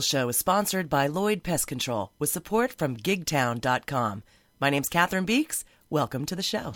[0.00, 4.22] Show is sponsored by Lloyd Pest Control with support from gigtown.com.
[4.60, 5.64] My name's Catherine Beeks.
[5.90, 6.72] Welcome to the show.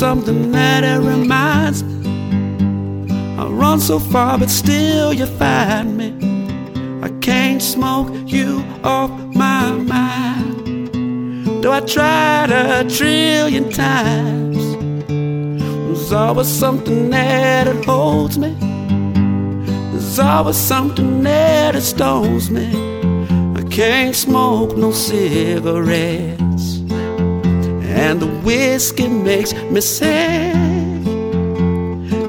[0.00, 2.08] Something that it reminds me.
[3.38, 6.08] I run so far, but still you find me.
[7.02, 10.88] I can't smoke you off my mind.
[11.62, 14.62] Though I tried a trillion times,
[15.06, 18.56] there's always something that holds me.
[19.90, 22.68] There's always something that stones me.
[23.54, 25.82] I can't smoke no the
[28.44, 30.54] whiskey makes me sick.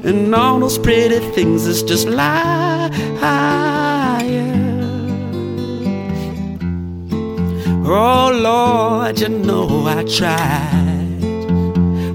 [0.04, 2.92] And all those pretty things is just liars.
[7.94, 11.20] Oh Lord, you know I tried.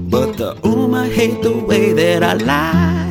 [0.09, 3.07] But the Uma hate the way that I lied.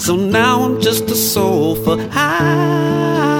[0.00, 3.37] So now I'm just a soul for hire.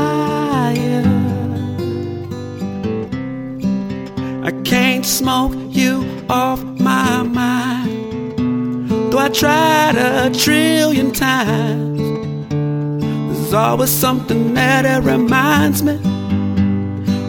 [9.28, 12.00] I tried a trillion times,
[12.49, 16.00] there's always something there that reminds me.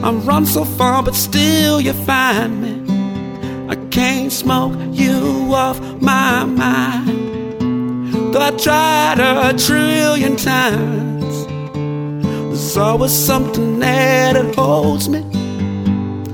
[0.01, 3.67] I'm run so far, but still you find me.
[3.67, 7.53] I can't smoke you off my mind.
[8.33, 15.19] Though I tried a trillion times, there's always something there that holds me.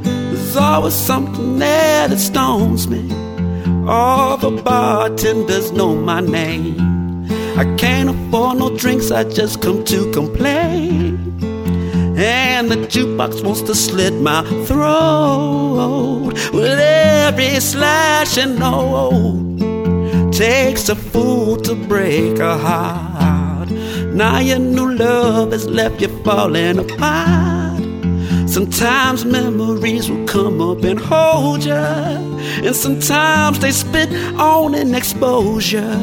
[0.04, 3.15] There's always something there that stones me.
[3.88, 7.28] All the bartenders know my name.
[7.58, 11.20] I can't afford no drinks, I just come to complain.
[12.18, 20.32] And the jukebox wants to slit my throat with every slashing note.
[20.32, 23.70] Takes a fool to break a heart.
[24.16, 27.84] Now your new love has left you falling apart.
[28.50, 32.18] Sometimes memories will come up and hold ya,
[32.64, 35.98] and sometimes they spit on an exposure.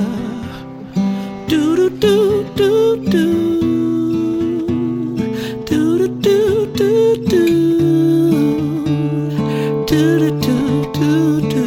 [1.48, 3.26] Do do do do do.
[5.66, 7.46] Do do do do do.
[9.86, 10.58] Do do do
[10.92, 11.66] do do.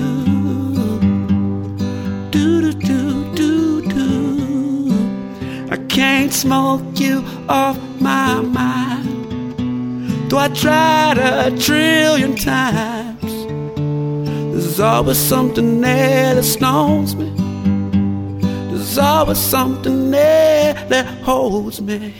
[2.31, 3.02] Do do do
[3.35, 4.09] do do.
[5.72, 9.06] I can't smoke you off my mind.
[10.29, 12.94] Though I tried a trillion times,
[14.75, 17.31] there's always something there that stones me.
[18.67, 22.13] There's always something there that holds me.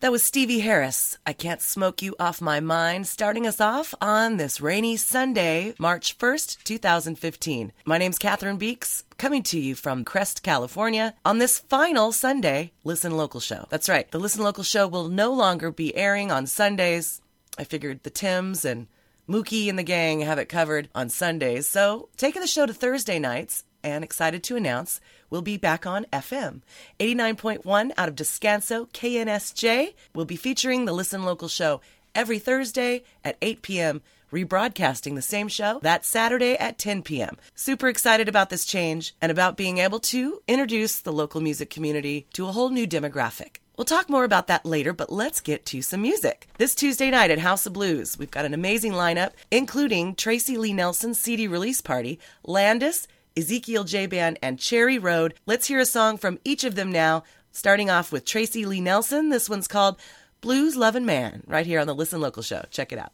[0.00, 1.16] That was Stevie Harris.
[1.24, 6.18] I can't smoke you off my mind, starting us off on this rainy Sunday, March
[6.18, 7.72] 1st, 2015.
[7.86, 13.16] My name's Catherine Beeks, coming to you from Crest, California, on this final Sunday Listen
[13.16, 13.64] Local show.
[13.70, 17.22] That's right, the Listen Local show will no longer be airing on Sundays.
[17.56, 18.86] I figured the Tims and
[19.30, 23.20] Mookie and the gang have it covered on Sundays, so taking the show to Thursday
[23.20, 25.00] nights, and excited to announce
[25.30, 26.62] we'll be back on FM.
[26.98, 31.80] 89.1 out of Descanso, KNSJ, We'll be featuring the Listen Local show
[32.12, 37.36] every Thursday at 8 p.m., rebroadcasting the same show that Saturday at 10 p.m.
[37.54, 42.26] Super excited about this change and about being able to introduce the local music community
[42.32, 43.58] to a whole new demographic.
[43.80, 46.46] We'll talk more about that later, but let's get to some music.
[46.58, 50.74] This Tuesday night at House of Blues, we've got an amazing lineup, including Tracy Lee
[50.74, 55.32] Nelson's CD release party, Landis, Ezekiel J Band, and Cherry Road.
[55.46, 57.22] Let's hear a song from each of them now,
[57.52, 59.30] starting off with Tracy Lee Nelson.
[59.30, 59.96] This one's called
[60.42, 62.66] Blues Lovin' Man, right here on the Listen Local show.
[62.70, 63.12] Check it out.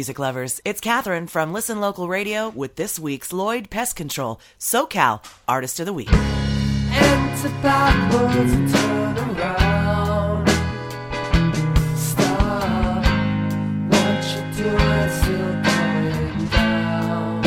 [0.00, 0.62] Music lovers.
[0.64, 5.84] It's Catherine from Listen Local Radio with this week's Lloyd Pest Control SoCal Artist of
[5.84, 6.10] the Week.
[6.10, 10.48] Enter backwards and turn around.
[11.98, 13.04] Stop
[13.90, 14.24] what
[14.56, 17.42] doing, still going down.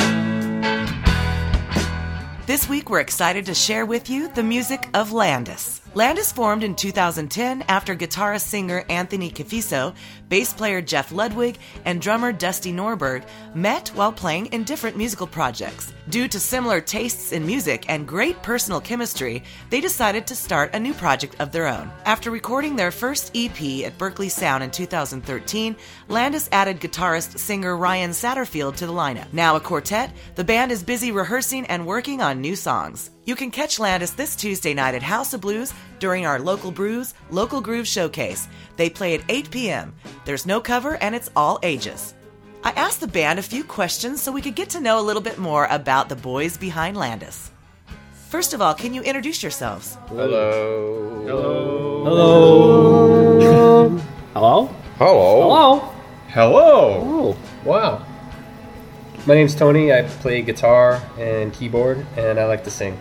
[2.46, 5.83] This week, we're excited to share with you the music of Landis.
[5.96, 9.94] Landis formed in 2010 after guitarist singer Anthony Cafiso,
[10.28, 13.24] bass player Jeff Ludwig, and drummer Dusty Norberg
[13.54, 15.94] met while playing in different musical projects.
[16.10, 20.80] Due to similar tastes in music and great personal chemistry, they decided to start a
[20.80, 21.92] new project of their own.
[22.06, 25.76] After recording their first EP at Berkley Sound in 2013,
[26.08, 29.32] Landis added guitarist singer Ryan Satterfield to the lineup.
[29.32, 33.12] Now a quartet, the band is busy rehearsing and working on new songs.
[33.26, 37.14] You can catch Landis this Tuesday night at House of Blues during our Local Brews
[37.30, 38.50] Local Groove Showcase.
[38.76, 39.96] They play at 8 p.m.
[40.26, 42.14] There's no cover and it's all ages.
[42.66, 45.22] I asked the band a few questions so we could get to know a little
[45.22, 47.50] bit more about the boys behind Landis.
[48.28, 49.98] First of all, can you introduce yourselves?
[50.08, 51.24] Hello.
[51.24, 52.04] Hello.
[52.04, 54.00] Hello?
[54.34, 54.68] Hello.
[54.98, 55.80] Hello?
[56.28, 57.00] Hello.
[57.02, 57.38] Oh.
[57.64, 58.06] Wow.
[59.26, 59.94] My name's Tony.
[59.94, 62.98] I play guitar and keyboard, and I like to sing.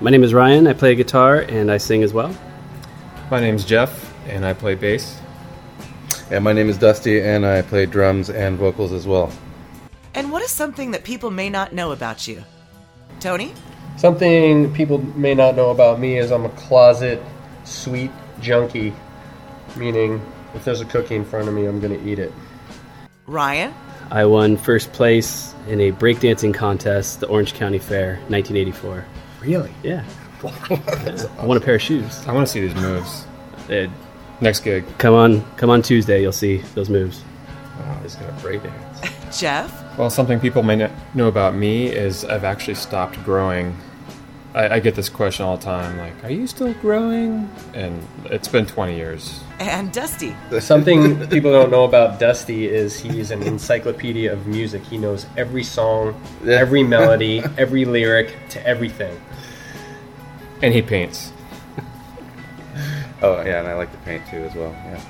[0.00, 0.66] My name is Ryan.
[0.66, 2.36] I play guitar and I sing as well.
[3.30, 5.20] My name's Jeff, and I play bass.
[6.30, 9.32] And my name is Dusty, and I play drums and vocals as well.
[10.14, 12.42] And what is something that people may not know about you?
[13.20, 13.54] Tony?
[13.96, 17.22] Something people may not know about me is I'm a closet
[17.62, 18.10] sweet
[18.40, 18.92] junkie,
[19.76, 20.20] meaning
[20.54, 22.32] if there's a cookie in front of me, I'm going to eat it.
[23.26, 23.72] Ryan?
[24.10, 29.04] I won first place in a breakdancing contest, the Orange County Fair, 1984.
[29.44, 29.70] Really?
[29.82, 30.04] Yeah.
[30.42, 31.30] Yeah.
[31.38, 32.26] I want a pair of shoes.
[32.26, 33.26] I want to see these moves.
[33.70, 33.88] Uh,
[34.40, 34.84] Next gig.
[34.98, 36.20] come on, come on Tuesday.
[36.20, 37.22] You'll see those moves.
[37.78, 39.00] Oh, he's gonna break dance.
[39.40, 39.98] Jeff?
[39.98, 43.76] Well, something people may not know about me is I've actually stopped growing.
[44.54, 48.48] I, I get this question all the time, like, "Are you still growing?" And it's
[48.48, 49.40] been 20 years.
[49.60, 50.34] And Dusty?
[50.60, 54.82] Something people don't know about Dusty is he's an encyclopedia of music.
[54.84, 59.18] He knows every song, every melody, every lyric to everything.
[60.62, 61.32] And he paints.
[63.22, 64.70] Oh yeah, and I like to paint too as well.
[64.70, 65.00] Yeah.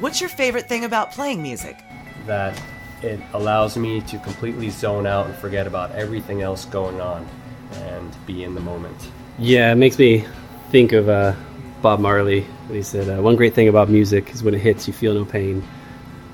[0.00, 1.78] What's your favorite thing about playing music?
[2.26, 2.60] That
[3.02, 7.28] it allows me to completely zone out and forget about everything else going on
[7.72, 8.96] and be in the moment.
[9.38, 10.24] Yeah, it makes me
[10.70, 11.34] think of uh,
[11.82, 12.46] Bob Marley.
[12.68, 15.24] He said, uh, "One great thing about music is when it hits, you feel no
[15.24, 15.62] pain."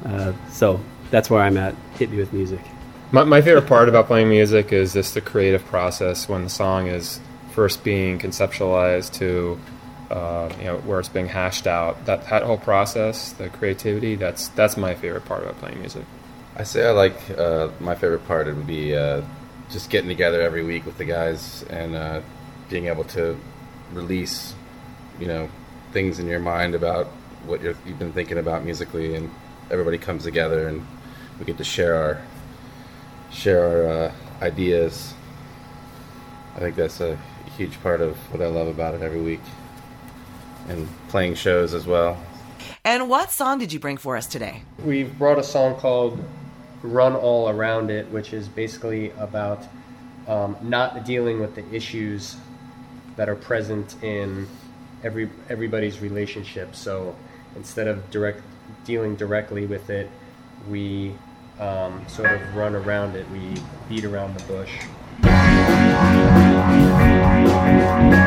[0.05, 0.81] Uh, so
[1.11, 1.75] that's where I'm at.
[1.99, 2.61] Hit me with music.
[3.13, 6.87] My, my favorite part about playing music is just the creative process when the song
[6.87, 7.21] is
[7.57, 9.59] first being conceptualized to
[10.11, 12.05] uh, you know where it's being hashed out.
[12.05, 16.05] That that whole process, the creativity, that's that's my favorite part about playing music.
[16.55, 18.47] I say I like uh, my favorite part.
[18.47, 19.23] It would be uh,
[19.71, 22.21] just getting together every week with the guys and uh,
[22.69, 23.37] being able to
[23.93, 24.55] release,
[25.19, 25.49] you know,
[25.93, 27.07] things in your mind about
[27.47, 29.31] what you're, you've been thinking about musically, and
[29.71, 30.87] everybody comes together and
[31.39, 32.23] we get to share our
[33.33, 35.15] share our uh, ideas.
[36.55, 37.19] I think that's a
[37.57, 39.41] huge part of what I love about it every week,
[40.69, 42.19] and playing shows as well.
[42.85, 44.63] And what song did you bring for us today?
[44.85, 46.23] We've brought a song called
[46.83, 49.65] Run All Around It, which is basically about
[50.29, 52.37] um, not dealing with the issues
[53.17, 54.47] that are present in
[55.03, 56.75] every everybody's relationship.
[56.75, 57.17] So
[57.57, 58.43] instead of direct
[58.85, 60.11] dealing directly with it,
[60.69, 61.15] we
[61.59, 63.29] um, sort of run around it.
[63.31, 63.55] We
[63.89, 66.36] beat around the bush.
[67.77, 68.26] Was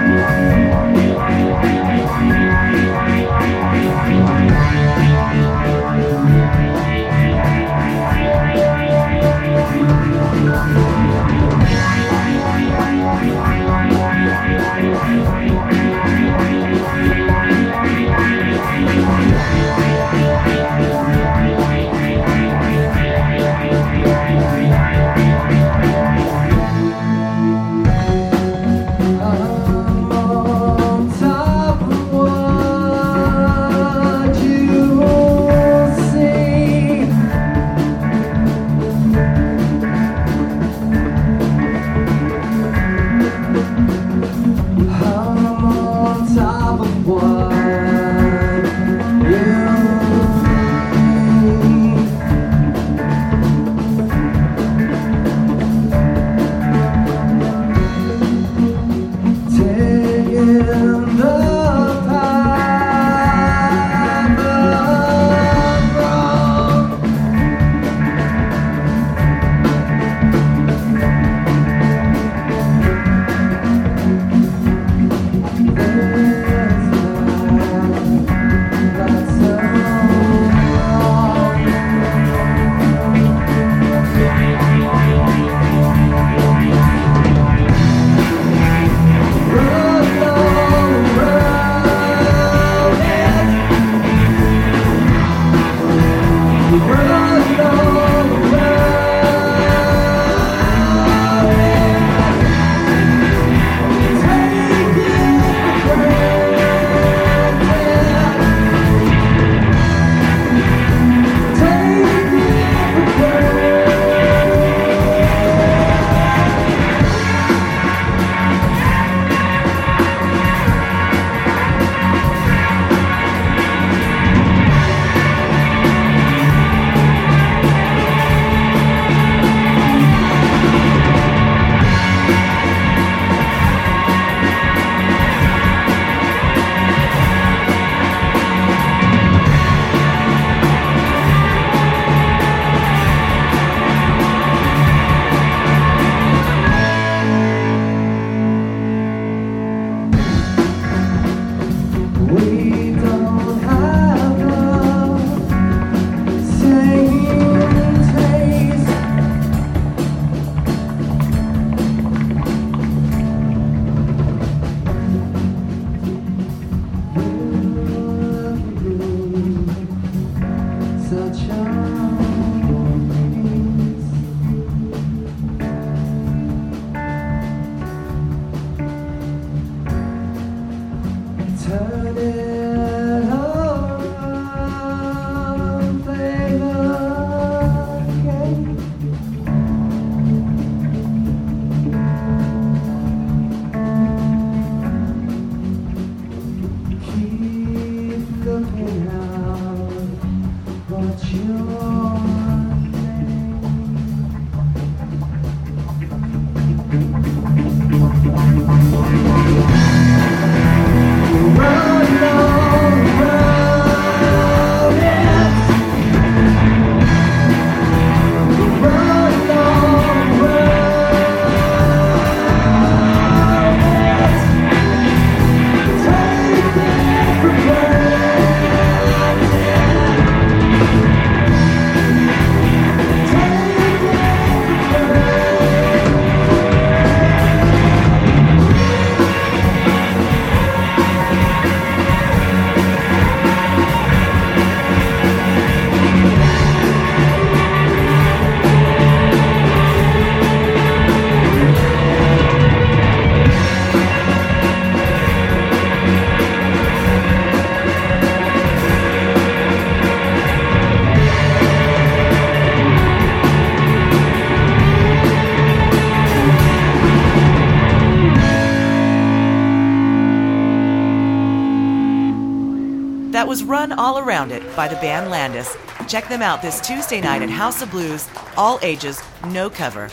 [273.69, 275.77] Run All Around It by the band Landis.
[276.07, 280.09] Check them out this Tuesday night at House of Blues, all ages, no cover.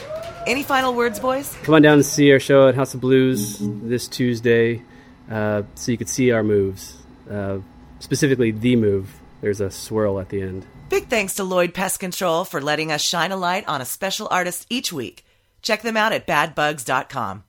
[0.47, 1.57] Any final words, boys?
[1.63, 4.83] Come on down and see our show at House of Blues this Tuesday
[5.31, 6.99] uh, so you could see our moves.
[7.31, 7.61] Uh,
[7.99, 9.19] specifically, the move.
[9.41, 10.67] There's a swirl at the end.
[10.91, 14.29] Big thanks to Lloyd Pest Control for letting us shine a light on a special
[14.31, 15.25] artist each week.
[15.63, 17.45] Check them out at badbugs.com.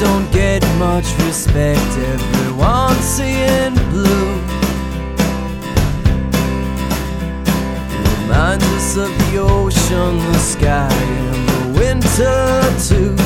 [0.00, 1.80] don't get much respect.
[1.96, 4.34] Everyone's seeing blue.
[8.22, 13.16] Reminds us of the ocean, the sky, and the winter too.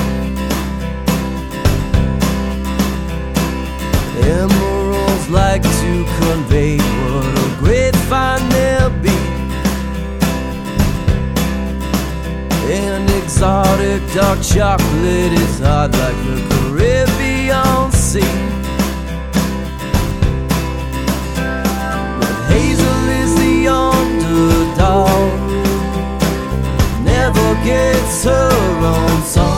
[4.22, 9.18] Emeralds like to convey what a great find they'll be.
[12.72, 16.59] And exotic dark chocolate is hot like the
[18.10, 18.18] Sea.
[22.18, 25.40] But Hazel is the underdog,
[27.04, 28.50] never gets her
[28.84, 29.49] own song.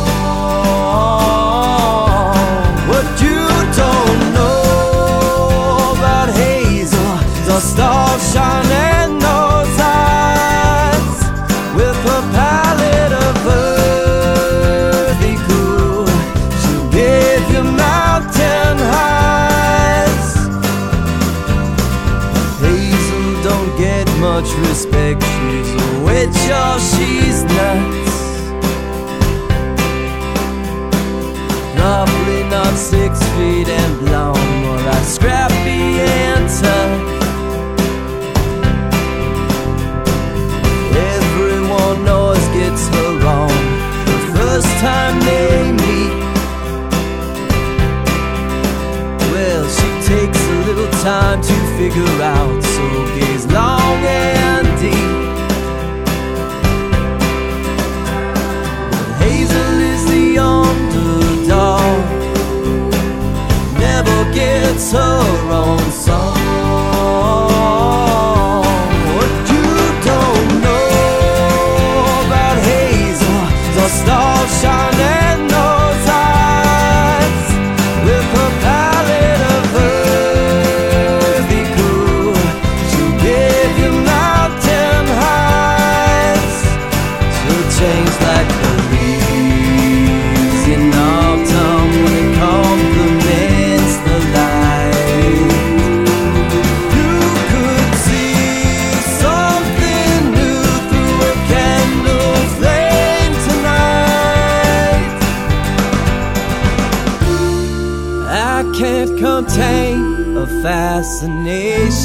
[64.75, 65.22] Never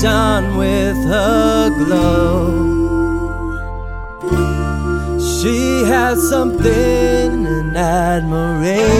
[0.01, 2.77] fascination with her glow.
[5.19, 8.97] She has something, an admiration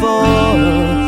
[0.00, 0.99] for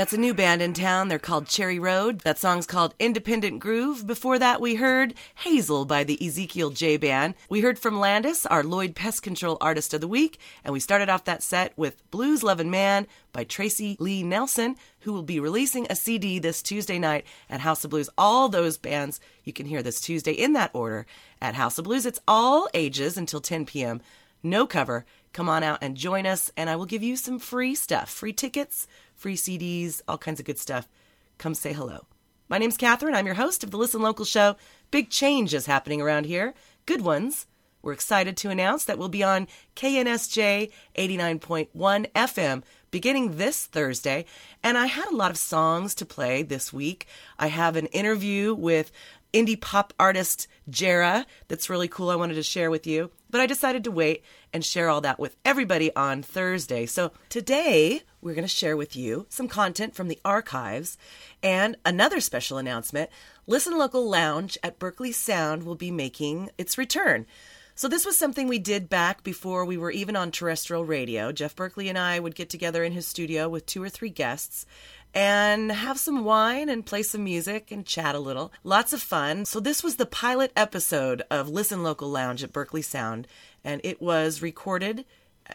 [0.00, 1.08] That's a new band in town.
[1.08, 2.20] They're called Cherry Road.
[2.20, 4.06] That song's called Independent Groove.
[4.06, 7.34] Before that, we heard Hazel by the Ezekiel J Band.
[7.50, 11.10] We heard from Landis, our Lloyd Pest Control Artist of the Week, and we started
[11.10, 15.86] off that set with Blues Lovin' Man by Tracy Lee Nelson, who will be releasing
[15.90, 18.08] a CD this Tuesday night at House of Blues.
[18.16, 21.04] All those bands you can hear this Tuesday in that order
[21.42, 22.06] at House of Blues.
[22.06, 24.00] It's all ages until 10 p.m.
[24.42, 25.04] No cover.
[25.34, 28.32] Come on out and join us, and I will give you some free stuff free
[28.32, 28.88] tickets,
[29.20, 30.88] free CDs, all kinds of good stuff.
[31.36, 32.06] Come say hello.
[32.48, 33.14] My name's Catherine.
[33.14, 34.56] I'm your host of the Listen Local show.
[34.90, 36.54] Big change is happening around here.
[36.86, 37.46] Good ones.
[37.82, 41.68] We're excited to announce that we'll be on KNSJ 89.1
[42.12, 44.24] FM beginning this Thursday.
[44.62, 47.06] And I had a lot of songs to play this week.
[47.38, 48.90] I have an interview with
[49.34, 52.08] indie pop artist Jera that's really cool.
[52.08, 53.10] I wanted to share with you.
[53.28, 56.86] But I decided to wait and share all that with everybody on Thursday.
[56.86, 60.98] So today we're going to share with you some content from the archives
[61.42, 63.10] and another special announcement.
[63.46, 67.26] Listen Local Lounge at Berkley Sound will be making its return.
[67.74, 71.32] So this was something we did back before we were even on terrestrial radio.
[71.32, 74.66] Jeff Berkley and I would get together in his studio with two or three guests
[75.14, 78.52] and have some wine and play some music and chat a little.
[78.62, 79.44] Lots of fun.
[79.44, 83.26] So this was the pilot episode of Listen Local Lounge at Berkley Sound
[83.64, 85.04] and it was recorded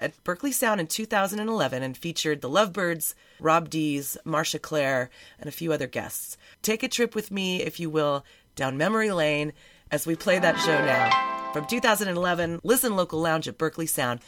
[0.02, 5.52] at Berkley Sound in 2011 and featured the Lovebirds, Rob Dees, Marcia Clare, and a
[5.52, 6.38] few other guests.
[6.62, 9.54] Take a trip with me, if you will, down memory lane
[9.92, 11.52] as we play that show now.
[11.54, 14.20] From 2011, Listen Local Lounge at Berkley Sound.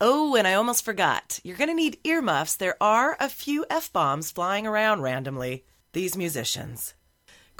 [0.00, 1.38] Oh, and I almost forgot.
[1.44, 2.56] You're going to need earmuffs.
[2.56, 5.64] There are a few F bombs flying around randomly.
[5.92, 6.94] These musicians.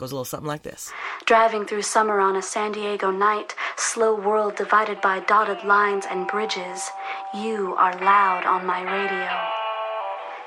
[0.03, 0.93] Goes a little something like this.
[1.27, 6.27] Driving through summer on a San Diego night, slow world divided by dotted lines and
[6.27, 6.91] bridges,
[7.33, 9.31] you are loud on my radio.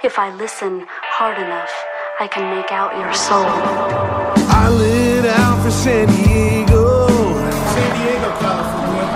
[0.03, 1.71] If I listen hard enough,
[2.19, 3.45] I can make out your soul.
[4.51, 7.07] I lit out for San Diego.
[7.73, 9.07] San Diego, California.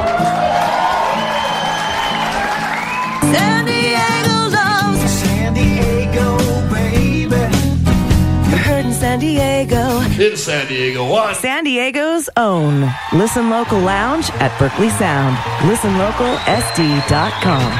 [3.34, 6.28] San Diego loves San Diego,
[6.72, 7.44] baby.
[8.50, 9.49] You're heard in San Diego.
[10.30, 11.36] In San Diego, what?
[11.38, 15.36] San Diego's own Listen Local Lounge at Berkley Sound.
[15.68, 17.72] ListenLocalSD.com.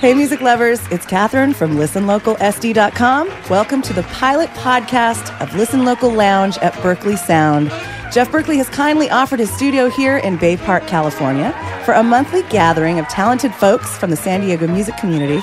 [0.00, 3.28] Hey, music lovers, it's Catherine from ListenLocalSD.com.
[3.50, 7.70] Welcome to the pilot podcast of Listen Local Lounge at Berkley Sound.
[8.14, 11.50] Jeff Berkley has kindly offered his studio here in Bay Park, California,
[11.84, 15.42] for a monthly gathering of talented folks from the San Diego music community.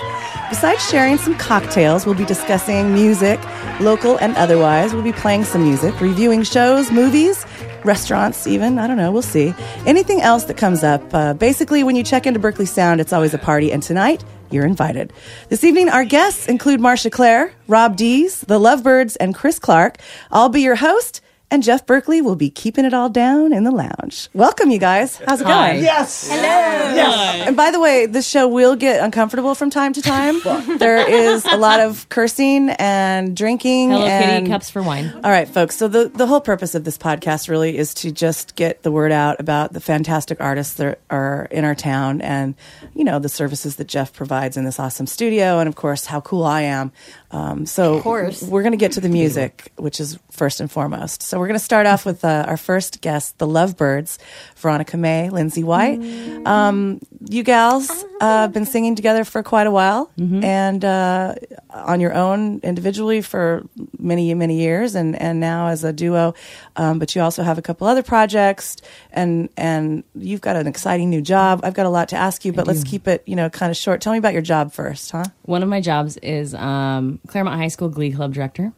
[0.49, 3.41] Besides sharing some cocktails, we'll be discussing music,
[3.81, 4.93] local and otherwise.
[4.93, 7.45] We'll be playing some music, reviewing shows, movies,
[7.83, 8.79] restaurants, even.
[8.79, 9.11] I don't know.
[9.11, 9.53] We'll see.
[9.85, 11.03] Anything else that comes up.
[11.13, 13.69] Uh, basically, when you check into Berkley Sound, it's always a party.
[13.73, 15.11] And tonight, you're invited.
[15.49, 19.97] This evening, our guests include Marcia Clare, Rob Dees, the Lovebirds, and Chris Clark.
[20.31, 21.19] I'll be your host,
[21.51, 24.29] and Jeff Berkley will be keeping it all down in the lounge.
[24.33, 25.17] Welcome, you guys.
[25.17, 25.73] How's it Hi.
[25.73, 25.83] going?
[25.83, 26.29] Yes.
[26.29, 26.41] Hello.
[26.41, 27.47] Yes.
[27.47, 30.39] And by the way, this show will get uncomfortable from time to time.
[30.77, 33.91] there is a lot of cursing and drinking.
[33.91, 34.45] Hello and...
[34.45, 35.11] Kitty, cups for wine.
[35.23, 35.75] All right, folks.
[35.75, 39.11] So the the whole purpose of this podcast really is to just get the word
[39.11, 42.55] out about the fantastic artists that are in our town, and
[42.95, 46.21] you know the services that Jeff provides in this awesome studio, and of course how
[46.21, 46.93] cool I am.
[47.31, 48.41] Um, so Of course.
[48.43, 51.23] we're going to get to the music, which is first and foremost.
[51.23, 54.17] So we're going to start off with uh, our first guest, the Lovebirds,
[54.57, 56.01] Veronica May, Lindsay White.
[56.45, 60.11] Um, you gals uh, been singing together for quite a while,
[60.43, 61.35] and uh,
[61.69, 63.63] on your own individually for
[63.99, 66.33] many many years, and and now as a duo.
[66.75, 68.77] Um, but you also have a couple other projects,
[69.11, 71.61] and and you've got an exciting new job.
[71.63, 73.77] I've got a lot to ask you, but let's keep it you know kind of
[73.77, 74.01] short.
[74.01, 75.25] Tell me about your job first, huh?
[75.43, 78.73] One of my jobs is um, Clairemont High School Glee Club director.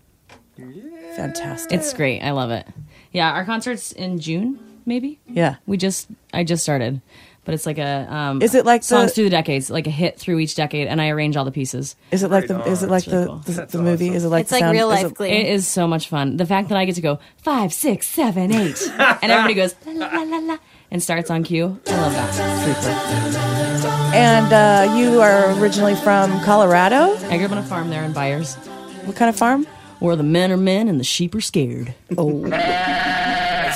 [1.16, 1.72] Fantastic.
[1.72, 2.22] It's great.
[2.22, 2.68] I love it.
[3.12, 5.20] Yeah, our concert's in June, maybe.
[5.28, 5.56] Yeah.
[5.66, 7.02] We just I just started,
[7.46, 9.92] but it's like a um, Is it like the- songs through the decades, like a
[9.92, 11.96] hit through each decade, and I arrange all the pieces.
[12.12, 14.10] Is it like the is it like the, the the movie?
[14.10, 16.08] Is it like It's the like sound, real is life it- It is so much
[16.10, 16.38] fun.
[16.38, 20.08] The fact that I get to go five, six, seven, eight, and everybody goes la
[20.08, 20.58] la la la
[20.92, 21.80] and starts on cue.
[21.88, 24.14] I love that.
[24.14, 27.16] And uh, you are originally from Colorado.
[27.30, 28.56] I grew up on a farm there in Byers.
[29.06, 29.66] What kind of farm?
[30.00, 31.96] Where the men are men and the sheep are scared.
[32.18, 32.50] Oh, we're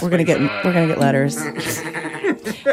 [0.10, 1.38] gonna get we're gonna get letters.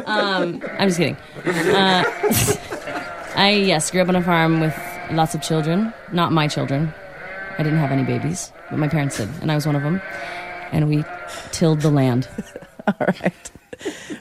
[0.06, 1.16] Um, I'm just kidding.
[1.46, 2.04] Uh,
[3.36, 4.76] I yes grew up on a farm with
[5.10, 5.92] lots of children.
[6.12, 6.92] Not my children.
[7.58, 10.00] I didn't have any babies, but my parents did, and I was one of them.
[10.72, 11.04] And we
[11.52, 12.28] tilled the land.
[12.86, 13.50] All right,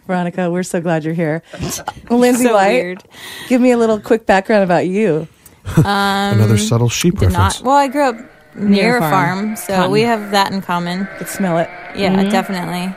[0.07, 1.41] Veronica, we're so glad you're here.
[2.09, 3.03] Lindsay So White, weird.
[3.49, 5.27] give me a little quick background about you.
[5.77, 7.59] Um, Another subtle sheep reference.
[7.59, 7.61] not.
[7.65, 8.15] Well, I grew up
[8.55, 9.39] near, Near a a farm.
[9.47, 9.91] farm, so Cotton.
[9.91, 11.07] we have that in common.
[11.17, 11.69] Could smell it.
[11.95, 12.29] Yeah, Mhm.
[12.31, 12.95] definitely.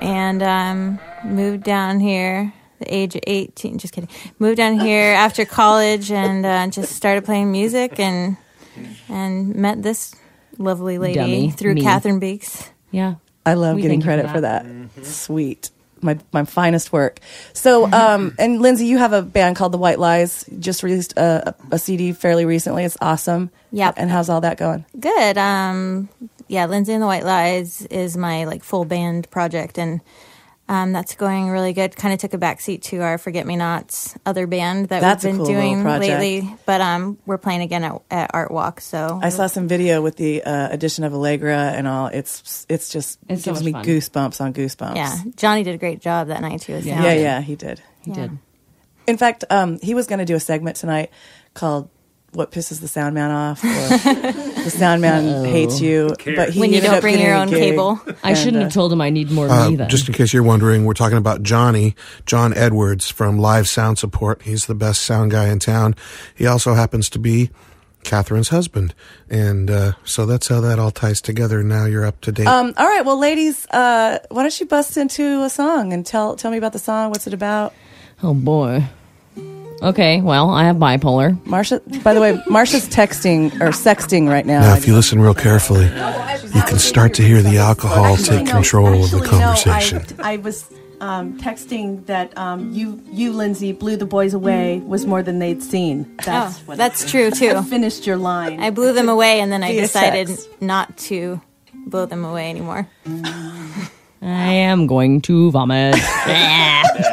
[0.00, 3.78] And um, moved down here the age of 18.
[3.78, 4.10] Just kidding.
[4.38, 8.36] Moved down here after college and uh, just started playing music and
[9.08, 10.14] and met this
[10.58, 11.82] lovely lady Dummy, through me.
[11.82, 12.70] Catherine Beeks.
[12.90, 13.16] Yeah.
[13.44, 14.66] I love We getting credit for for that.
[15.02, 15.70] Sweet.
[16.00, 17.20] My my finest work.
[17.52, 20.44] So, um, and Lindsay, you have a band called The White Lies.
[20.58, 22.84] Just released a, a CD fairly recently.
[22.84, 23.50] It's awesome.
[23.70, 23.92] Yeah.
[23.96, 24.84] And how's all that going?
[24.98, 25.38] Good.
[25.38, 26.08] Um,
[26.48, 30.00] yeah, Lindsay and the White Lies is my like full band project, and
[30.72, 31.94] um, that's going really good.
[31.94, 35.32] Kind of took a backseat to our Forget Me Nots other band that That's we've
[35.32, 36.56] been cool doing lately.
[36.64, 38.80] But um, we're playing again at, at Art Walk.
[38.80, 42.06] So I saw some video with the uh, addition of Allegra and all.
[42.06, 43.84] It's it's just It's gives much me fun.
[43.84, 44.96] goosebumps on goosebumps.
[44.96, 46.72] Yeah, Johnny did a great job that night too.
[46.74, 47.82] with yeah, yeah, he did.
[48.02, 48.16] He Yeah.
[48.28, 48.38] did.
[49.06, 51.10] In fact, um, he was going to do a segment tonight
[51.54, 51.90] called
[52.32, 55.44] "What Pisses the Sound Man Off" or "The Sound Man Uh-oh.
[55.52, 58.00] Hates You." But he When you don't bring your own gig, cable.
[58.22, 59.88] I shouldn't uh, have told him I need more Uh, me then.
[59.88, 61.94] just in case you're wondering, we're talking about Johnny,
[62.26, 64.42] John Edwards from Live Sound Support.
[64.42, 65.94] He's the best sound guy in town.
[66.34, 67.50] He also happens to be
[68.04, 68.94] Catherine's husband.
[69.30, 71.62] And uh, so that's how that all ties together.
[71.62, 72.46] Now you're up to date.
[72.48, 76.34] Um, all right, well, ladies, uh, why don't you bust into a song and tell
[76.36, 77.10] tell me about the song?
[77.10, 77.72] What's it about?
[78.22, 78.84] Oh boy.
[79.82, 81.36] Okay, well, I have bipolar.
[81.44, 84.60] Marsha, by the way, Marsha's texting or sexting right now.
[84.60, 89.02] Now, if you listen real carefully, you can start to hear the alcohol take control
[89.04, 90.02] of the Actually, no, conversation.
[90.20, 95.04] I, I was um, texting that um, you, you, Lindsay, blew the boys away was
[95.04, 96.14] more than they'd seen.
[96.24, 97.50] That's Oh, what that's true too.
[97.56, 98.60] I finished your line.
[98.60, 100.46] I blew them away, and then I decided sex.
[100.60, 101.40] not to
[101.86, 102.86] blow them away anymore.
[104.24, 105.96] I am going to vomit.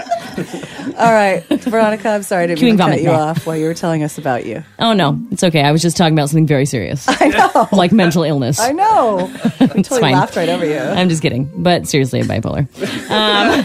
[0.99, 3.03] All right, Veronica, I'm sorry I didn't Chewing to cut vomit.
[3.03, 4.65] you off while you were telling us about you.
[4.79, 5.61] oh no, it's okay.
[5.61, 7.05] I was just talking about something very serious.
[7.07, 7.69] I know.
[7.77, 8.59] like mental illness.
[8.59, 9.31] I know.
[9.59, 10.13] We It's totally fine.
[10.13, 10.77] laughed right over you.
[10.77, 11.49] I'm just kidding.
[11.63, 12.67] But seriously, I'm bipolar.
[13.09, 13.63] Um,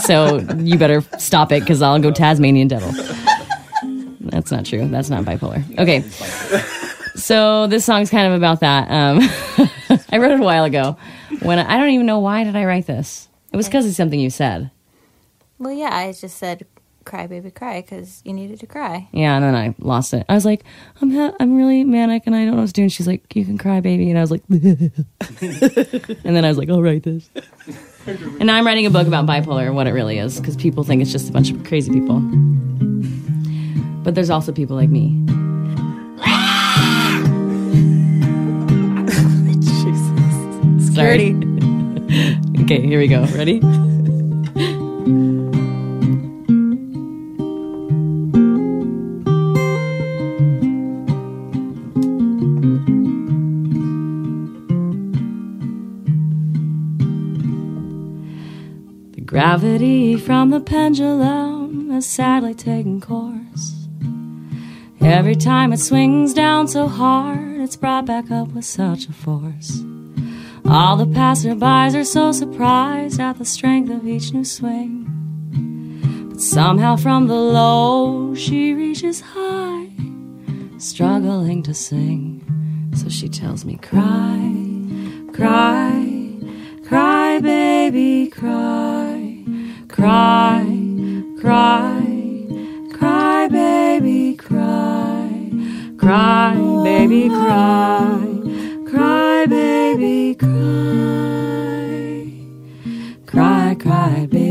[0.00, 2.90] so you better stop it because I'll go Tasmanian devil.
[4.20, 4.86] That's not true.
[4.88, 5.62] That's not bipolar.
[5.78, 6.00] Okay.
[7.16, 8.90] So this song's kind of about that.
[8.90, 9.20] Um,
[10.10, 10.96] I wrote it a while ago.
[11.42, 13.28] When I, I don't even know why did I write this.
[13.52, 14.70] It was because of something you said.
[15.58, 16.66] Well, yeah, I just said,
[17.04, 19.08] "Cry, baby, cry," because you needed to cry.
[19.12, 20.24] Yeah, and then I lost it.
[20.28, 20.64] I was like,
[21.00, 22.82] I'm ha- I'm really manic and I don't know what to do.
[22.82, 24.10] And she's like, you can cry, baby.
[24.10, 25.04] And I was like, and
[26.36, 27.28] then I was like, I'll write this.
[28.06, 30.84] And now I'm writing a book about bipolar, and what it really is, because people
[30.84, 32.20] think it's just a bunch of crazy people.
[34.02, 35.08] But there's also people like me.
[39.60, 40.94] Jesus.
[40.94, 41.34] Sorry.
[42.64, 43.24] okay, here we go.
[43.34, 43.60] Ready?
[59.34, 63.88] Gravity from the pendulum has sadly taken course.
[65.00, 69.82] Every time it swings down so hard, it's brought back up with such a force.
[70.66, 75.08] All the passerbys are so surprised at the strength of each new swing.
[76.30, 79.90] But somehow from the low, she reaches high,
[80.78, 82.40] struggling to sing.
[82.94, 84.54] So she tells me, Cry,
[85.32, 86.38] cry,
[86.86, 89.13] cry, baby, cry,
[89.94, 90.66] cry,
[91.40, 92.02] cry,
[92.92, 95.52] cry, baby, cry,
[95.96, 98.18] cry, baby, cry,
[98.90, 102.26] cry, baby, cry,
[103.24, 104.43] cry, cry, baby,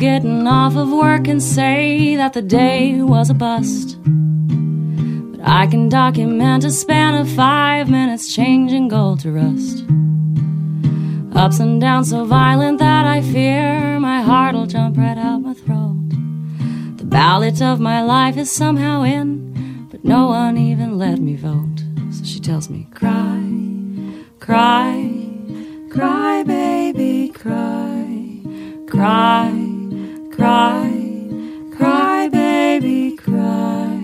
[0.00, 3.98] getting off of work and say that the day was a bust.
[4.02, 9.84] But I can document a span of five minutes changing gold to rust.
[11.36, 16.08] Ups and downs so violent that I fear my heart'll jump right out my throat.
[16.96, 21.84] The ballot of my life is somehow in, but no one even let me vote.
[22.10, 23.44] So she tells me, cry,
[24.38, 25.12] cry,
[25.90, 28.16] cry, baby, cry.
[28.88, 29.69] Cry,
[30.40, 30.90] cry,
[31.76, 34.00] cry, baby, cry.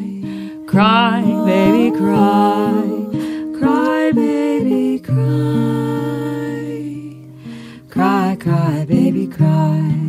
[0.67, 2.83] Cry, baby, cry.
[3.59, 5.25] Cry, baby, cry.
[7.89, 10.06] Cry, cry, baby, cry.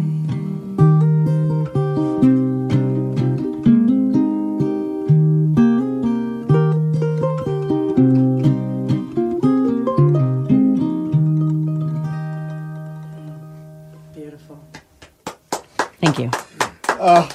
[17.08, 17.30] Oh.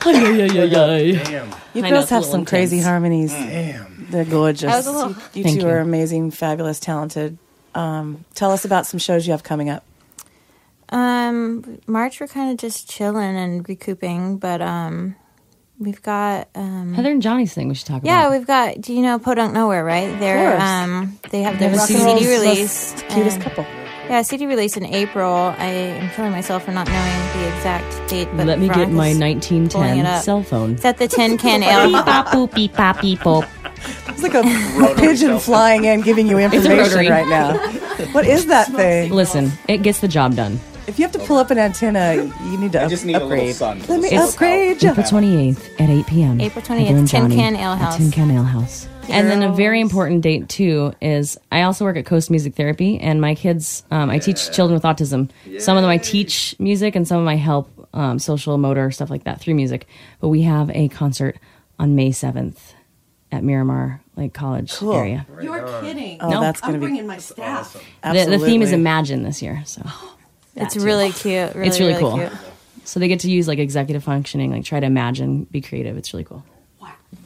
[0.00, 1.50] Damn.
[1.74, 2.86] You I know, girls it's a have little some crazy intense.
[2.88, 3.32] harmonies.
[3.32, 4.06] Damn.
[4.10, 4.70] They're gorgeous.
[4.70, 5.72] That was a little- You, you Thank two you.
[5.72, 7.38] are amazing, fabulous, talented.
[7.74, 9.84] Um, tell us about some shows you have coming up.
[10.88, 15.16] Um, March we're kind of just chilling and recouping, but um,
[15.78, 18.06] we've got um, Heather and Johnny's thing we should talk about.
[18.08, 18.38] Yeah, about.
[18.38, 18.80] we've got.
[18.80, 19.84] Do you know Podunk Nowhere?
[19.84, 20.18] Right?
[20.20, 20.62] They're course.
[20.62, 22.92] um, they have their Rock and CD roll's release.
[22.92, 23.66] most cutest and- couple.
[24.08, 25.54] Yeah, CD release in April.
[25.58, 28.28] I am killing myself for not knowing the exact date.
[28.36, 30.74] But Let me get my 1910 cell phone.
[30.74, 31.90] It's at the Tin Can Beep, Ale.
[32.04, 33.48] bop, boop, beep, bop, beep, boop.
[34.08, 37.56] It's like a, a pigeon flying in giving you information right now.
[38.12, 39.10] What is that thing?
[39.12, 40.60] Listen, it gets the job done.
[40.86, 43.18] If you have to pull up an antenna, you need to up- just need a
[43.18, 43.54] little upgrade.
[43.56, 43.80] sun.
[43.88, 44.90] Let me It's upgrade you.
[44.92, 46.40] April 28th at 8 p.m.
[46.40, 47.96] April 28th, and Tin Johnny Can Ale House.
[47.96, 48.86] Tin Can Ale House.
[49.08, 52.98] And then a very important date too is I also work at Coast Music Therapy,
[52.98, 55.30] and my kids, um, I teach children with autism.
[55.60, 58.90] Some of them I teach music, and some of them I help um, social, motor
[58.90, 59.86] stuff like that through music.
[60.20, 61.38] But we have a concert
[61.78, 62.74] on May seventh
[63.32, 64.94] at Miramar Lake College Cool.
[64.94, 65.26] area.
[65.40, 66.18] You're kidding.
[66.20, 67.72] Oh, that's I'm gonna be bringing my staff.
[68.02, 68.72] The, the theme is Absolutely.
[68.74, 69.82] Imagine this year, so
[70.56, 70.86] It's that too.
[70.86, 71.54] really cute.
[71.54, 72.16] Really, It's really cool.
[72.18, 72.32] Cute.
[72.84, 75.96] So they get to use like executive functioning, like try to imagine, be creative.
[75.96, 76.44] It's really cool.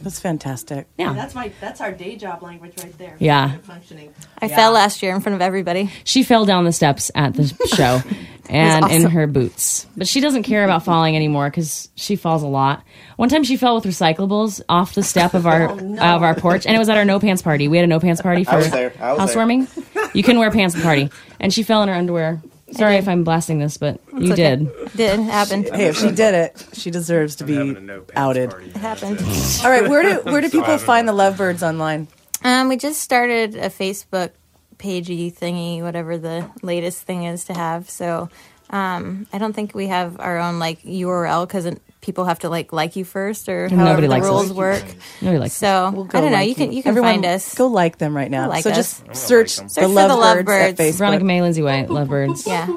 [0.02, 0.86] That's fantastic.
[0.96, 1.12] Yeah.
[1.12, 3.16] That's my that's our day job language right there.
[3.18, 3.58] Yeah.
[3.58, 4.14] Functioning.
[4.40, 5.90] I fell last year in front of everybody.
[6.04, 7.44] She fell down the steps at the
[7.76, 8.00] show
[8.48, 9.86] and in her boots.
[9.96, 12.82] But she doesn't care about falling anymore because she falls a lot.
[13.16, 16.02] One time she fell with recyclables off the step of our Oh, no.
[16.16, 17.68] of our porch, and it was at our no pants party.
[17.68, 18.86] We had a no pants party for I was there.
[18.98, 19.18] I was there.
[19.18, 19.68] housewarming.
[20.14, 22.40] You couldn't wear pants at the party, and she fell in her underwear.
[22.72, 24.56] Sorry if I'm blasting this, but you okay.
[24.56, 24.92] did.
[24.96, 25.68] Did happened.
[25.72, 27.76] Hey, if she did it, she deserves to be
[28.14, 28.52] outed.
[28.52, 29.18] It happened.
[29.64, 32.08] All right, where do where do people find the lovebirds online?
[32.42, 34.30] Um, we just started a Facebook
[34.78, 37.90] pagey thingy, whatever the latest thing is to have.
[37.90, 38.28] So,
[38.70, 41.66] um, I don't think we have our own like URL because
[42.00, 44.30] people have to like like you first or And however nobody the likes us.
[44.30, 44.84] rules work.
[45.20, 46.38] Nobody likes So We'll I don't know.
[46.38, 47.54] like You can you can Everyone find us.
[47.54, 48.48] Go like them right now.
[48.48, 48.76] Like so us.
[48.76, 49.66] just search, like them.
[49.66, 50.96] the Search for the lovebirds at Lovebirds.
[50.98, 52.46] Veronica May, Lindsay White, Lovebirds.
[52.46, 52.68] Yeah,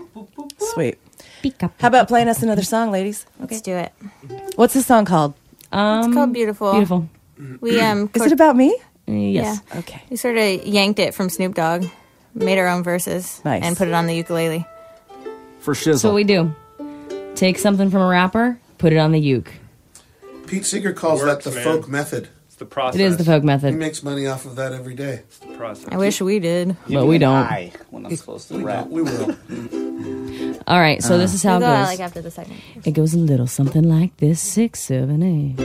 [0.59, 0.97] Sweet.
[1.79, 3.25] How about playing us another song, ladies?
[3.39, 3.91] let's do it.
[4.55, 5.33] What's the song called?
[5.73, 6.71] Um, It's called Beautiful.
[6.71, 7.09] Beautiful.
[7.59, 8.09] We um.
[8.15, 8.77] Is it about me?
[9.07, 9.59] Yes.
[9.73, 9.79] Yeah.
[9.79, 10.01] Okay.
[10.09, 11.85] We sort of yanked it from Snoop Dogg,
[12.33, 13.61] made our own verses, Nice.
[13.63, 14.65] and put it on the ukulele.
[15.59, 15.99] For shizzle.
[15.99, 16.55] So what we do.
[17.35, 19.49] Take something from a rapper, put it on the uke.
[20.45, 21.63] Pete Seeger calls Works, that the man.
[21.63, 22.27] folk method.
[22.47, 22.99] It's the process.
[22.99, 23.67] It is the folk method.
[23.67, 25.21] He method, makes money off of that every day.
[25.25, 25.87] It's the process.
[25.89, 26.75] I wish we did.
[26.89, 27.33] but we don't.
[27.33, 28.87] I, when I'm supposed to rap.
[28.87, 29.37] We will.
[30.67, 31.77] All right, so this is how we it go goes.
[31.77, 32.57] out like after the second.
[32.83, 35.55] It goes a little something like this six, seven, eight.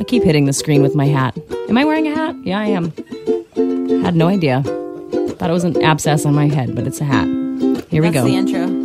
[0.00, 1.36] I keep hitting the screen with my hat.
[1.68, 2.34] Am I wearing a hat?
[2.42, 2.90] Yeah, I am.
[4.02, 4.62] Had no idea.
[4.62, 7.26] Thought it was an abscess on my head, but it's a hat.
[7.90, 8.24] Here we That's go.
[8.24, 8.81] the intro.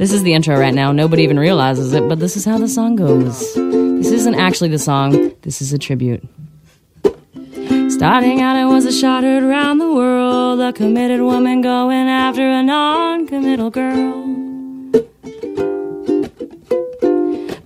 [0.00, 0.92] This is the intro right now.
[0.92, 3.54] Nobody even realizes it, but this is how the song goes.
[3.54, 6.26] This isn't actually the song, this is a tribute.
[7.90, 12.40] Starting out, I was a shot heard around the world, a committed woman going after
[12.40, 14.24] a non committal girl.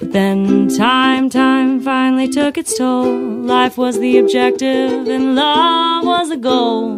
[0.01, 3.17] But then time, time finally took its toll.
[3.17, 6.95] Life was the objective, and love was the goal.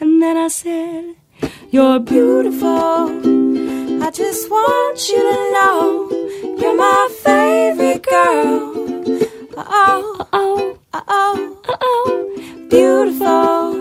[0.00, 1.15] And then I said,
[1.76, 3.12] You're beautiful.
[4.02, 6.08] I just want you to know
[6.58, 8.72] you're my favorite girl.
[9.58, 11.76] Oh, oh, oh, uh oh.
[12.70, 13.76] beautiful.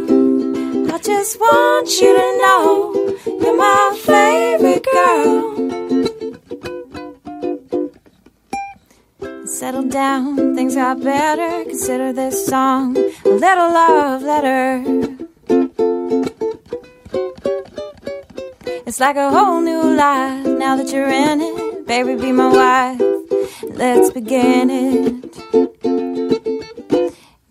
[0.93, 2.93] I just want you to know
[3.39, 5.55] you're my favorite girl.
[9.47, 11.63] Settle down, things got better.
[11.63, 14.83] Consider this song a little love letter.
[18.87, 21.87] It's like a whole new life now that you're in it.
[21.87, 23.01] Baby, be my wife.
[23.63, 25.25] Let's begin it.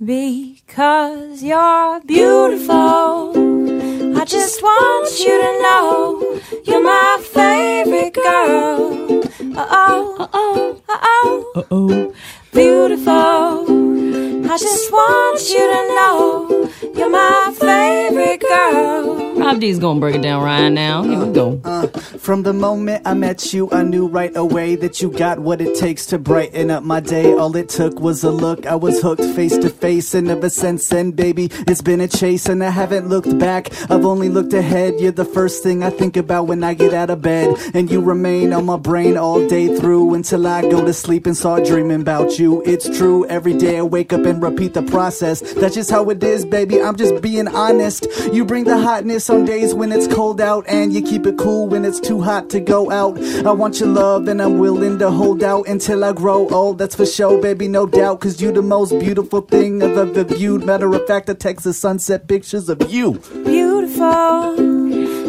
[0.04, 3.32] Because you're beautiful.
[4.16, 9.22] I just want you to know you're my favorite girl.
[9.58, 11.52] Uh oh, uh oh, uh oh.
[11.56, 12.14] Uh oh.
[12.52, 14.03] Beautiful.
[14.46, 19.34] I just want you to know you're my favorite girl.
[19.34, 21.02] Rob D's gonna break it down right now.
[21.02, 21.60] Here we go.
[21.64, 25.60] Uh, from the moment I met you, I knew right away that you got what
[25.60, 27.32] it takes to brighten up my day.
[27.32, 28.64] All it took was a look.
[28.66, 32.46] I was hooked face to face, and ever since then, baby, it's been a chase,
[32.46, 33.70] and I haven't looked back.
[33.90, 35.00] I've only looked ahead.
[35.00, 38.00] You're the first thing I think about when I get out of bed, and you
[38.00, 42.00] remain on my brain all day through until I go to sleep and start dreaming
[42.00, 42.62] about you.
[42.64, 43.26] It's true.
[43.26, 45.40] Every day I wake up and repeat the process.
[45.54, 46.82] That's just how it is, baby.
[46.82, 48.06] I'm just being honest.
[48.32, 51.68] You bring the hotness on days when it's cold out, and you keep it cool
[51.68, 53.18] when it's too hot to go out.
[53.46, 56.78] I want your love, and I'm willing to hold out until I grow old.
[56.78, 58.20] That's for sure, baby, no doubt.
[58.20, 60.64] Cause you the most beautiful thing I've ever viewed.
[60.64, 63.18] Matter of fact, I text the sunset pictures of you.
[63.44, 64.04] Beautiful.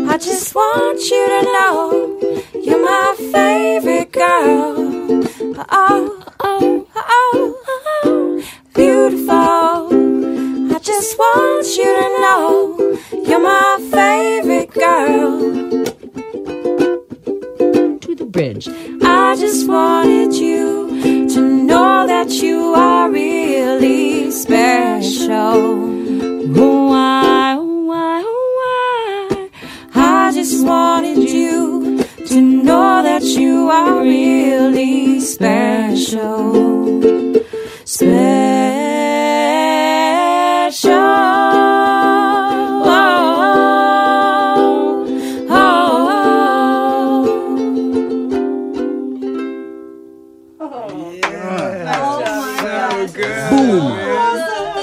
[0.08, 4.76] I just want you to know you're my favorite girl.
[5.70, 7.64] Oh, oh, oh,
[8.06, 8.44] oh.
[8.76, 9.34] Beautiful.
[10.76, 15.40] I just want you to know you're my favorite girl.
[18.02, 18.68] To the bridge.
[19.02, 25.32] I just wanted you to know that you are really special.
[25.32, 29.50] Oh, why, oh, why, oh, why?
[29.96, 36.66] I just wanted you to know that you are really special.
[37.86, 38.16] Special.
[42.82, 43.46] Oh,
[45.50, 45.86] oh.
[50.60, 51.12] Oh
[52.60, 53.50] So good.
[53.52, 53.98] Boom.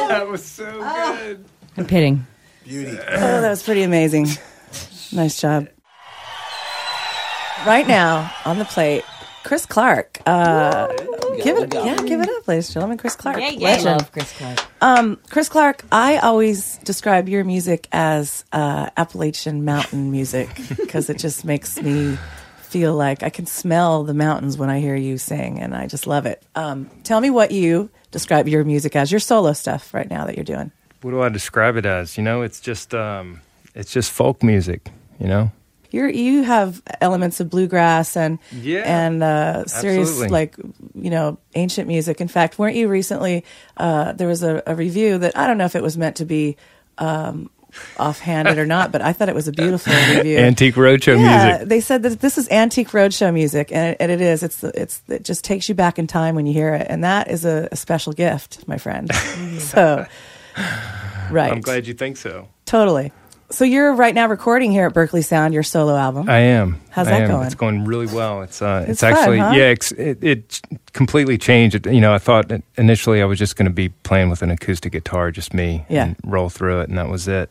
[0.09, 0.65] That was so
[1.19, 1.45] good.
[1.77, 2.25] I'm pitting.
[2.63, 2.97] Beauty.
[3.01, 4.29] Oh, that was pretty amazing.
[5.11, 5.67] Nice job.
[7.67, 9.03] right now on the plate,
[9.45, 10.21] Chris Clark.
[10.27, 10.89] Uh,
[11.43, 12.99] give it, yeah, give it up, ladies and gentlemen.
[12.99, 13.39] Chris Clark.
[13.39, 13.69] Yeah, yeah.
[13.69, 13.89] Legend.
[13.89, 14.59] I love Chris Clark.
[14.81, 21.19] Um, Chris Clark, I always describe your music as uh, Appalachian mountain music because it
[21.19, 22.19] just makes me
[22.63, 26.07] feel like I can smell the mountains when I hear you sing, and I just
[26.07, 26.43] love it.
[26.55, 30.37] Um, tell me what you describe your music as, your solo stuff right now that
[30.37, 30.73] you're doing.
[31.03, 32.17] What do I describe it as?
[32.17, 33.41] You know, it's just um,
[33.75, 34.89] it's just folk music.
[35.19, 35.53] You know,
[35.93, 40.29] You're, you have elements of bluegrass and Yeah, and uh, serious absolutely.
[40.29, 40.57] like
[40.95, 42.21] you know ancient music.
[42.21, 43.45] In fact, weren't you recently?
[43.77, 46.25] Uh, there was a, a review that I don't know if it was meant to
[46.25, 46.57] be
[46.99, 47.51] um,
[47.99, 50.39] offhanded or not, but I thought it was a beautiful review.
[50.39, 51.69] Antique roadshow yeah, music.
[51.69, 54.43] they said that this is antique roadshow music, and it, and it is.
[54.43, 57.31] It's it's it just takes you back in time when you hear it, and that
[57.31, 59.13] is a, a special gift, my friend.
[59.59, 60.07] so,
[61.31, 62.49] right, I'm glad you think so.
[62.67, 63.13] totally.
[63.53, 66.29] So you're right now recording here at Berkley Sound your solo album.
[66.29, 66.81] I am.
[66.91, 67.29] How's I that am.
[67.29, 67.47] going?
[67.47, 68.41] It's going really well.
[68.43, 69.53] It's uh, It's it's, fun, actually huh?
[69.55, 70.61] yeah, it's, it, it
[70.95, 71.77] completely changed.
[71.77, 74.51] It, you know, I thought initially I was just going to be playing with an
[74.51, 76.05] acoustic guitar, just me, Yeah.
[76.07, 77.51] and roll through it, and that was it.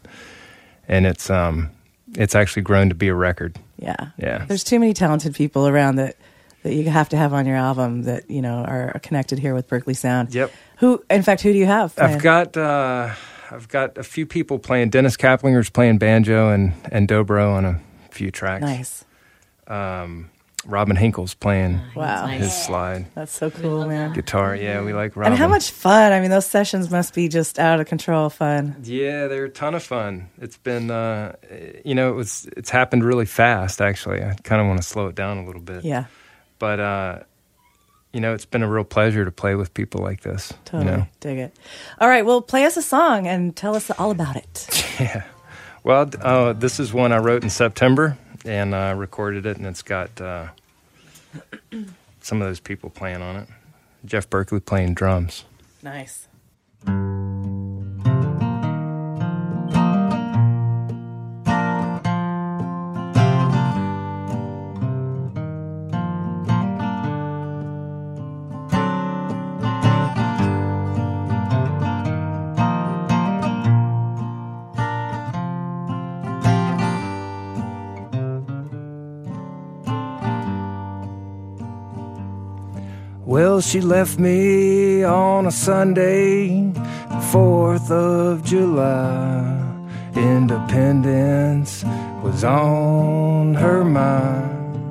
[0.87, 1.69] And it's um,
[2.15, 3.57] it's actually grown to be a record.
[3.77, 4.09] Yeah.
[4.17, 4.45] Yeah.
[4.45, 6.17] There's too many talented people around that
[6.63, 9.67] that you have to have on your album that you know are connected here with
[9.67, 10.33] Berkley Sound.
[10.33, 10.51] Yep.
[10.77, 11.95] Who, in fact, who do you have?
[11.95, 12.15] playing?
[12.15, 13.13] I've got uh,
[13.51, 14.89] I've got a few people playing.
[14.89, 18.61] Dennis Caplinger's playing banjo and and dobro on a few tracks.
[18.61, 19.05] Nice.
[19.67, 20.29] Um,
[20.65, 22.27] Robin Henkel's playing Wow.
[22.27, 24.13] his slide That's so cool, man.
[24.13, 24.55] guitar.
[24.55, 25.33] Yeah, we like Robin.
[25.33, 26.11] And how much fun?
[26.13, 28.75] I mean, those sessions must be just out of control fun.
[28.83, 30.29] Yeah, they're a ton of fun.
[30.39, 31.35] It's been, uh,
[31.83, 33.81] you know, it was it's happened really fast.
[33.81, 35.83] Actually, I kind of want to slow it down a little bit.
[35.83, 36.05] Yeah.
[36.59, 37.19] But uh,
[38.13, 40.53] you know, it's been a real pleasure to play with people like this.
[40.65, 41.07] Totally You know?
[41.19, 41.55] dig it.
[41.99, 44.67] All right, well, play us a song and tell us all about it.
[44.99, 45.23] Yeah.
[45.83, 49.81] Well, uh, this is one I wrote in September and uh, recorded it, and it's
[49.81, 50.49] got uh,
[52.21, 53.47] some of those people playing on it.
[54.05, 55.43] Jeff Berkley playing drums.
[55.81, 56.27] Nice.
[83.31, 86.49] Well, she left me on a Sunday,
[87.31, 89.57] 4th of July.
[90.13, 91.85] Independence
[92.23, 94.83] was on her mind.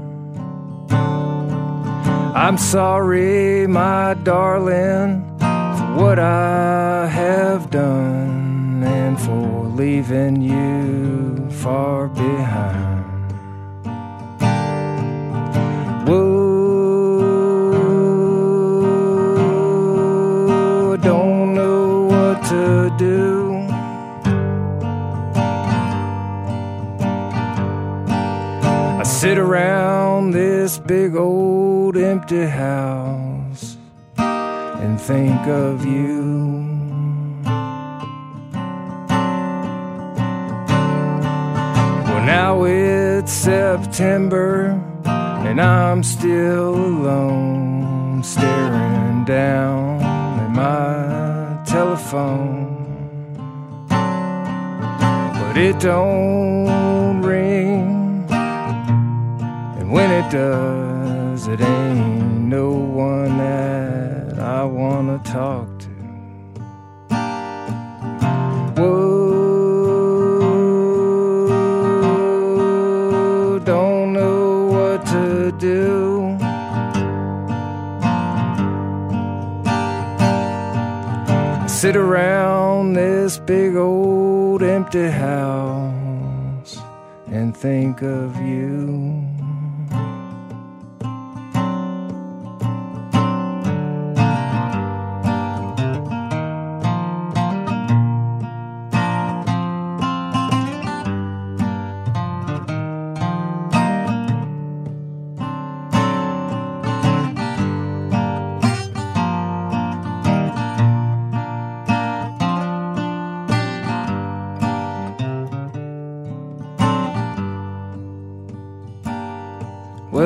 [2.34, 12.89] I'm sorry, my darling, for what I have done and for leaving you far behind.
[29.20, 33.76] Sit around this big old empty house
[34.16, 36.64] and think of you.
[42.06, 52.68] Well, now it's September and I'm still alone, staring down at my telephone.
[53.90, 56.89] But it don't
[59.90, 65.88] when it does, it ain't no one that I wanna talk to.
[68.80, 69.58] Whoa,
[73.64, 76.38] don't know what to do.
[81.66, 86.78] Sit around this big old empty house
[87.26, 89.29] and think of you.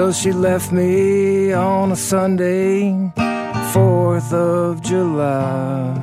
[0.04, 2.92] Well, she left me on a Sunday,
[3.72, 5.98] 4th of July.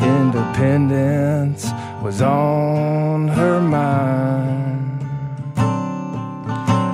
[0.00, 1.66] Independence
[2.02, 5.02] was on her mind.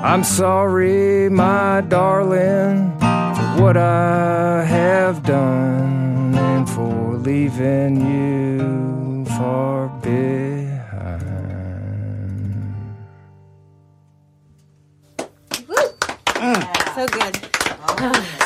[0.02, 9.86] I'm sorry, my darling, for what I have done and for leaving you far.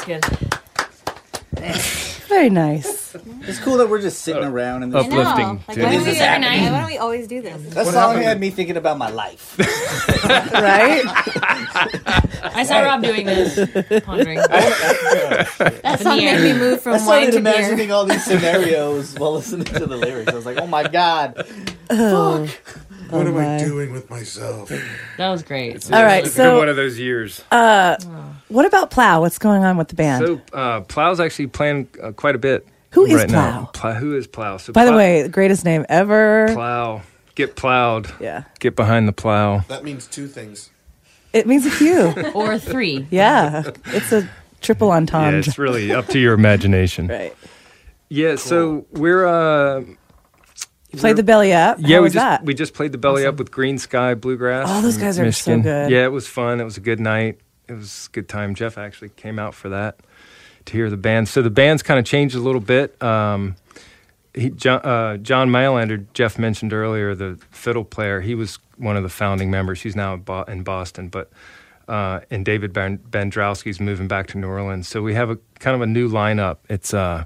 [0.06, 1.04] That's
[1.54, 2.02] good.
[2.28, 3.14] Very nice.
[3.42, 5.16] It's cool that we're just sitting around and this I know.
[5.18, 6.72] Like, why, When don't is we, this happening?
[6.72, 7.74] why don't we always do this?
[7.74, 9.58] That song had me thinking about my life.
[10.24, 11.02] right?
[12.54, 13.54] I saw Rob doing this,
[14.04, 14.38] pondering.
[15.82, 19.34] That song made me move from I wine started to imagining all these scenarios while
[19.34, 20.32] listening to the lyrics.
[20.32, 21.46] I was like, oh my god.
[21.90, 22.48] Oh.
[23.10, 23.56] What am my.
[23.56, 24.72] I doing with myself?
[25.18, 25.92] That was great.
[25.92, 27.42] All right, It's so- been one of those years.
[27.50, 27.96] Uh,
[28.52, 29.20] what about Plow?
[29.20, 30.26] What's going on with the band?
[30.26, 32.66] So uh, Plow's actually playing uh, quite a bit.
[32.90, 33.70] Who is right now.
[33.72, 33.92] Plow?
[33.92, 33.92] Plow?
[33.94, 34.56] Who is Plow?
[34.58, 36.48] So By the Plow- way, greatest name ever.
[36.52, 37.02] Plow.
[37.34, 38.12] Get plowed.
[38.20, 38.44] Yeah.
[38.60, 39.60] Get behind the plow.
[39.68, 40.68] That means two things.
[41.32, 42.08] It means a few.
[42.34, 43.06] or three.
[43.10, 44.28] Yeah, it's a
[44.60, 45.38] triple Yeah, entendre.
[45.38, 47.06] it's really up to your imagination.
[47.08, 47.34] right.
[48.10, 51.78] Yeah, so we're uh You played the belly up.
[51.80, 52.44] yeah, How we was just that?
[52.44, 54.66] we just played the belly up with Greensky Bluegrass.
[54.70, 55.62] Oh, those guys are so Michigan.
[55.62, 55.90] good.
[55.90, 56.60] Yeah, it was fun.
[56.60, 57.40] It was a good night.
[57.68, 58.54] It was a good time.
[58.54, 60.00] Jeff actually came out for that
[60.66, 61.28] to hear the band.
[61.28, 63.00] So the band's kind of changed a little bit.
[63.02, 63.56] Um,
[64.34, 68.20] he, John, uh, John Mylander, Jeff mentioned earlier, the fiddle player.
[68.20, 69.82] He was one of the founding members.
[69.82, 70.14] He's now
[70.48, 71.30] in Boston, but
[71.88, 74.88] uh, and David ben- Bandrowski's moving back to New Orleans.
[74.88, 76.58] So we have a kind of a new lineup.
[76.68, 77.24] It's uh,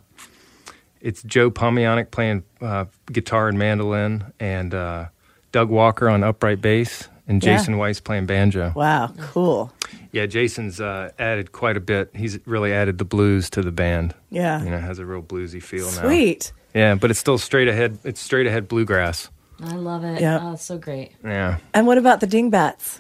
[1.01, 5.07] it's Joe Pomianic playing uh, guitar and mandolin, and uh,
[5.53, 7.59] Doug Walker on upright bass, and Yeah.
[7.59, 8.73] Jason Weiss playing banjo.
[8.75, 9.73] Wow, cool.
[10.17, 12.11] Yeah, Jason's uh, added quite a bit.
[12.15, 14.15] He's really added the blues to the band.
[14.31, 14.65] Yeah.
[14.65, 16.03] you know, has a real bluesy feel now.
[16.05, 16.53] Sweet.
[16.75, 17.99] Yeah, but it's still straight ahead.
[18.03, 19.29] It's straight ahead bluegrass.
[19.63, 20.23] I love it.
[20.23, 20.41] Yeah.
[20.43, 21.13] Oh, it's so great.
[21.23, 21.59] Yeah.
[21.75, 22.99] And what about the Dingbats?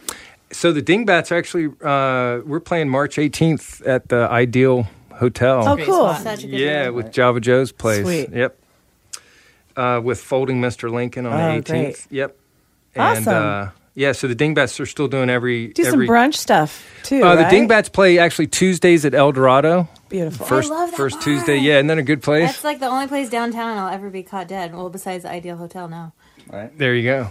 [0.52, 5.66] So the Dingbats are actually uh, we're playing March 18th at the Ideal Hotel.
[5.66, 6.14] Oh, cool.
[6.16, 6.92] Such a good yeah, show.
[6.92, 8.04] with Java Joe's place.
[8.04, 8.28] Sweet.
[8.30, 8.58] Yep.
[9.74, 10.90] Uh, with Folding Mr.
[10.90, 11.66] Lincoln on Oh, the 18th.
[11.66, 12.06] great.
[12.10, 12.36] Yep.
[12.94, 13.72] And Awesome.
[13.97, 17.22] Yeah, so the Dingbats are still doing every Do some brunch stuff too.
[17.24, 17.42] Uh, right?
[17.44, 19.88] The Dingbats play actually Tuesdays at El Dorado.
[20.09, 20.47] Beautiful.
[20.47, 21.24] First I love that first bar.
[21.24, 21.57] Tuesday.
[21.57, 22.47] Yeah, and then a good place?
[22.51, 24.72] That's like the only place downtown I'll ever be caught dead.
[24.74, 26.12] Well, besides the Ideal Hotel now.
[26.49, 26.76] Right.
[26.78, 27.30] There you go.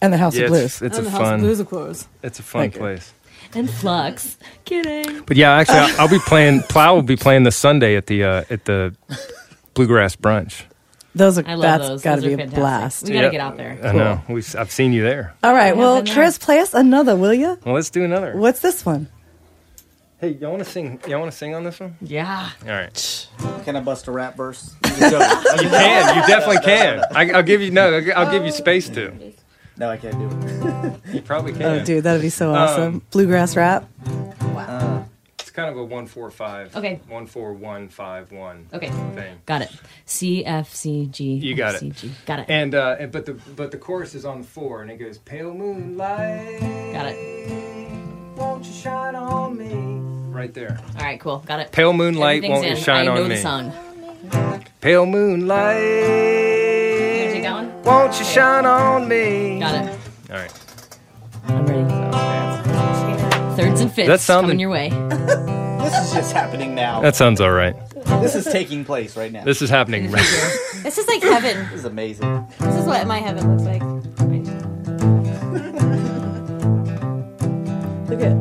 [0.00, 0.82] And the House Yeah, of it's- Blues.
[0.90, 1.40] It's, And a the House of fun.
[1.40, 2.08] Blues, of course.
[2.22, 2.80] It's a fun Thank you.
[2.80, 3.12] place.
[3.54, 4.38] And Flux.
[4.64, 5.20] Kidding.
[5.26, 6.62] But yeah, actually, I'll, I'll be playing.
[6.62, 8.94] Plow will be playing this Sunday at the uh, at the
[9.74, 10.62] bluegrass brunch.
[11.14, 12.02] Those are I love that's those.
[12.02, 12.58] got to Those be are a fantastic.
[12.60, 13.02] blast.
[13.04, 13.32] We gotta Yep.
[13.32, 13.78] get out there.
[13.84, 14.20] I know.
[14.28, 15.34] We, I've seen you there.
[15.44, 15.76] All right.
[15.76, 16.14] Well, been there.
[16.14, 17.56] Tris, play us another, will you?
[17.64, 18.36] Well, let's do another.
[18.36, 19.08] What's this one?
[20.20, 21.00] Hey, y'all want to sing?
[21.06, 21.96] Y'all want to sing on this one?
[22.00, 22.48] Yeah.
[22.62, 23.28] All right.
[23.64, 24.74] Can I bust a rap verse?
[24.94, 26.16] You can.
[26.16, 27.04] You definitely can.
[27.14, 27.92] I, I'll give you no.
[27.94, 29.12] I'll, I'll give you space to.
[29.76, 30.28] No, I can't do
[31.08, 31.14] it.
[31.14, 31.62] You probably can.
[31.62, 33.02] Oh, dude, that'd be so Um, awesome.
[33.10, 33.88] Bluegrass rap.
[35.54, 36.74] It's kind of a one four five.
[36.74, 37.00] Okay.
[37.06, 38.66] One four one five one.
[38.74, 38.88] Okay.
[38.88, 39.36] Thing.
[39.46, 39.70] Got it.
[40.04, 41.34] C F C G.
[41.34, 41.92] You got it.
[41.94, 42.10] G.
[42.26, 42.46] Got it.
[42.48, 45.54] And uh, and- but the but the chorus is on four, and it goes pale
[45.54, 46.60] moonlight.
[46.92, 47.88] Got it.
[48.36, 50.32] Won't you shine on me?
[50.36, 50.76] Right there.
[50.98, 51.20] All right.
[51.20, 51.38] Cool.
[51.46, 51.70] Got it.
[51.70, 52.76] Pale moonlight, won't you in.
[52.76, 53.40] shine I know on the me?
[53.40, 53.72] song.
[54.80, 55.76] Pale moonlight.
[55.76, 57.82] You take that one?
[57.84, 59.60] Won't you shine on me?
[59.60, 59.98] Got it.
[63.56, 64.90] Thirds and fifths That sounded- coming your way.
[65.84, 67.02] This is just happening now.
[67.02, 67.76] That sounds all right.
[68.22, 69.44] This is taking place right now.
[69.44, 70.10] This is happening.
[70.10, 70.50] Right now.
[70.82, 71.58] This is like heaven.
[71.70, 72.46] This is amazing.
[72.58, 73.82] This is what my heaven looks like.
[78.08, 78.34] Look at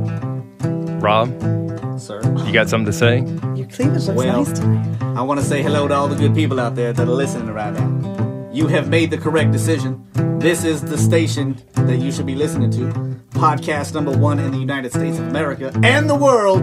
[1.01, 2.21] Rob, Sir.
[2.45, 3.19] you got something to say?
[3.55, 5.01] your cleavage looks Well, nice tonight.
[5.17, 7.53] I want to say hello to all the good people out there that are listening
[7.53, 8.22] right now.
[8.53, 10.07] You have made the correct decision.
[10.37, 12.85] This is the station that you should be listening to.
[13.31, 16.61] Podcast number one in the United States of America and the world.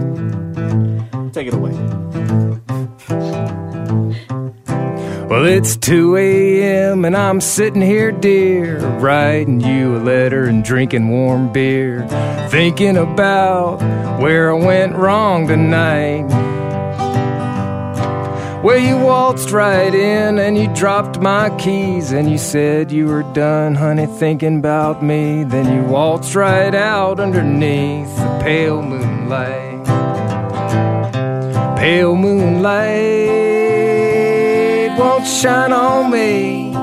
[1.33, 1.71] Take it away.
[5.27, 7.03] Well, it's 2 a.m.
[7.03, 12.07] and I'm sitting here, dear, writing you a letter and drinking warm beer,
[12.49, 13.81] thinking about
[14.21, 16.60] where I went wrong tonight.
[18.63, 23.23] Well, you waltzed right in and you dropped my keys and you said you were
[23.33, 25.43] done, honey, thinking about me.
[25.43, 29.83] Then you waltzed right out underneath the pale moonlight.
[31.79, 32.69] Pale moonlight,
[34.99, 36.75] won't shine on me?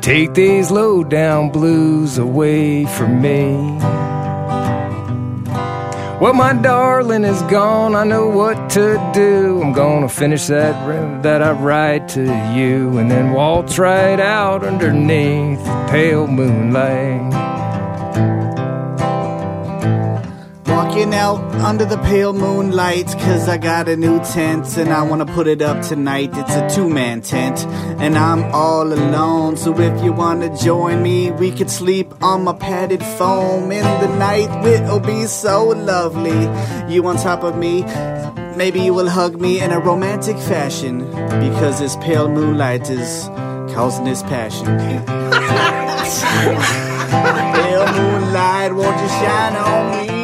[0.00, 3.80] Take these low down blues away from me.
[6.22, 7.96] Well, my darling is gone.
[7.96, 9.60] I know what to do.
[9.60, 12.22] I'm gonna finish that that I write to
[12.54, 17.51] you, and then waltz right out underneath the pale moonlight.
[20.92, 23.06] Out under the pale moonlight.
[23.06, 26.30] Cause I got a new tent and I wanna put it up tonight.
[26.34, 27.64] It's a two man tent
[27.98, 29.56] and I'm all alone.
[29.56, 34.16] So if you wanna join me, we could sleep on my padded foam in the
[34.18, 34.50] night.
[34.66, 36.42] It'll be so lovely.
[36.92, 37.82] You on top of me.
[38.56, 43.28] Maybe you will hug me in a romantic fashion because this pale moonlight is
[43.74, 44.66] causing this passion.
[47.56, 50.21] pale moonlight, won't you shine on me?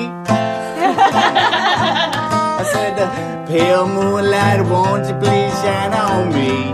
[3.47, 6.73] Pale moonlight, won't you please shine on me?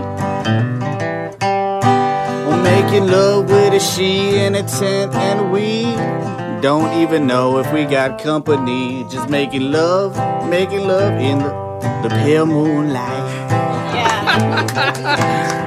[2.47, 5.83] We're making love with a she in a tent, and we
[6.61, 9.05] don't even know if we got company.
[9.09, 10.15] Just making love,
[10.49, 11.51] making love in the,
[12.03, 13.25] the pale moonlight.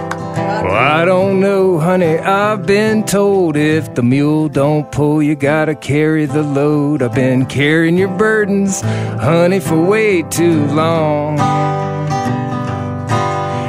[0.48, 2.18] Well, I don't know, honey.
[2.18, 7.02] I've been told if the mule don't pull, you gotta carry the load.
[7.02, 11.38] I've been carrying your burdens, honey, for way too long.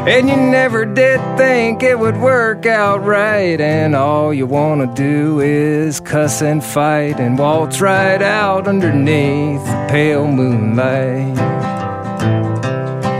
[0.07, 3.59] And you never did think it would work out right.
[3.59, 9.87] And all you wanna do is cuss and fight and waltz right out underneath the
[9.89, 11.37] pale moonlight.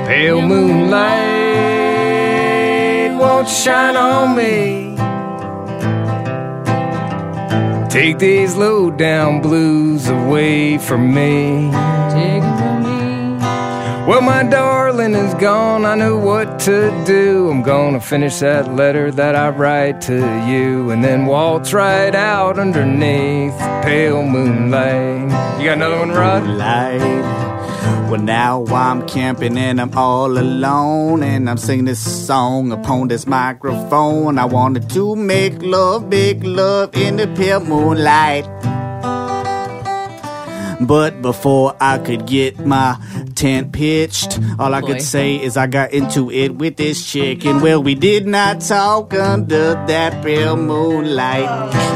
[0.08, 1.29] Pale moonlight
[3.40, 4.98] won't shine on me.
[7.90, 11.72] Take these low down blues away from me.
[12.12, 13.46] Take 'em from me.
[14.06, 15.86] Well, my darling is gone.
[15.86, 17.50] I know what to do.
[17.50, 22.60] I'm gonna finish that letter that I write to you and then waltz right out
[22.60, 25.32] underneath the pale moonlight.
[25.60, 26.44] You got another one, Rod?
[26.44, 27.49] Moonlight.
[28.10, 33.28] Well, now I'm camping and I'm all alone, and I'm singing this song upon this
[33.28, 34.40] microphone.
[34.40, 38.46] I wanted to make love, big love in the pale moonlight.
[40.82, 42.98] But before I could get my
[43.36, 44.88] tent pitched, all I Boy.
[44.88, 47.46] could say is I got into it with this chick.
[47.46, 51.46] And well, we did not talk under that pale moonlight.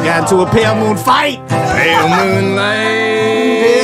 [0.03, 1.39] Got into a pale moon fight.
[1.47, 3.82] Pale moonlight.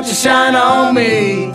[0.00, 1.48] Won't you shine on me?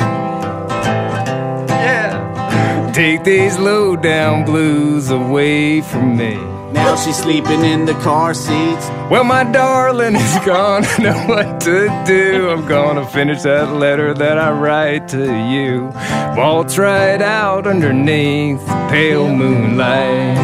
[1.67, 2.91] Yeah.
[2.93, 6.35] Take these low down blues away from me.
[6.71, 8.87] Now she's sleeping in the car seats.
[9.09, 10.85] Well, my darling is gone.
[10.85, 12.51] I know what to do.
[12.51, 15.91] I'm gonna finish that letter that I write to you.
[16.37, 20.37] Waltz right out underneath the pale moonlight.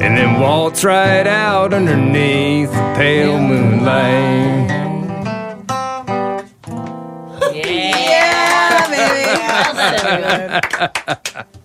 [0.00, 4.83] And then waltz right out underneath the pale moonlight.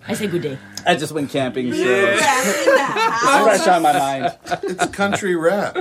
[0.06, 0.58] I say good day.
[0.86, 4.34] I just went camping, so it's fresh on my mind.
[4.62, 5.76] It's country rap.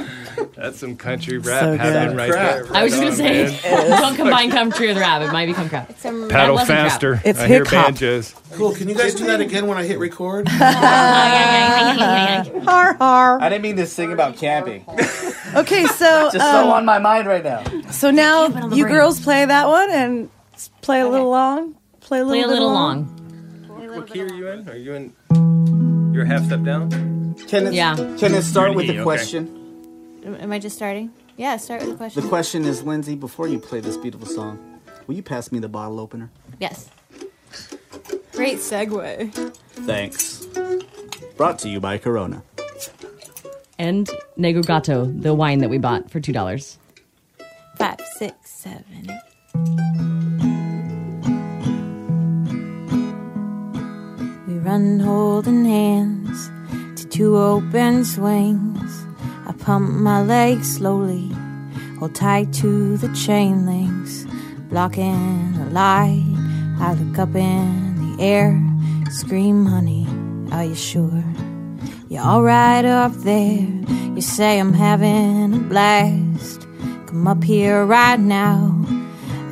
[0.56, 2.18] That's some country rap So happening good.
[2.18, 2.66] right Crap.
[2.66, 2.76] there.
[2.76, 3.90] I was just gonna Right say, man.
[4.02, 5.22] don't combine country with rap.
[5.22, 5.88] It might become crap.
[6.02, 6.90] Paddle That wasn't crap.
[6.92, 7.22] faster.
[7.24, 7.86] It's I hear hip-hop.
[7.86, 8.36] banjos.
[8.54, 8.74] Cool.
[8.76, 10.50] Can you guys do that again when I hit record?
[12.68, 13.42] Har har.
[13.42, 14.84] I didn't mean to sing about camping.
[15.56, 17.64] Okay, so Just so um, on my mind right now.
[17.90, 18.96] so now Camp it on the you brain.
[18.96, 21.76] girls play that one and s- play a little long.
[22.10, 23.68] Play a little, Play a bit little along.
[23.70, 23.96] long.
[23.96, 24.68] What key are you in?
[24.68, 26.12] Are you in?
[26.12, 26.90] You're half step down.
[27.48, 27.96] Can it, Yeah.
[28.18, 29.04] can it start with in E, the okay.
[29.04, 30.20] question?
[30.26, 31.12] Am I just starting?
[31.38, 32.24] Yeah, start with the question.
[32.24, 34.58] The question is, Lindsay, before you play this beautiful song,
[35.06, 36.32] will you pass me the bottle opener?
[36.60, 36.90] Yes.
[38.32, 39.32] Great segue.
[39.86, 40.48] Thanks.
[41.38, 42.42] Brought to you by Corona.
[43.78, 46.80] And Nego Gato, the wine that we bought for two dollars.
[47.78, 50.59] Five, six, seven, eight.
[54.70, 56.52] Run holding hands
[56.96, 58.92] to two open swings.
[59.48, 61.32] I pump my legs slowly,
[61.98, 64.28] hold tight to the chain links,
[64.70, 66.24] blocking the light.
[66.80, 68.62] I look up in the air,
[69.10, 70.06] scream, honey,
[70.52, 71.24] are you sure?
[72.08, 73.68] You're all right up there.
[74.16, 76.62] You say I'm having a blast.
[77.08, 78.86] Come up here right now.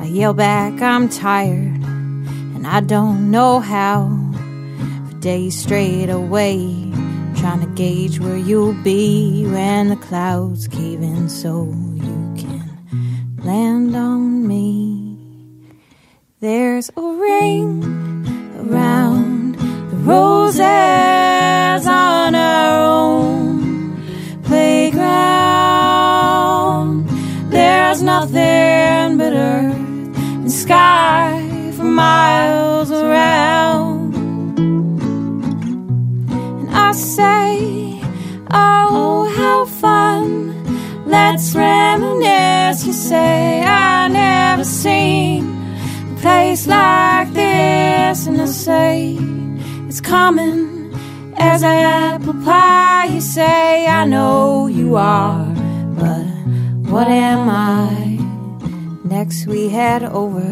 [0.00, 1.82] I yell back, I'm tired,
[2.54, 4.27] and I don't know how.
[5.20, 6.58] Days straight away,
[7.34, 11.64] trying to gauge where you'll be when the clouds cave in so
[11.96, 15.16] you can land on me.
[16.38, 17.82] There's a ring
[18.60, 20.60] around the roses
[21.86, 24.00] on our own
[24.44, 25.08] playground.
[27.50, 29.74] There's nothing but earth
[30.16, 33.87] and sky for miles around.
[36.88, 38.00] I say,
[38.50, 41.04] Oh, how fun!
[41.04, 42.86] Let's reminisce.
[42.86, 45.44] You say I never seen
[46.12, 49.18] a place like this, and I say
[49.86, 50.90] it's coming
[51.36, 53.10] as apple pie.
[53.12, 55.44] You say I know you are,
[55.98, 56.24] but
[56.90, 58.16] what am I?
[59.04, 60.48] Next we head over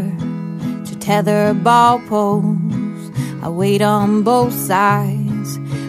[0.84, 3.10] to tether ball poles.
[3.42, 5.15] I wait on both sides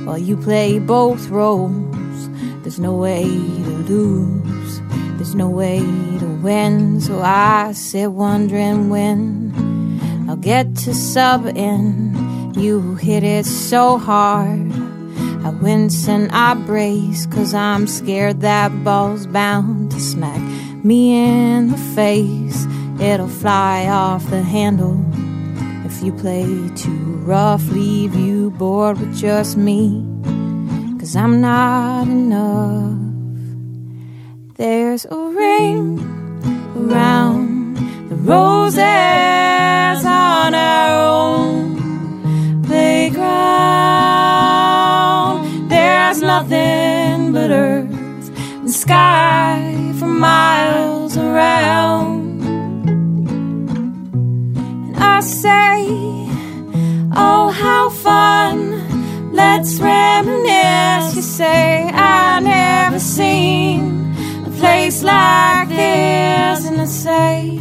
[0.08, 2.30] while you play both roles.
[2.62, 4.82] There's no way to lose,
[5.18, 7.02] there's no way to win.
[7.02, 12.54] So I sit wondering when I'll get to sub in.
[12.56, 14.72] You hit it so hard.
[15.46, 20.42] I wince and I brace, cause I'm scared that ball's bound to smack
[20.86, 22.66] me in the face.
[23.02, 25.07] It'll fly off the handle
[25.98, 30.06] if you play too rough, leave you bored with just me.
[31.00, 33.00] Cause I'm not enough.
[34.58, 36.00] There's a ring
[36.78, 37.78] around
[38.10, 38.78] the roses
[40.06, 43.28] on our own playground.
[45.68, 48.30] There's nothing but earth
[48.62, 52.17] and sky for miles around.
[55.18, 55.88] I say,
[57.16, 59.34] Oh, how fun!
[59.34, 61.16] Let's reminisce.
[61.16, 64.14] You say, I never seen
[64.46, 67.60] a place like this, and I say,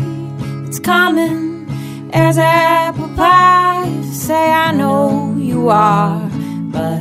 [0.66, 1.66] It's coming
[2.12, 3.86] as apple pie.
[3.86, 6.28] You say, I know you are,
[6.74, 7.00] but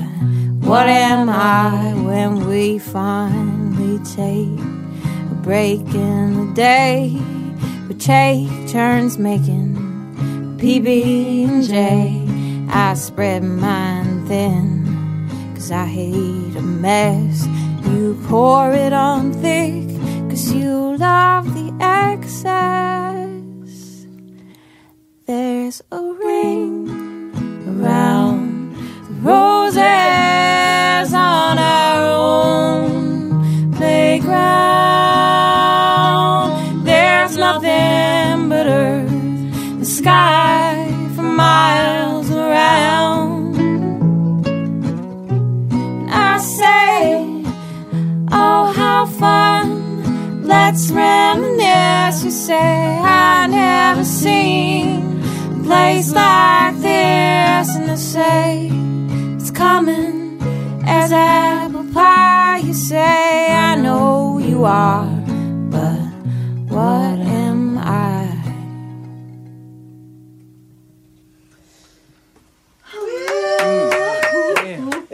[0.70, 4.58] what am I when we finally take
[5.32, 7.18] a break in the day?
[7.90, 9.85] We take turns making
[10.58, 12.24] PB and J.
[12.70, 17.46] I spread mine thin, cause I hate a mess.
[17.86, 19.88] You pour it on thick,
[20.30, 23.28] cause you love the excess.
[25.26, 26.90] There's a ring
[27.68, 28.76] around
[29.08, 30.25] the roses
[41.26, 43.56] miles around.
[44.48, 47.44] And I say,
[48.32, 50.44] Oh, how fun!
[50.44, 52.24] Let's reminisce.
[52.24, 55.22] You say, I never seen
[55.60, 58.70] a place like this, and I say,
[59.36, 60.40] It's coming
[60.86, 62.60] as apple pie.
[62.64, 65.08] You say, I know you are,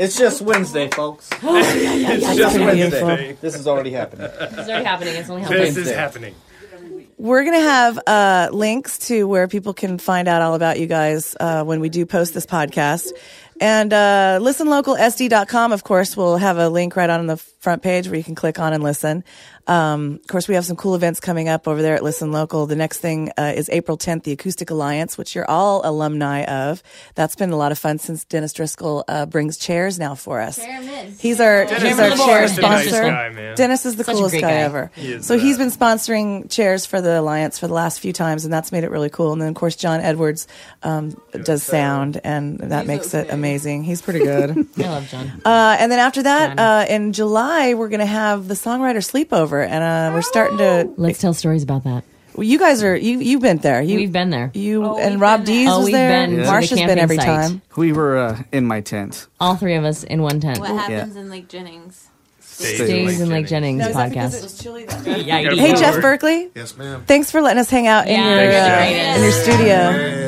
[0.01, 1.29] It's just Wednesday, folks.
[1.43, 2.65] Oh, yeah, yeah, yeah, it's just yeah.
[2.65, 3.37] Wednesday.
[3.39, 4.29] This is already happening.
[4.31, 5.15] It's already happening.
[5.15, 5.61] It's only happening.
[5.61, 6.33] This is happening.
[7.17, 10.87] We're going to have uh, links to where people can find out all about you
[10.87, 13.11] guys uh, when we do post this podcast.
[13.59, 18.17] And uh, listenlocalsd.com, of course, will have a link right on the front page where
[18.17, 19.23] you can click on and listen.
[19.67, 22.65] Um, of course, we have some cool events coming up over there at Listen Local.
[22.65, 26.81] The next thing uh, is April 10th, the Acoustic Alliance, which you're all alumni of.
[27.13, 30.57] That's been a lot of fun since Dennis Driscoll uh, brings chairs now for us.
[31.19, 33.03] He's our Dennis he's our is chair such nice sponsor.
[33.03, 33.55] guy, man.
[33.55, 34.51] Dennis is the Such coolest guy, guy.
[34.53, 34.91] ever.
[34.95, 38.11] He is so the he's been sponsoring chairs for the Alliance for the last few
[38.11, 39.31] times, and that's made it really cool.
[39.31, 40.47] And then, of course, John Edwards
[40.81, 43.83] um, does sound, and that makes it amazing.
[43.83, 44.49] He's pretty good.
[44.79, 45.41] I love John.
[45.45, 49.65] Uh, and then after that, uh, in July, we're going to have the songwriter sleepover,
[49.65, 50.89] and uh, we're starting to.
[50.97, 52.03] Let's tell stories about that.
[52.33, 53.81] Well, you guys are you you've been there.
[53.81, 54.51] You, We've been there.
[54.53, 56.09] You and Rob Dees Oh, was we've there.
[56.27, 57.25] been to the Marsha's been camping every site.
[57.25, 57.61] time.
[57.75, 59.27] We were uh, in my tent.
[59.39, 60.59] All three of us in one tent.
[60.59, 62.07] What happens in Lake Jennings?
[62.61, 64.37] Stays in Lake Jennings No, is that because podcast.
[64.37, 65.75] it was chilly that Yeah, Hey.
[65.75, 66.49] Jeff Berkley.
[66.55, 67.03] Yes, ma'am.
[67.07, 69.75] Thanks for letting us hang out in Yeah, your uh, in your studio.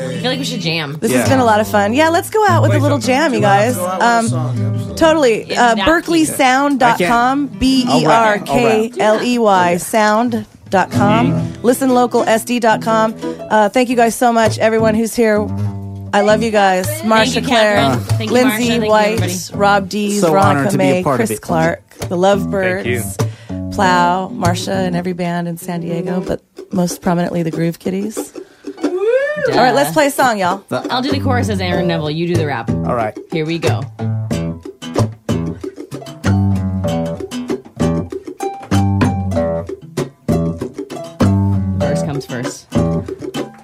[0.08, 0.94] I feel like we should jam.
[1.00, 1.92] This has been a lot of fun.
[1.92, 3.76] Yeah, let's go out with a little jam, you guys.
[3.76, 5.54] Um, totally.
[5.54, 7.46] Uh, BerkleySound.com.
[7.48, 11.52] B E R K L E Y Sound.com.
[11.62, 13.14] ListenLocalSD.com.
[13.50, 15.40] Uh, thank you guys so much, everyone who's here.
[16.12, 16.86] I love you guys.
[17.02, 18.28] Marsha you, Claire, Catherine.
[18.28, 18.78] You, Lindsay Marsha.
[18.78, 19.50] Thank you, White.
[19.54, 21.38] Rob Dees, So honored Veronica to be a May, Chris.
[21.40, 23.16] Clark, the Lovebirds,
[23.74, 26.42] Plow, Marsha, and every band in San Diego, but
[26.72, 28.34] most prominently the Groove Kitties.
[29.46, 30.64] All right, let's play a song, y'all.
[30.70, 32.10] I'll do the chorus as Aaron Neville.
[32.10, 32.70] You do the rap.
[32.70, 33.16] All right.
[33.30, 33.82] Here we go.
[41.78, 42.68] Verse comes first.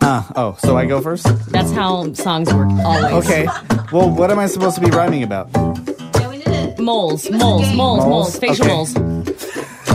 [0.02, 1.26] Uh, oh, so I go first?
[1.50, 2.68] That's how songs work.
[2.84, 3.26] Always.
[3.26, 3.46] Okay.
[3.92, 5.50] Well, what am I supposed to be rhyming about?
[6.90, 8.74] Moles, moles, moles, moles, facial Okay.
[8.74, 9.09] moles.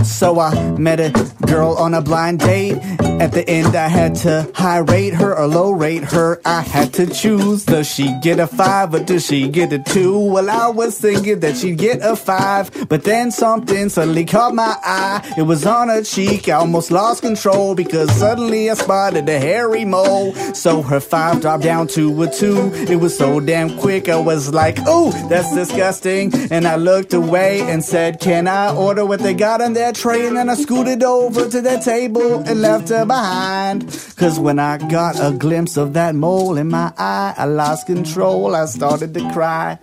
[0.06, 1.12] So I met a
[1.48, 2.78] girl on a blind date.
[3.20, 6.42] At the end, I had to high rate her or low rate her.
[6.46, 7.66] I had to choose.
[7.66, 10.20] Does she get a five or does she get a two?
[10.20, 14.76] Well, I was thinking that she'd get a five, but then something suddenly caught my
[14.84, 15.34] eye.
[15.38, 16.50] It was on her cheek.
[16.50, 20.34] I almost lost control because suddenly I spotted a hairy mole.
[20.54, 22.72] So her five dropped down to a two.
[22.74, 24.10] It was so damn quick.
[24.10, 29.06] I was like, "Ooh, that's disgusting." And I looked away and said, "Can I order
[29.06, 32.62] what they got on their tray?" And then I scooted over to their table and
[32.62, 33.88] left her behind.
[34.18, 38.56] Cause when I got a glimpse of that mole in my eye, I lost control.
[38.56, 39.78] I started to cry.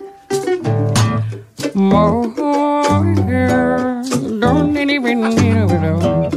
[4.39, 6.29] Don't even know.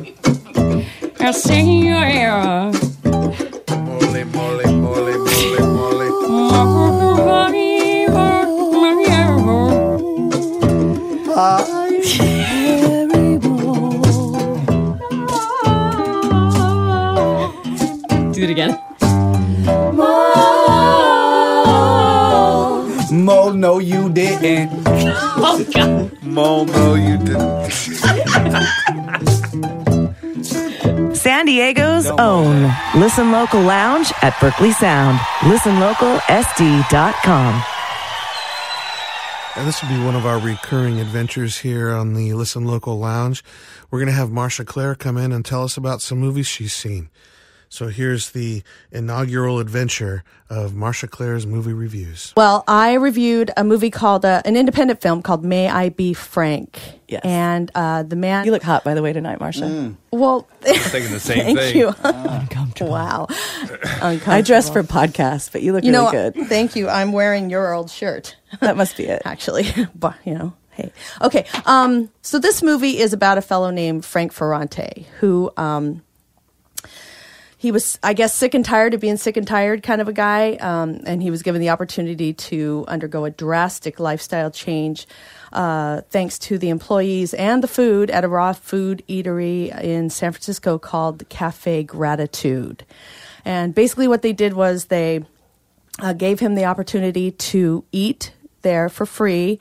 [1.21, 2.73] I see you here.
[3.87, 6.07] Mole, mole, mole, mole, mole.
[11.27, 11.86] Do
[23.47, 24.71] Mole, no, you didn't.
[24.87, 26.21] Oh, God.
[26.25, 27.71] Mole, no, you didn't.
[31.15, 35.21] San Diego's own Listen Local Lounge at Berkley Sound.
[35.43, 37.63] ListenLocalSD.com.
[39.55, 43.45] And this will be one of our recurring adventures here on the Listen Local Lounge.
[43.93, 46.73] We're going to have Marsha Claire come in and tell us about some movies she's
[46.73, 47.11] seen.
[47.69, 48.63] So here's the
[48.93, 52.33] inaugural adventure of Marsha Clare's movie reviews.
[52.37, 56.81] Well, I reviewed a movie called uh, an independent film called May I Be Frank.
[57.09, 57.23] Yes.
[57.25, 58.47] And uh, the man.
[58.47, 59.69] You look hot, by the way, tonight, Marsha.
[59.69, 59.97] Mm.
[60.13, 61.77] Well, thinking the same thank thing.
[61.77, 61.95] you.
[62.87, 63.27] wow.
[63.31, 66.47] I dress for podcasts, but you look you really know, good.
[66.49, 66.89] Thank you.
[66.89, 68.37] I'm wearing your old shirt.
[68.61, 69.23] That must be it.
[69.25, 70.93] Actually, but you know, hey.
[71.21, 71.47] Okay.
[71.65, 76.03] Um, so this movie is about a fellow named Frank Ferrante who um,
[77.67, 80.13] he was, I guess, sick and tired of being sick and tired kind of a
[80.13, 85.09] guy, um, and he was given the opportunity to undergo a drastic lifestyle change.
[85.53, 90.31] Uh, thanks to the employees and the food at a raw food eatery in San
[90.31, 92.85] Francisco called Cafe Gratitude.
[93.45, 95.25] And basically, what they did was they
[95.99, 99.59] uh, gave him the opportunity to eat there for free,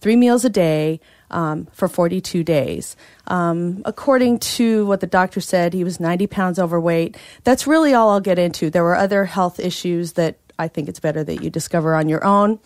[0.00, 1.00] three meals a day
[1.30, 2.96] um, for 42 days.
[3.26, 7.16] Um, according to what the doctor said, he was 90 pounds overweight.
[7.44, 8.70] That's really all I'll get into.
[8.70, 12.24] There were other health issues that I think it's better that you discover on your
[12.24, 12.58] own.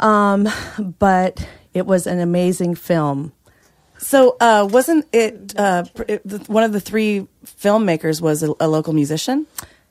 [0.00, 0.48] Um,
[0.98, 3.32] but it was an amazing film.
[3.98, 8.92] So, uh, wasn't it, uh, it one of the three filmmakers was a, a local
[8.92, 9.46] musician?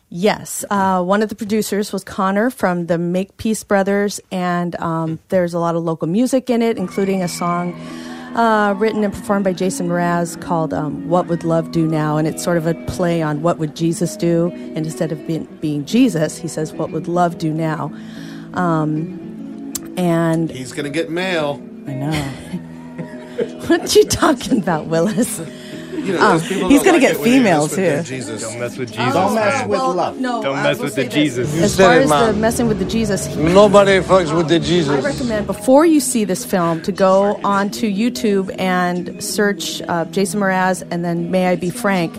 [0.10, 5.54] Yes, uh, one of the producers was Connor from the Makepeace Brothers, and um, there's
[5.54, 7.74] a lot of local music in it, including a song
[8.36, 12.28] uh, written and performed by Jason Mraz called um, "What Would Love Do Now," and
[12.28, 15.86] it's sort of a play on what would Jesus do, and instead of being, being
[15.86, 17.92] Jesus, he says, "What would love do now?"
[18.54, 21.62] Um, and He's going to get mail.
[21.88, 22.12] I know.
[23.68, 25.42] what you talking about, Willis?
[26.06, 28.04] You know, those people he's don't gonna get it when you female, mess with their
[28.04, 28.10] too.
[28.10, 28.42] Jesus.
[28.42, 29.14] Don't mess with Jesus.
[29.14, 29.70] Don't mess man.
[29.70, 30.20] with love.
[30.20, 31.14] no, Don't I mess with the this.
[31.14, 31.62] Jesus.
[31.62, 35.04] As far it, as the messing with the Jesus, he- Nobody fucks with the Jesus.
[35.04, 40.40] I recommend before you see this film to go onto YouTube and search uh, Jason
[40.40, 42.18] Mraz and then May I Be Frank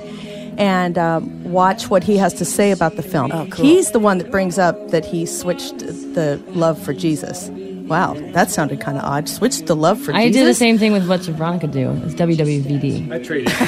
[0.58, 3.30] and um, watch what he has to say about the film.
[3.32, 3.64] Oh, cool.
[3.64, 7.50] He's the one that brings up that he switched the love for Jesus.
[7.86, 9.28] Wow, that sounded kind of odd.
[9.28, 10.40] Switch the love for I Jesus.
[10.40, 11.90] did the same thing with what should Veronica do.
[12.04, 13.12] It's WWVD.
[13.12, 13.46] I traded.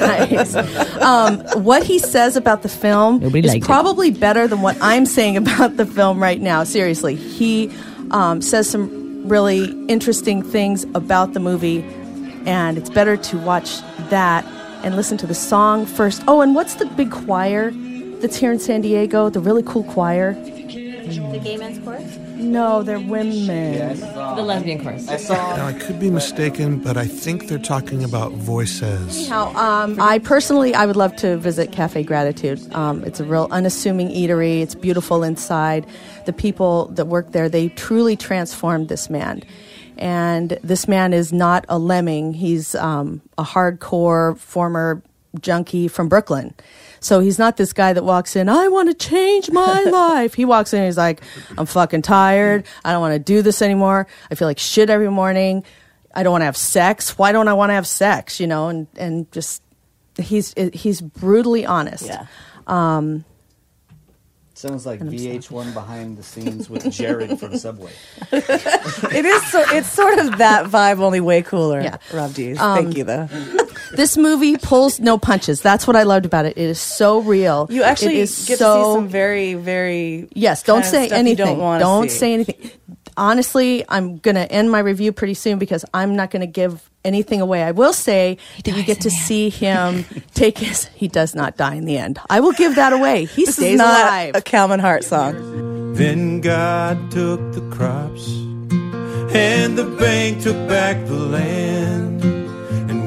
[0.00, 0.54] nice.
[1.02, 3.66] Um, what he says about the film Nobody is liked it.
[3.66, 6.64] probably better than what I'm saying about the film right now.
[6.64, 7.70] Seriously, he
[8.10, 11.82] um, says some really interesting things about the movie,
[12.46, 14.46] and it's better to watch that
[14.82, 16.22] and listen to the song first.
[16.26, 17.70] Oh, and what's the big choir
[18.20, 19.28] that's here in San Diego?
[19.28, 20.32] The really cool choir.
[20.32, 22.18] The gay men's chorus?
[22.38, 23.46] No, they're women.
[23.98, 25.08] The lesbian chorus.
[25.08, 25.56] I saw.
[25.56, 29.16] Now, I could be mistaken, but I think they're talking about voices.
[29.16, 32.60] Anyhow, um, I personally, I would love to visit Cafe Gratitude.
[32.74, 34.62] Um, it's a real unassuming eatery.
[34.62, 35.86] It's beautiful inside.
[36.26, 39.42] The people that work there, they truly transformed this man.
[39.96, 42.32] And this man is not a lemming.
[42.32, 45.02] He's um, a hardcore former
[45.40, 46.54] junkie from Brooklyn.
[47.00, 50.34] So he's not this guy that walks in, I want to change my life.
[50.34, 51.22] He walks in and he's like,
[51.56, 52.64] I'm fucking tired.
[52.84, 54.06] I don't want to do this anymore.
[54.30, 55.64] I feel like shit every morning.
[56.14, 57.18] I don't want to have sex.
[57.18, 58.40] Why don't I want to have sex?
[58.40, 59.62] You know, and, and just,
[60.20, 62.06] he's, he's brutally honest.
[62.06, 62.26] Yeah.
[62.66, 63.24] Um,
[64.58, 67.92] Sounds like VH1 behind the scenes with Jared from Subway.
[68.32, 69.46] it is.
[69.52, 71.80] So, it's sort of that vibe, only way cooler.
[71.80, 71.98] Yeah.
[72.12, 72.56] Rob D.
[72.56, 73.26] Um, Thank you, though.
[73.94, 75.62] this movie pulls no punches.
[75.62, 76.58] That's what I loved about it.
[76.58, 77.68] It is so real.
[77.70, 81.56] You actually it is get so, to see some very, very Yes, don't say anything.
[81.56, 82.72] Don't, don't say anything.
[83.16, 86.87] Honestly, I'm going to end my review pretty soon because I'm not going to give
[87.04, 87.62] anything away.
[87.62, 90.86] I will say that you get to see him take his.
[90.94, 92.18] He does not die in the end.
[92.30, 93.24] I will give that away.
[93.26, 94.34] He This stays is not alive.
[94.34, 95.94] a Calvin Hart song.
[95.94, 98.28] Then God took the crops,
[99.34, 102.17] and the bank took back the land.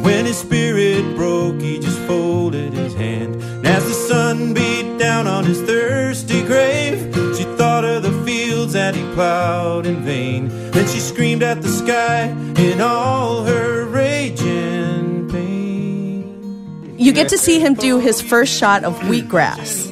[0.01, 3.35] And when his spirit broke, he just folded his hand.
[3.35, 6.97] And as the sun beat down on his thirsty grave,
[7.37, 10.47] she thought of the fields that he plowed in vain.
[10.71, 16.95] Then she screamed at the sky in all her rage and pain.
[16.97, 19.89] you get to see him do his first shot of wheatgrass.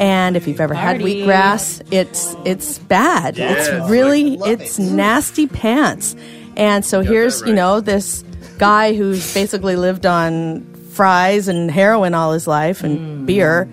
[0.00, 3.38] And if you've ever had wheatgrass, it's it's bad.
[3.38, 3.68] Yes.
[3.68, 6.14] It's really it's nasty pants.
[6.58, 8.22] And so here's you know this
[8.60, 13.68] guy who's basically lived on fries and heroin all his life and beer,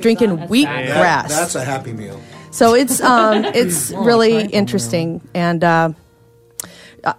[0.00, 1.28] drinking wheatgrass.
[1.28, 2.20] That's a happy meal.
[2.52, 5.92] So it's um, it's really interesting, and uh,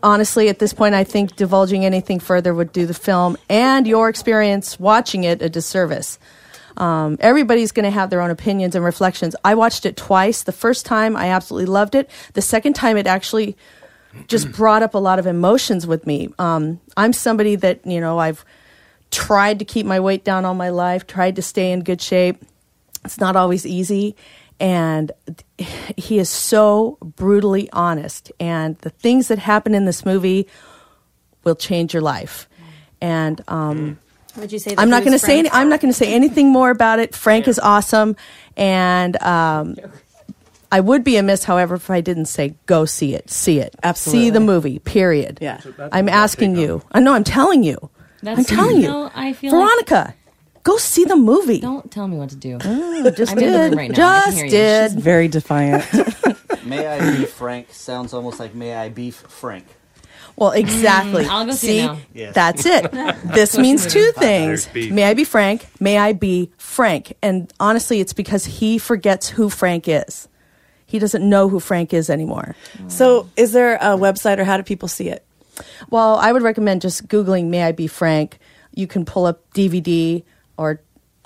[0.02, 4.08] honestly, at this point, I think divulging anything further would do the film and your
[4.08, 6.20] experience watching it a disservice.
[6.78, 9.36] Um, everybody's going to have their own opinions and reflections.
[9.44, 10.44] I watched it twice.
[10.44, 12.10] The first time, I absolutely loved it.
[12.34, 13.56] The second time, it actually
[14.28, 16.34] just brought up a lot of emotions with me.
[16.40, 18.46] Um, I'm somebody that you know I've
[19.12, 22.44] tried to keep my weight down all my life, tried to stay in good shape.
[23.06, 24.16] It's not always easy.
[24.60, 25.12] And
[25.98, 28.32] he is so brutally honest.
[28.40, 30.48] And the things that happen in this movie
[31.44, 32.48] will change your life.
[33.02, 34.00] And um,
[34.38, 36.14] Would you say that I'm not going to say any, I'm not going to say
[36.14, 37.14] anything more about it.
[37.14, 38.16] Frank is awesome,
[38.56, 39.76] and um,
[40.74, 44.26] I would be amiss, however, if I didn't say go see it, see it, Absolutely.
[44.26, 44.80] see the movie.
[44.80, 45.38] Period.
[45.40, 45.62] Yeah.
[45.92, 46.82] I'm asking you.
[46.92, 47.14] I know.
[47.14, 47.78] I'm telling you.
[48.24, 48.88] That's- I'm telling you.
[48.88, 50.16] No, I feel like- Veronica,
[50.64, 51.60] go see the movie.
[51.60, 52.58] Don't tell me what to do.
[52.58, 53.70] just I'm in the did.
[53.70, 54.18] room right now.
[54.18, 54.52] I can Just hear you.
[54.52, 54.92] did.
[54.94, 55.86] She's very defiant.
[56.66, 59.66] May I be Frank sounds almost like May I beef Frank.
[60.36, 61.26] Well, exactly.
[61.26, 61.98] Mm, I'll go see it now.
[62.16, 62.34] Yes.
[62.34, 62.92] That's it.
[63.26, 64.68] this means two things.
[64.74, 65.68] May I be frank?
[65.80, 67.14] May I be Frank?
[67.22, 70.28] And honestly, it's because he forgets who Frank is.
[70.94, 72.56] He doesn't know who Frank is anymore.
[72.88, 75.26] So, is there a website or how do people see it?
[75.90, 78.38] Well, I would recommend just Googling May I Be Frank.
[78.76, 80.24] You can pull up DVD
[80.56, 80.82] or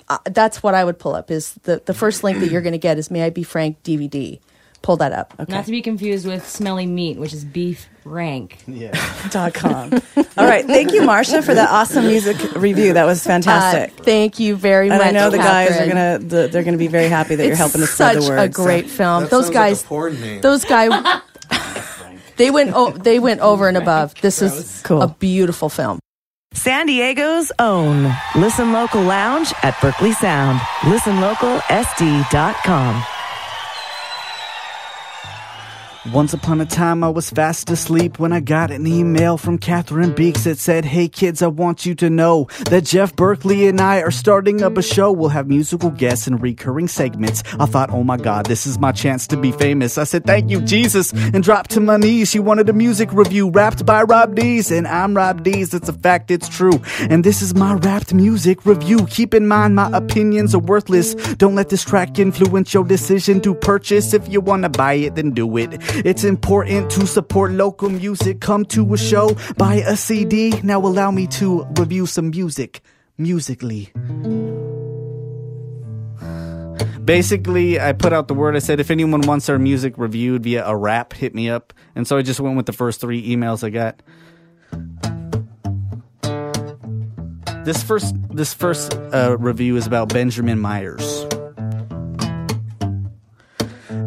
[0.08, 2.72] uh, that's what I would pull up is the, the first link that you're going
[2.72, 4.40] to get is May I Be Frank DVD.
[4.80, 5.34] Pull that up.
[5.50, 8.58] Not to be confused with smelly meat, which is beef rank.
[8.66, 8.92] Yeah.
[9.30, 9.92] Dot com.
[10.16, 10.64] All right.
[10.64, 12.92] Thank you, Marcia, for that awesome music review.
[12.94, 13.98] That was fantastic.
[14.00, 15.06] Uh, thank you very and much.
[15.06, 17.80] I know the guys are gonna the, they're gonna be very happy that you're helping
[17.80, 18.38] to spread the word.
[18.38, 18.96] a great so.
[18.96, 19.22] film.
[19.24, 20.40] That those sounds like a guys, porn name.
[20.40, 21.20] those guys,
[22.36, 24.14] they went oh, they went over and above.
[24.20, 25.02] This is Cool.
[25.02, 25.98] a beautiful film.
[26.54, 30.58] San Diego's own Listen Local Lounge at Berkley Sound.
[30.80, 33.04] ListenLocalSD.com.
[36.12, 40.14] Once upon a time, I was fast asleep when I got an email from Catherine
[40.14, 44.00] Beeks that said, Hey kids, I want you to know that Jeff Berkley and I
[44.00, 45.12] are starting up a show.
[45.12, 47.42] We'll have musical guests and recurring segments.
[47.60, 49.98] I thought, Oh my God, this is my chance to be famous.
[49.98, 52.30] I said, Thank you, Jesus, and dropped to my knees.
[52.30, 55.74] She wanted a music review rapped by Rob Dees, and I'm Rob Dees.
[55.74, 56.80] It's a fact, it's true.
[57.00, 59.06] And this is my rapped music review.
[59.08, 61.14] Keep in mind, my opinions are worthless.
[61.34, 64.14] Don't let this track influence your decision to purchase.
[64.14, 65.78] If you want to buy it, then do it.
[66.04, 68.40] It's important to support local music.
[68.40, 70.60] Come to a show, buy a CD.
[70.62, 72.80] Now allow me to review some music
[73.16, 73.90] musically.
[77.04, 78.54] Basically, I put out the word.
[78.54, 81.72] I said, if anyone wants our music reviewed via a rap, hit me up.
[81.94, 84.02] And so I just went with the first three emails I got.
[87.64, 91.26] This first, this first uh, review is about Benjamin Myers.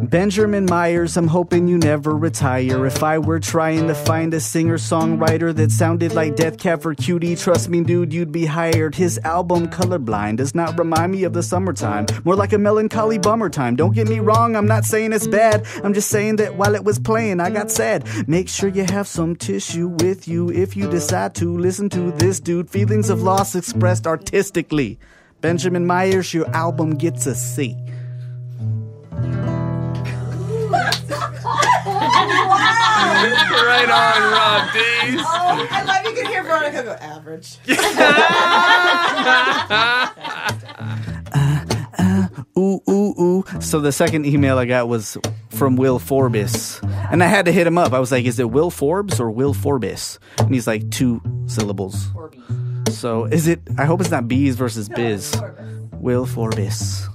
[0.02, 2.84] Benjamin Myers, I'm hoping you never retire.
[2.86, 6.92] If I were trying to find a singer songwriter that sounded like Death Cab for
[6.92, 8.96] Cutie, trust me, dude, you'd be hired.
[8.96, 13.48] His album Colorblind does not remind me of the summertime, more like a melancholy bummer
[13.48, 13.76] time.
[13.76, 15.64] Don't get me wrong, I'm not saying it's bad.
[15.84, 18.04] I'm just saying that while it was playing, I got sad.
[18.28, 22.40] Make sure you have some tissue with you if you decide to listen to this
[22.40, 22.68] dude.
[22.68, 24.98] Feelings of loss expressed artistically.
[25.40, 27.76] Benjamin Myers, your album gets a C.
[33.64, 35.20] right on, Rob Dees.
[35.20, 37.58] Oh, I love you can hear Veronica go average.
[41.34, 41.64] Uh,
[41.98, 42.26] uh,
[42.58, 43.44] ooh, ooh, ooh.
[43.60, 45.16] So the second email I got was
[45.50, 46.80] from Will Forbes.
[47.10, 47.92] And I had to hit him up.
[47.92, 50.18] I was like, is it Will Forbes or Will Forbes?
[50.38, 52.10] And he's like, two syllables.
[52.90, 53.60] So is it?
[53.78, 55.34] I hope it's not bees versus biz.
[55.92, 57.08] Will Forbis.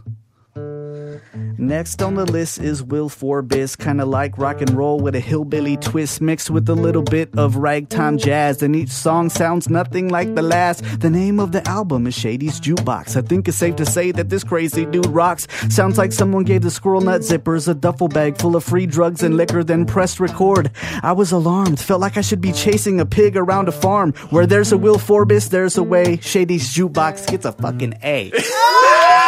[1.58, 5.78] Next on the list is Will Forbis, kinda like rock and roll with a hillbilly
[5.78, 8.62] twist mixed with a little bit of ragtime jazz.
[8.62, 10.84] And each song sounds nothing like the last.
[11.00, 13.16] The name of the album is Shady's Jukebox.
[13.16, 15.48] I think it's safe to say that this crazy dude rocks.
[15.70, 19.24] Sounds like someone gave the squirrel nut zippers a duffel bag full of free drugs
[19.24, 20.72] and liquor, then pressed record.
[21.02, 24.14] I was alarmed, felt like I should be chasing a pig around a farm.
[24.30, 26.20] Where there's a Will Forbis, there's a way.
[26.22, 28.32] Shady's Jukebox gets a fucking A.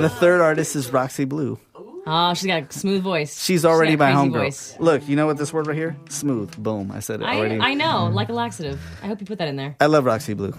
[0.00, 1.58] the third artist is Roxy Blue.
[2.08, 3.42] Oh, she's got a smooth voice.
[3.42, 4.80] She's already got a my crazy homegirl.
[4.80, 5.96] Look, you know what this word right here?
[6.08, 6.56] Smooth.
[6.56, 6.92] Boom.
[6.92, 7.60] I said it I, already.
[7.60, 8.80] I know, like a laxative.
[9.02, 9.74] I hope you put that in there.
[9.80, 10.54] I love Roxy Blue.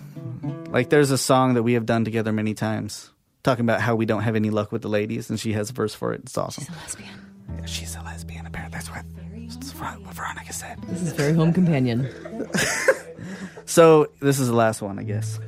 [0.69, 3.11] Like, there's a song that we have done together many times,
[3.43, 5.73] talking about how we don't have any luck with the ladies, and she has a
[5.73, 6.21] verse for it.
[6.25, 6.65] It's awesome.
[6.65, 7.09] She's a lesbian.
[7.57, 8.45] Yeah, she's a lesbian.
[8.45, 9.05] Apparently, that's what,
[9.47, 10.81] that's what Veronica said.
[10.83, 12.09] This is very home companion.
[13.67, 15.39] So this is the last one, I guess.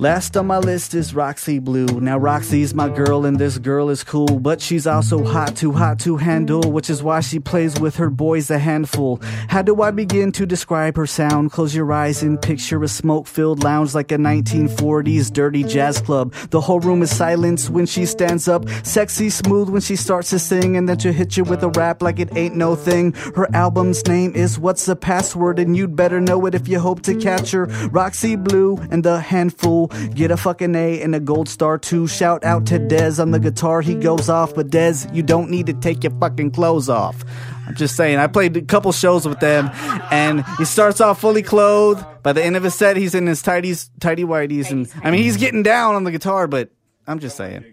[0.00, 1.84] Last on my list is Roxy Blue.
[2.00, 5.98] Now Roxy's my girl and this girl is cool, but she's also hot, too hot
[6.00, 9.20] to handle, which is why she plays with her boys a handful.
[9.48, 11.52] How do I begin to describe her sound?
[11.52, 16.32] Close your eyes and picture a smoke-filled lounge like a 1940s dirty jazz club.
[16.48, 20.38] The whole room is silence when she stands up, sexy smooth when she starts to
[20.38, 23.12] sing, and then she'll hit you with a rap like it ain't no thing.
[23.36, 27.02] Her album's name is What's the Password, and you'd better know it if you hope
[27.02, 27.66] to catch her.
[27.92, 30.12] Roxy Blue and the handful Mm-hmm.
[30.12, 32.06] get a fucking A and a gold star too.
[32.06, 35.66] Shout out to Dez on the guitar, he goes off, but Dez, you don't need
[35.66, 37.24] to take your fucking clothes off.
[37.66, 39.70] I'm just saying, I played a couple shows with them,
[40.10, 42.04] and he starts off fully clothed.
[42.22, 45.22] By the end of his set, he's in his tighties, tighty whities, and I mean,
[45.22, 46.70] he's getting down on the guitar, but
[47.06, 47.64] I'm just saying.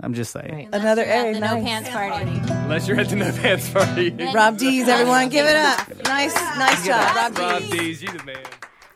[0.00, 0.68] I'm just saying.
[0.72, 1.32] Another A.
[1.32, 1.40] Nice.
[1.40, 2.42] no pants party.
[2.52, 4.10] Unless you're at the no pants party.
[4.34, 5.88] Rob Dees, everyone, give it up.
[6.04, 7.70] Nice, nice job, Rob Rob D's.
[7.70, 8.36] D's, you the man.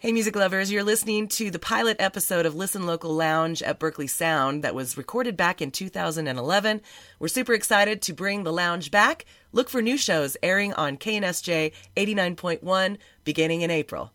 [0.00, 4.06] Hey, music lovers, you're listening to the pilot episode of Listen Local Lounge at Berkley
[4.06, 6.82] Sound that was recorded back in 2011.
[7.18, 9.24] We're super excited to bring the lounge back.
[9.50, 14.12] Look for new shows airing on KNSJ 89.1 beginning in April.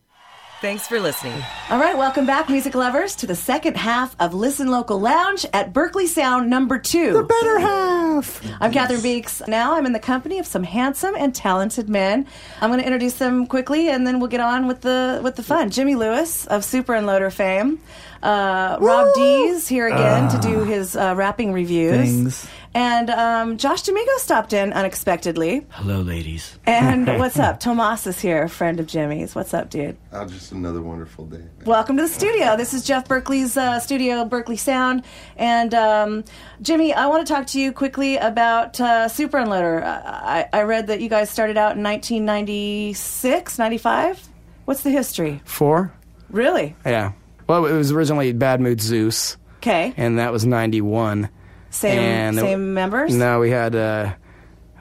[0.63, 1.43] Thanks for listening.
[1.69, 5.73] All right, welcome back, music lovers, to the second half of Listen Local Lounge at
[5.73, 7.11] Berkley Sound number two.
[7.11, 8.41] The better half.
[8.61, 9.41] I'm Catherine Beeks.
[9.45, 12.25] Now I'm in the company of some handsome and talented men.
[12.61, 15.43] I'm going to introduce them quickly, and then we'll get on with the with the
[15.43, 15.69] fun.
[15.69, 17.81] Jimmy Lewis of Super Unloader fame.
[18.21, 21.91] Uh, Rob Dees here again to do his uh, rapping reviews.
[21.91, 22.47] Things.
[22.75, 25.63] And um, Josh Domingo stopped in unexpectedly.
[25.69, 26.57] Hello, ladies.
[26.65, 27.59] And what's up?
[27.59, 29.35] Tomas is here, friend of Jimmy's.
[29.35, 29.95] What's up, dude?
[30.11, 31.43] Oh, just another wonderful day.
[31.65, 32.57] Welcome to the studio.
[32.57, 35.03] This is Jeff Berkley's uh, studio, Berkley Sound.
[35.37, 36.23] And um,
[36.63, 39.83] Jimmy, I want to talk to you quickly about uh, Super Unloader.
[39.83, 44.27] I, I read that you guys started out in 1996, 95.
[44.65, 45.41] What's the history?
[45.45, 45.93] Four?
[46.31, 46.75] Really?
[46.83, 47.11] Yeah.
[47.47, 49.93] Well, it was originally Bad Mood Zeus, Okay.
[49.95, 51.29] and that was 91.
[51.73, 53.15] Same And same members?
[53.15, 54.13] No, we had uh,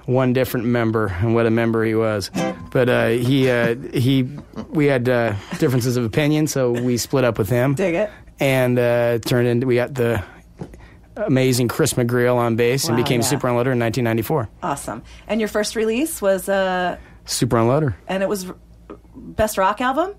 [0.05, 2.31] one different member, and what a member he was.
[2.71, 4.25] But uh, he, uh, he,
[4.69, 7.75] we had uh, differences of opinion, so we split up with him.
[7.75, 8.11] Dig it.
[8.39, 10.23] And uh, turned into, we got the
[11.17, 13.27] amazing Chris McGreal on bass and became yeah.
[13.27, 14.49] Super Unloader in 1994.
[14.63, 15.03] Awesome.
[15.29, 17.95] And your first release was, uh, Super Unloader.
[18.09, 18.57] and it was r-
[19.15, 20.15] Best Rock Album?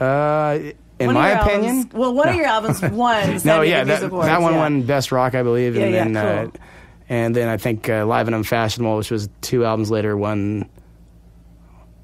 [0.00, 0.58] Uh,
[1.02, 3.40] in One my opinion, albums- well, one of your albums won.
[3.44, 4.58] no, yeah, that, Awards, that one yeah.
[4.58, 6.48] won Best Rock, I believe, and Yeah, then yeah, uh,
[7.08, 10.68] and then I think uh, Live and Unfashionable, which was two albums later, won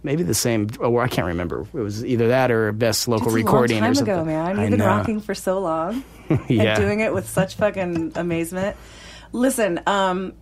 [0.02, 0.68] maybe the same.
[0.80, 1.62] Oh, I can't remember.
[1.74, 4.14] It was either that or Best Local Recording a long or something.
[4.14, 4.58] ago, man.
[4.58, 4.86] I You've been know.
[4.86, 6.04] rocking for so long
[6.48, 6.74] Yeah.
[6.74, 8.76] and doing it with such fucking amazement.
[9.32, 10.32] Listen, um,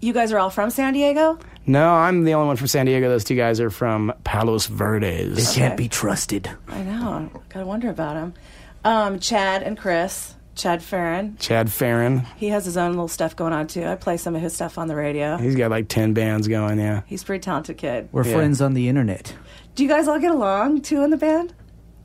[0.00, 1.38] you guys are all from San Diego.
[1.66, 3.08] No, I'm the only one from San Diego.
[3.08, 5.36] Those two guys are from Palos Verdes.
[5.54, 6.48] They can't be trusted.
[6.68, 7.30] I know.
[7.48, 8.34] Gotta wonder about them.
[8.84, 10.34] Um, Chad and Chris.
[10.54, 11.36] Chad Farron.
[11.38, 12.20] Chad Farron.
[12.36, 13.84] He has his own little stuff going on too.
[13.84, 15.36] I play some of his stuff on the radio.
[15.36, 16.78] He's got like ten bands going.
[16.78, 17.02] Yeah.
[17.06, 18.08] He's a pretty talented kid.
[18.10, 18.32] We're Yeah.
[18.36, 19.34] friends on the internet.
[19.74, 21.52] Do you guys all get along too in the band?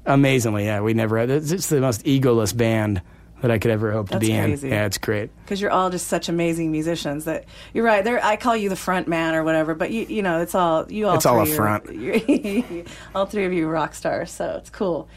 [0.05, 0.81] Amazingly, yeah.
[0.81, 1.29] We never had.
[1.29, 3.01] It's it's the most egoless band
[3.41, 4.67] that I could ever hope to That's be crazy.
[4.67, 4.73] in.
[4.73, 5.29] Yeah, it's great.
[5.43, 8.03] Because you're all just such amazing musicians that you're right.
[8.03, 10.89] There, I call you the front man or whatever, but you, you know, it's all
[10.91, 11.15] you all.
[11.15, 11.87] It's all a are- front.
[13.15, 15.07] all three of you rock stars, so it's cool.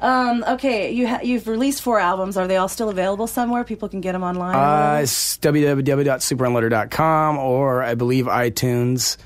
[0.00, 2.36] Um, okay, you ha- you've released four albums.
[2.36, 3.62] Are they all still available somewhere?
[3.62, 4.56] People can get them online.
[4.56, 9.16] Uh, it's www.superunloader.com or I believe iTunes.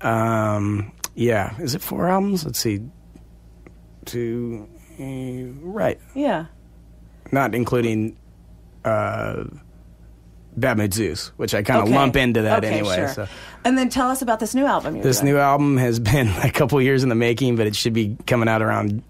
[0.00, 2.44] Um, yeah, is it four albums?
[2.44, 2.80] Let's see.
[4.06, 4.68] Two,
[4.98, 6.00] uh, right.
[6.14, 6.46] yeah.
[7.32, 8.16] Not including
[8.84, 9.44] uh,
[10.56, 11.94] Bad Mood Zeus, which I kind of Okay.
[11.94, 12.96] lump into that Okay, anyway.
[12.96, 13.08] sure.
[13.14, 13.28] So
[13.64, 15.34] And then tell us about this new album you're this doing.
[15.34, 18.48] new album has been a couple years in the making, but it should be coming
[18.48, 19.02] out around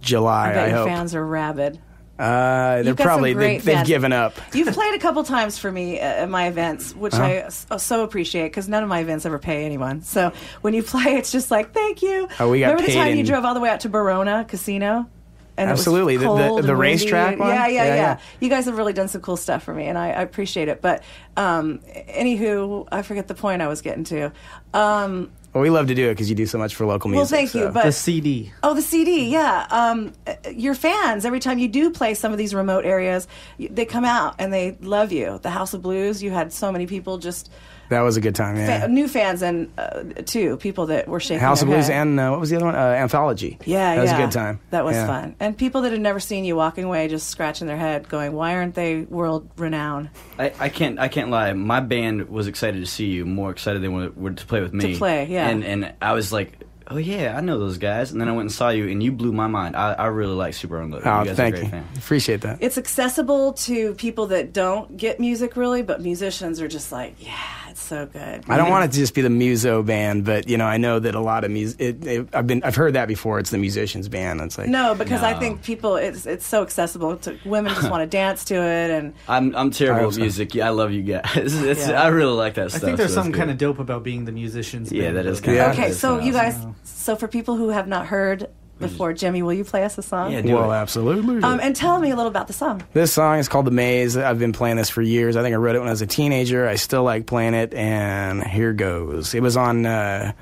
[0.00, 0.48] July.
[0.48, 0.88] I I, bet your hope.
[0.88, 1.80] fans are rabid.
[2.18, 4.34] Uh, they're probably they, they've given up.
[4.52, 7.22] You've played a couple times for me uh, at my events, which Uh-huh.
[7.24, 10.02] I s- so appreciate because none of my events ever pay anyone.
[10.02, 10.30] So
[10.60, 12.28] when you play, it's just like thank you.
[12.38, 15.08] Oh, we got Remember the time you drove all the way out to Barona Casino?
[15.56, 16.16] And it was Absolutely.
[16.16, 17.48] The- the- the racetrack one?
[17.48, 18.18] Yeah, yeah, Yeah, yeah, yeah.
[18.40, 20.80] You guys have really done some cool stuff for me, and I, I appreciate it.
[20.80, 21.02] But
[21.36, 24.32] um, anywho, I forget the point I was getting to.
[24.74, 27.30] Um, Well, we love to do it because you do so much for local music.
[27.32, 27.52] Well, music.
[27.52, 28.52] thank you, but- The CD.
[28.62, 29.66] Oh, the CD, yeah.
[29.70, 33.84] Um, uh, your fans, every time you do play some of these remote areas, they
[33.84, 35.38] come out and they love you.
[35.42, 37.50] The House of Blues, you had so many people just
[37.92, 38.56] that was a good time.
[38.56, 38.80] Yeah.
[38.80, 41.96] fa- new fans and uh, too people that were shaking House of their Blues head.
[42.02, 42.74] and uh, what was the other one?
[42.74, 43.58] Uh, Anthology.
[43.64, 43.94] yeah, yeah.
[43.94, 44.18] that was yeah.
[44.18, 44.60] a good time.
[44.70, 45.06] That was Yeah.
[45.06, 48.32] fun, and people that had never seen you walking away, just scratching their head, going,
[48.32, 51.52] "Why aren't they world renowned?" I, I can't I can't lie.
[51.52, 54.60] My band was excited to see you, more excited than they were, were to play
[54.60, 54.92] with me.
[54.92, 55.48] To play, yeah.
[55.48, 56.58] And and I was like,
[56.88, 58.10] oh yeah, I know those guys.
[58.12, 59.76] And then I went and saw you, and you blew my mind.
[59.76, 61.06] I, I really like Super Unloader.
[61.06, 61.70] Oh, you guys thank are a great you.
[61.70, 61.84] fan.
[61.96, 62.58] Appreciate that.
[62.60, 67.32] It's accessible to people that don't get music really, but musicians are just like, "Yeah,
[67.72, 70.56] it's so good." I don't want it to just be the muso band, but you
[70.56, 71.80] know, I know that a lot of music.
[71.80, 73.38] It, it, I've been, I've heard that before.
[73.38, 74.40] It's the musicians band.
[74.40, 78.02] It's like No, because I think people it's it's so accessible to women just want
[78.02, 80.20] to dance to it and I'm I'm terrible hope at so.
[80.20, 80.54] music.
[80.54, 81.24] Yeah, I love you guys.
[81.62, 82.02] It's, Yeah.
[82.02, 82.82] I really like that stuff.
[82.82, 84.92] I think there's so something kind of dope about being the musicians.
[84.92, 85.46] Yeah, band, that is though.
[85.46, 88.48] kinda- Okay, That's so you guys so for people who have not heard
[88.82, 90.32] before, Jimmy, will you play us a song?
[90.32, 90.76] Yeah, do well, it.
[90.76, 91.42] absolutely.
[91.42, 92.82] Um, and tell me a little about the song.
[92.92, 94.16] This song is called The Maze.
[94.16, 95.36] I've been playing this for years.
[95.36, 96.68] I think I wrote it when I was a teenager.
[96.68, 99.34] I still like playing it, and here goes.
[99.34, 100.32] It was on uh,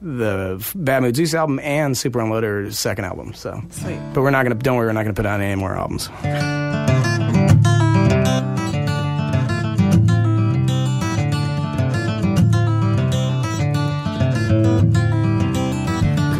[0.00, 3.34] the Bad Mood Zeus album and Super Unloader's second album.
[3.34, 3.98] So, Sweet.
[4.14, 4.54] but we're not gonna.
[4.54, 6.08] Don't worry, we're not gonna put out any more albums.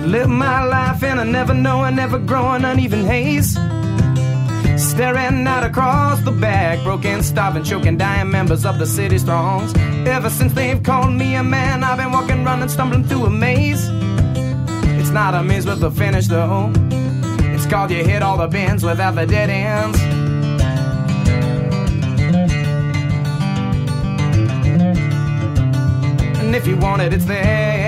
[0.08, 3.52] Live my life in a never knowing, never growing, uneven haze.
[4.76, 9.74] Staring out across the back, broken, starving, choking, dying members of the city's throngs.
[10.06, 13.88] Ever since they've called me a man, I've been walking, running, stumbling through a maze.
[15.00, 16.72] It's not a maze with a finish though.
[17.54, 20.00] It's called you hit all the bends without the dead ends.
[26.40, 27.87] And if you want it, it's there.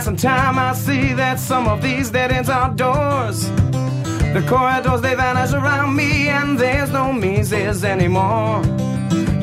[0.00, 3.50] Through passing time, I see that some of these dead ends are doors.
[4.32, 8.62] The corridors they vanish around me, and there's no means mazes anymore.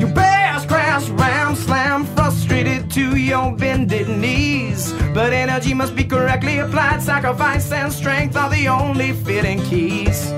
[0.00, 4.92] You bash, crash, ram, slam, frustrated to your bended knees.
[5.14, 7.02] But energy must be correctly applied.
[7.02, 10.32] Sacrifice and strength are the only fitting keys.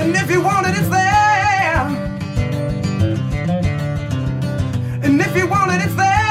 [0.00, 1.86] And if you want it, it's there.
[5.04, 6.27] And if you want it, it's there.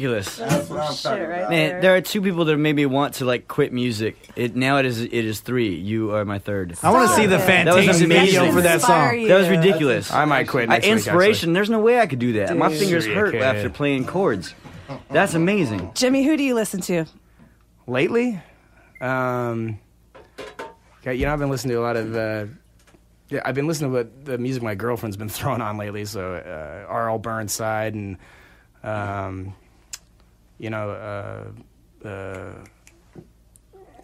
[0.00, 0.36] Ridiculous.
[0.36, 1.50] That's what I'm talking about.
[1.50, 4.16] Man, there are two people that made me want to like quit music.
[4.36, 5.74] It now it is it is three.
[5.74, 6.76] You are my third.
[6.82, 8.52] I wanna see the That was Fantasia video amazing.
[8.52, 9.26] for that song.
[9.26, 10.12] That was ridiculous.
[10.12, 11.52] I might quit I- next week, inspiration.
[11.52, 12.56] There's no way I could do that.
[12.56, 14.54] My fingers Sure hurt after playing chords.
[15.10, 15.92] That's amazing.
[15.94, 17.06] Jimmy, who do you listen to?
[17.86, 18.40] lately
[19.00, 19.76] um
[21.00, 22.44] okay, you know i've been listening to a lot of uh
[23.30, 26.04] yeah, I've been listening to what the music my girlfriend's been throwing on lately.
[26.04, 27.18] So uh, R.L.
[27.18, 28.16] Burnside and
[28.82, 29.54] um,
[30.60, 32.52] you know, uh, uh,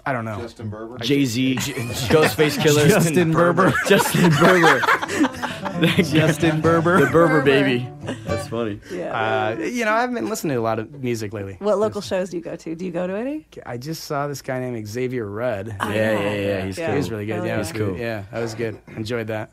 [0.07, 0.41] I don't know.
[0.41, 1.01] Justin Bieber?
[1.03, 3.75] Jay-Z, Ghostface Killah, Justin Bieber.
[3.87, 4.81] Justin Bieber,
[6.13, 7.89] Justin Bieber, the Berber baby.
[8.25, 8.81] That's funny.
[8.91, 11.57] Uh, you know, I've been listening to a lot of music lately.
[11.59, 12.75] What local shows do you go to?
[12.75, 13.47] Do you go to any?
[13.67, 15.77] I just saw this guy named Xavier Rudd.
[15.79, 16.95] Oh, yeah, yeah, yeah, he's he cool.
[16.95, 17.41] was really good.
[17.41, 17.59] Oh, yeah, yeah.
[17.59, 17.99] was He's cool.
[17.99, 18.81] Yeah, that was good.
[18.97, 19.51] Enjoyed that.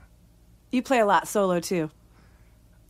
[0.72, 1.90] You play a lot solo too.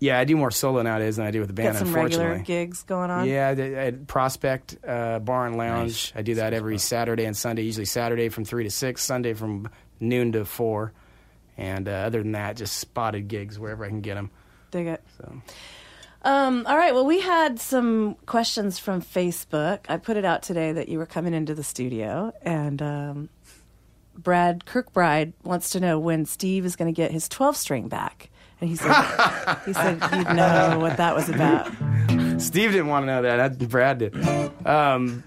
[0.04, 1.76] Yeah, I do more solo nowadays than I do with the band.
[1.76, 2.26] Get some unfortunately.
[2.26, 3.26] regular gigs going on.
[3.26, 6.12] Yeah, I at Prospect uh, Bar and Lounge.
[6.14, 7.62] I do that every Saturday and Sunday.
[7.62, 9.70] Usually Saturday from three to six, Sunday from
[10.02, 10.92] noon to four.
[11.56, 14.30] And uh, other than that, just spotted gigs wherever I can get them.
[14.72, 15.02] Dig it.
[15.18, 15.42] So.
[16.24, 16.94] Um, all right.
[16.94, 19.86] Well, we had some questions from Facebook.
[19.88, 23.30] I put it out today that you were coming into the studio, and um,
[24.18, 28.30] Brad Kirkbride wants to know when Steve is going to get his 12 string back.
[28.64, 28.94] And he said,
[29.66, 31.68] he said you'd know what that was about.
[32.42, 33.60] Steve didn't want to know that.
[33.60, 34.16] That- Brad did.
[34.66, 35.20] Um,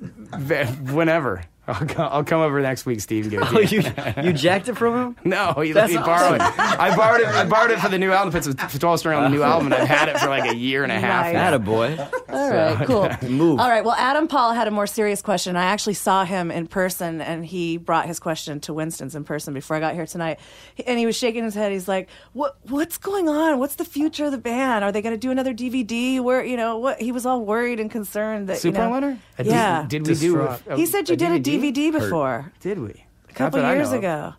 [0.90, 1.42] whenever.
[1.68, 3.24] I'll, co- I'll come over next week, Steve.
[3.24, 5.16] And get it Oh, to you you jacked it from him?
[5.24, 6.40] No, he let That's me borrow it.
[6.40, 7.26] I borrowed it.
[7.26, 8.34] I borrowed it for the new album.
[8.36, 10.54] It's a 12 string on the new album, and I've had it for like a
[10.54, 11.24] year and a half.
[11.26, 11.34] Nice.
[11.34, 11.58] now.
[11.58, 12.12] Attaboy.
[12.28, 13.10] All right, cool.
[13.28, 13.58] Move.
[13.60, 13.84] All right.
[13.84, 15.56] Well, Adam Paul had a more serious question.
[15.56, 19.52] I actually saw him in person, and he brought his question to Winston's in person
[19.52, 20.38] before I got here tonight.
[20.86, 21.72] And he was shaking his head.
[21.72, 22.56] He's like, "What?
[22.68, 23.58] What's going on?
[23.58, 24.84] What's the future of the band?
[24.84, 26.20] Are they going to do another DVD?
[26.20, 27.00] Where you know what?
[27.00, 29.18] He was all worried and concerned that Super you know, Letter?
[29.38, 29.84] A D- Yeah.
[29.88, 30.40] Did we do?
[30.40, 33.04] a- a- he said you did a DVD before Did we?
[33.28, 34.00] a couple Not that I years know of.
[34.00, 34.34] ago.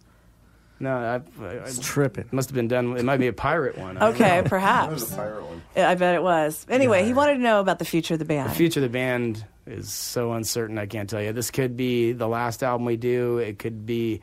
[0.79, 2.25] No, I, I, it's tripping.
[2.31, 2.95] Must have been done.
[2.97, 3.97] It might be a pirate one.
[3.97, 4.47] I don't Okay, know.
[4.49, 5.15] perhaps.
[5.75, 6.65] Yeah, I bet it was.
[6.69, 8.49] Anyway, he wanted to know about the future of the band.
[8.49, 10.77] The future of the band is so uncertain.
[10.79, 11.33] I can't tell you.
[11.33, 13.37] This could be the last album we do.
[13.37, 14.21] It could be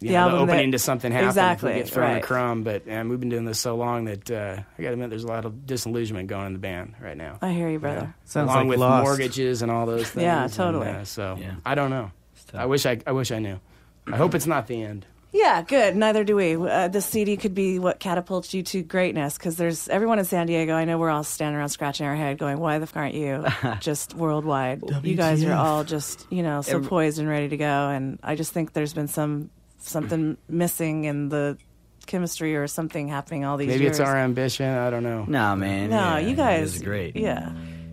[0.00, 2.10] you The know, album the opening that- to something happen Exactly, if we get thrown
[2.10, 2.22] right.
[2.22, 2.62] a crumb.
[2.64, 5.24] But um, we've been doing this so long that uh, I got to admit, there's
[5.24, 7.38] a lot of disillusionment going in the band right now.
[7.42, 8.14] I hear you, brother.
[8.24, 10.24] Sounds Along with mortgages and all those things.
[10.24, 10.88] Yeah, and, totally.
[10.88, 12.10] uh, so I don't know.
[12.54, 13.00] I wish I.
[13.06, 13.58] I wish I knew.
[14.06, 15.06] I hope it's not the end.
[15.34, 15.96] Yeah, good.
[15.96, 16.56] Neither do we.
[16.56, 20.46] Uh, this CD could be what catapults you to greatness because there's everyone in San
[20.46, 20.74] Diego.
[20.74, 23.46] I know we're all standing around scratching our head, going, "Why the fuck aren't you?"
[23.80, 24.82] just worldwide.
[25.02, 28.18] You guys are all just you know so Every- poised and ready to go, and
[28.22, 29.48] I just think there's been some
[29.88, 31.58] something missing in the
[32.06, 33.98] chemistry or something happening all these Maybe years.
[33.98, 34.66] it's our ambition.
[34.68, 35.24] I don't know.
[35.26, 35.90] Nah, man.
[35.90, 37.14] No, yeah, you guys- This is great.
[37.16, 37.52] yeah.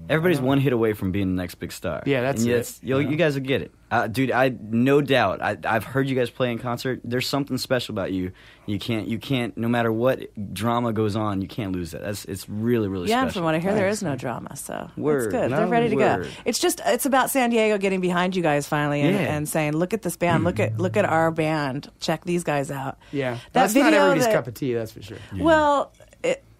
[0.09, 2.01] Everybody's one hit away from being the next big star.
[2.05, 2.79] Yeah, that's and it.
[2.81, 4.31] you'll- You guys will get it, uh, dude.
[4.31, 5.41] I no doubt.
[5.41, 7.01] I, I've heard you guys play in concert.
[7.03, 8.31] There's something special about you.
[8.65, 9.07] You can't.
[9.07, 9.57] You can't.
[9.57, 10.19] No matter what
[10.53, 12.01] drama goes on, you can't lose that.
[12.01, 12.25] That's.
[12.25, 13.39] It's really, really yeah, and special.
[13.41, 15.23] from what I hear, there is no drama, so Word.
[15.25, 15.49] it's good.
[15.51, 16.23] No They're ready to word.
[16.23, 16.29] go.
[16.45, 19.35] It's just it's about San Diego getting behind you guys finally and, Yeah.
[19.35, 20.43] and saying, "Look at this band.
[20.43, 21.89] Look at look at our band.
[21.99, 24.73] Check these guys out." Yeah, That that's not everybody's that- cup of tea.
[24.73, 25.17] That's for sure.
[25.37, 25.91] Well,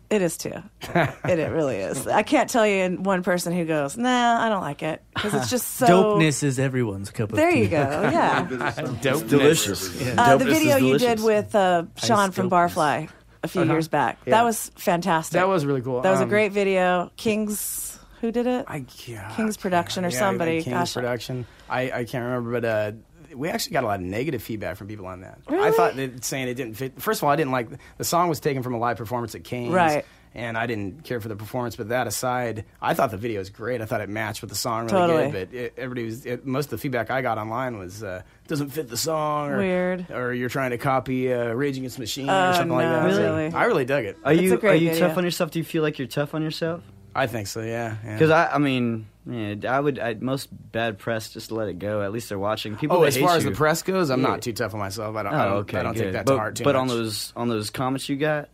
[0.10, 0.54] it it is too.
[0.96, 2.08] it, it really is.
[2.08, 5.50] I can't tell you one person who goes, "Nah, I don't like it," because it's
[5.50, 7.62] just so Dopeness is everyone's cup of There tea.
[7.64, 7.78] you go.
[8.12, 8.46] Yeah.
[8.48, 9.30] Dopeness.
[9.30, 10.02] delicious.
[10.02, 10.16] Yeah.
[10.18, 12.50] Uh, the Dopeness is video you did with uh, Sean from.
[12.50, 13.10] Barfly
[13.44, 13.72] a few Uh-huh.
[13.72, 14.18] years back.
[14.26, 14.32] Yeah.
[14.32, 15.34] That was fantastic.
[15.40, 16.02] That was really cool.
[16.02, 17.10] That was a Um, great video.
[17.16, 18.66] King's who did it?
[18.68, 20.62] I, yeah, King's Production or yeah, somebody.
[20.62, 21.46] King's Gosh, production.
[21.70, 22.92] I, I can't remember, but uh,
[23.36, 25.40] we actually got a lot of negative feedback from people on that.
[25.48, 27.02] I thought that saying it didn't fit.
[27.02, 29.44] First of all, I didn't like the song was taken from a live performance at
[29.44, 30.06] King's, Right.
[30.36, 31.76] And I didn't care for the performance.
[31.76, 33.82] But that aside, I thought the video was great.
[33.82, 35.32] I thought it matched with the song really Totally.
[35.32, 35.50] good.
[35.50, 38.70] But it, everybody was it, most of the feedback I got online was uh, doesn't
[38.70, 40.06] fit the song, or, Weird.
[40.12, 43.08] or you're trying to copy uh, Rage Against the Machine Oh, or something like no,
[43.10, 43.16] that.
[43.16, 43.54] So really?
[43.54, 44.18] I really dug it.
[44.24, 45.08] Are It's you a great are you video.
[45.08, 45.50] tough on yourself?
[45.50, 46.84] Do you feel like you're tough on yourself?
[47.20, 47.62] I think so.
[47.62, 47.96] Yeah.
[48.06, 48.14] yeah.
[48.14, 50.00] Because I, I mean, yeah, I would.
[50.00, 52.02] I, most bad press just let it go.
[52.02, 52.76] At least they're watching.
[52.78, 52.98] People.
[52.98, 54.28] Oh, as far as you- the press goes, I'm Yeah.
[54.30, 55.16] not too tough on myself.
[55.16, 55.34] I don't.
[55.34, 55.78] Oh, I don't, okay.
[55.80, 56.82] I don't take that but, to heart too But much.
[56.82, 58.50] on those on those comments you got,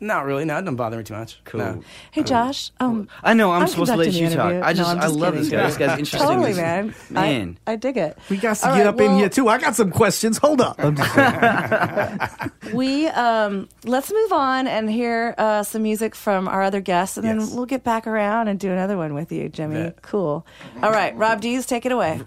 [0.00, 0.44] Not really.
[0.44, 1.38] No, it doesn't bother me too much.
[1.44, 1.60] cool.
[1.60, 1.82] No.
[2.10, 4.52] Hey Josh, um, I know I'm, supposed to let conducting you the talk.
[4.62, 5.40] I just No, I'm I love kidding.
[5.40, 5.66] this guy.
[5.66, 6.20] This guy's interesting.
[6.28, 6.94] Totally, man.
[7.10, 7.58] Man.
[7.66, 8.18] I, I dig it.
[8.28, 9.48] We got to All get right, up in here too.
[9.48, 10.38] I got some questions.
[10.38, 10.76] Hold up.
[10.78, 11.14] I'm just
[12.74, 17.24] We um, let's move on and hear uh, some music from our other guests, and
[17.26, 17.46] Yes.
[17.48, 19.76] then we'll get back around and do another one with you, Jimmy.
[19.84, 20.02] Bet.
[20.02, 20.44] Cool.
[20.82, 22.20] All right, Rob Dees, take it away.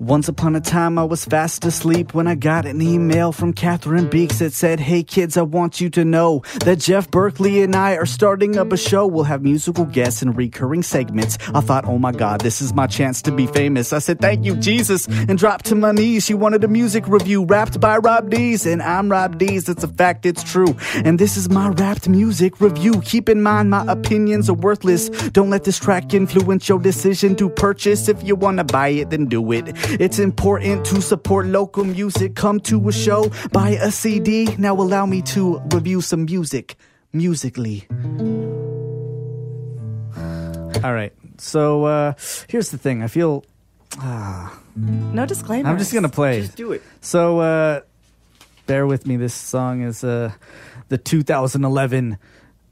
[0.00, 4.08] Once upon a time, I was fast asleep when I got an email from Catherine
[4.08, 7.96] Beeks that said, Hey kids, I want you to know that Jeff Berkley and I
[7.96, 9.06] are starting up a show.
[9.06, 11.36] We'll have musical guests and recurring segments.
[11.54, 13.92] I thought, oh my god, this is my chance to be famous.
[13.92, 16.24] I said, Thank you, Jesus, and dropped to my knees.
[16.24, 19.68] She wanted a music review rapped by Rob Dees, and I'm Rob Dees.
[19.68, 20.74] It's a fact, it's true.
[20.94, 23.02] And this is my rapped music review.
[23.02, 25.10] Keep in mind, my opinions are worthless.
[25.32, 28.08] Don't let this track influence your decision to purchase.
[28.08, 29.76] If you want to buy it, then do it.
[29.98, 32.34] It's important to support local music.
[32.36, 34.54] Come to a show, buy a CD.
[34.58, 36.76] Now allow me to review some music
[37.12, 37.86] musically.
[40.82, 41.12] All right.
[41.38, 42.12] So uh,
[42.48, 43.02] here's the thing.
[43.02, 43.44] I feel.
[43.98, 45.68] ah, No disclaimer.
[45.68, 46.40] I'm just gonna play.
[46.42, 46.82] Just do it.
[47.00, 47.80] So uh,
[48.66, 49.16] bear with me.
[49.16, 50.32] This song is uh,
[50.88, 52.16] the 2011.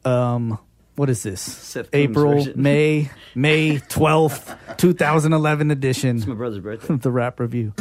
[0.04, 0.58] Um,
[0.98, 1.40] what is this?
[1.40, 2.54] Seth April, version.
[2.60, 6.16] May, May 12th, 2011 edition.
[6.16, 6.96] It's my brother's birthday.
[7.00, 7.72] the rap review.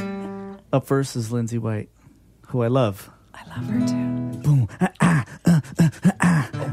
[0.72, 1.90] Up first is Lindsay White,
[2.50, 3.10] who I love.
[3.34, 4.38] I love her too.
[4.40, 4.70] Boom.
[4.80, 5.90] Ah, ah, uh, uh.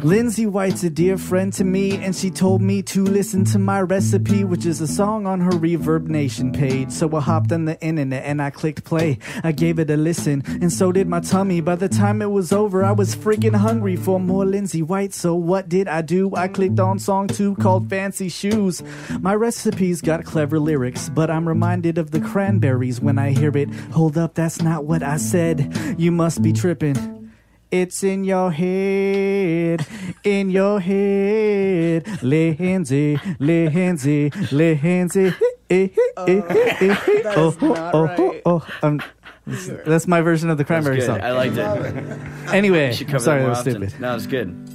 [0.05, 3.81] Lindsay White's a dear friend to me, and she told me to listen to my
[3.81, 6.91] recipe, which is a song on her Reverb Nation page.
[6.91, 9.19] So I hopped on the internet and I clicked play.
[9.43, 11.63] I gave it a listen, and so did my tummy.
[11.63, 15.15] By the time it was over, I was freaking hungry for more Lindsay White.
[15.15, 16.37] So what did I do?
[16.37, 18.83] I clicked on song two called Fancy Shoes.
[19.21, 23.71] My recipe's got clever lyrics, but I'm reminded of the cranberries when I hear it.
[23.93, 25.75] Hold up, that's not what I said.
[25.97, 27.24] You must be tripping.
[27.71, 29.85] It's in your head,
[30.23, 35.35] in your head, Lindsay, Lindsay, Lindsay.
[35.71, 35.89] Eh,
[36.29, 36.97] eh, eh,
[37.37, 39.01] oh, oh, oh, oh, oh, um,
[39.47, 41.21] that's my version of the Cranberry song.
[41.21, 42.19] I liked it.
[42.55, 43.89] Anyway, You should cover sorry, that that was often.
[43.89, 44.01] stupid.
[44.01, 44.71] No, it's good.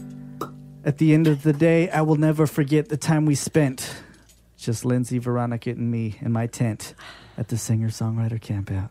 [0.83, 3.95] At the end of the day, I will never forget the time we spent.
[4.57, 6.93] Just Lindsay, Veronica, and me in my tent
[7.37, 8.89] at the singer songwriter campout.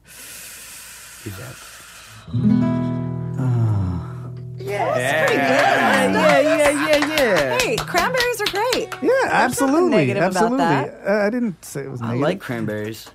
[4.79, 7.59] Yeah, yeah, yeah, yeah, yeah.
[7.59, 8.89] Hey, cranberries are great.
[9.03, 10.59] Yeah, absolutely, negative about absolutely.
[10.59, 11.01] that.
[11.07, 12.23] Uh, I didn't say it was I negative.
[12.23, 13.09] like cranberries.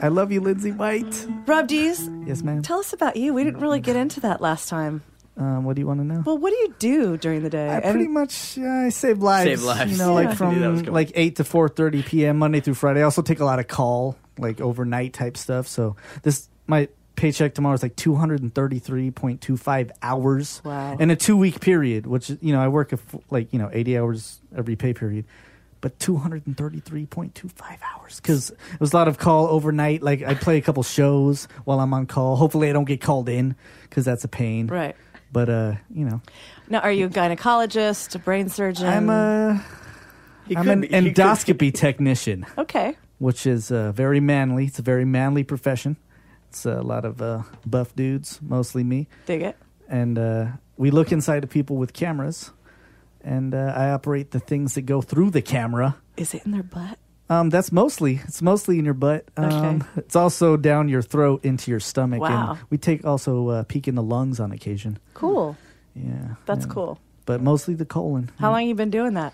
[0.00, 1.26] I love you, Lindsay White.
[1.46, 2.62] Rob Dees, Yes, ma'am.
[2.62, 3.32] tell us about you.
[3.34, 5.02] We didn't really get into that last time.
[5.36, 6.22] Um, what do you want to know?
[6.26, 7.68] Well, what do you do during the day?
[7.68, 9.48] I And- pretty much uh, I save lives.
[9.48, 9.92] Save lives.
[9.92, 10.26] You know, Yeah.
[10.28, 10.92] like I knew that was from coming.
[10.94, 12.38] like eight to four thirty p.m.
[12.38, 13.00] Monday through Friday.
[13.00, 15.68] I also take a lot of call, like overnight type stuff.
[15.68, 16.88] So this my
[17.22, 20.60] paycheck tomorrow is like two hundred and thirty three point two five hours.
[20.64, 20.96] Wow.
[20.98, 23.70] In a two week period, which you know I work a f- like you know
[23.72, 25.24] eighty hours every pay period.
[25.80, 30.00] But 233.25 hours because it was a lot of call overnight.
[30.00, 32.36] Like I play a couple shows while I'm on call.
[32.36, 34.68] Hopefully, I don't get called in because that's a pain.
[34.68, 34.94] Right.
[35.32, 36.20] But uh, you know,
[36.68, 38.86] now, are you a gynecologist, a brain surgeon?
[38.86, 39.64] I'm a
[40.46, 42.96] He I'm could an be- he could- endoscopy technician, Okay.
[43.18, 44.66] which is uh, very manly.
[44.66, 45.96] It's a very manly profession.
[46.52, 49.56] It's a lot of uh, buff dudes, mostly me, Dig it.
[49.88, 50.46] and uh,
[50.76, 52.50] we look inside of people with cameras,
[53.24, 55.96] and uh, I operate the things that go through the camera.
[56.18, 56.98] Is it in their butt?
[57.30, 59.24] Um, that's mostly it's mostly in your butt.
[59.38, 59.46] Um,
[59.80, 59.86] Okay.
[59.96, 62.20] It's also down your throat into your stomach.
[62.20, 62.50] Wow.
[62.50, 64.98] And we take also a peek in the lungs on occasion.
[65.14, 65.56] Cool.
[65.94, 66.72] Yeah, That's yeah.
[66.72, 66.98] cool.
[67.24, 68.30] But mostly the colon.
[68.38, 69.32] How long you been doing that?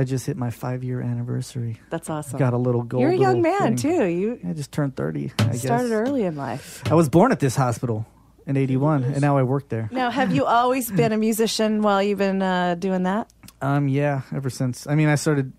[0.00, 1.78] I just hit my five year anniversary.
[1.90, 2.38] That's awesome.
[2.38, 3.02] Got a little gold.
[3.02, 3.98] You're a young man thing.
[3.98, 4.04] too.
[4.06, 5.32] You I just turned 30.
[5.38, 5.92] I started guess.
[5.92, 6.82] early in life.
[6.90, 8.06] I was born at this hospital
[8.46, 9.88] in 81, and now I work there.
[9.92, 13.30] Now, have you always been a musician while you've been uh, doing that?
[13.60, 14.86] Um, yeah, ever since.
[14.86, 15.52] I mean, I started,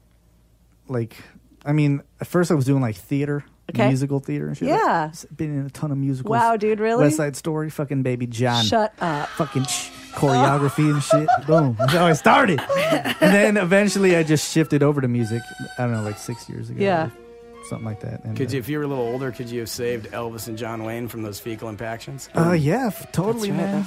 [0.87, 1.15] like,
[1.63, 3.87] I mean, at first I was doing, like, theater, Okay.
[3.87, 4.67] musical theater and shit.
[4.67, 5.11] Yeah.
[5.13, 6.31] I've been in a ton of musicals.
[6.31, 7.03] Wow, dude, really?
[7.05, 8.65] West Side Story, fucking Baby John.
[8.65, 9.29] Shut up.
[9.29, 11.27] Fucking sh- choreography and shit.
[11.47, 11.75] Boom.
[11.79, 12.59] That's how I started.
[12.79, 15.41] and then eventually I just shifted over to music,
[15.77, 16.83] I don't know, like six years ago.
[16.83, 17.09] Yeah.
[17.69, 18.23] Something like that.
[18.23, 20.47] And, Could uh, you, if you were a little older, could you have saved Elvis
[20.47, 22.27] and John Wayne from those fecal impactions?
[22.35, 23.85] Uh, yeah, f- totally, right, man.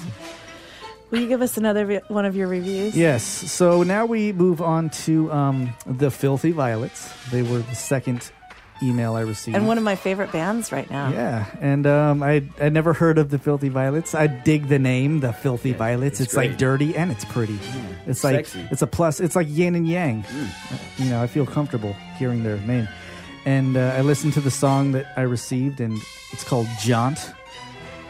[1.11, 2.97] Will you give us another re- one of your reviews?
[2.97, 3.23] Yes.
[3.25, 7.13] So now we move on to um, the Filthy Violets.
[7.31, 8.31] They were the second
[8.83, 9.57] email I received.
[9.57, 11.11] And one of my favorite bands right now.
[11.11, 14.15] yeah, and um, I I never heard of the Filthy Violets.
[14.15, 16.21] I dig the name, the Filthy Violets.
[16.21, 17.59] It's, it's like dirty and it's pretty.
[18.07, 18.69] it's like sexy.
[18.71, 19.21] it's a plus.
[19.21, 20.25] It's like yin and yang.
[20.99, 22.89] You know, I feel comfortable hearing their name.
[23.47, 26.01] And uh, I listened to the song that I received, and
[26.33, 27.33] it's called Jaunt.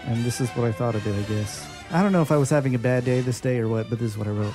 [0.07, 1.15] And this is what I thought of it.
[1.15, 3.69] I guess I don't know if I was having a bad day this day or
[3.69, 4.55] what, but this is what I wrote.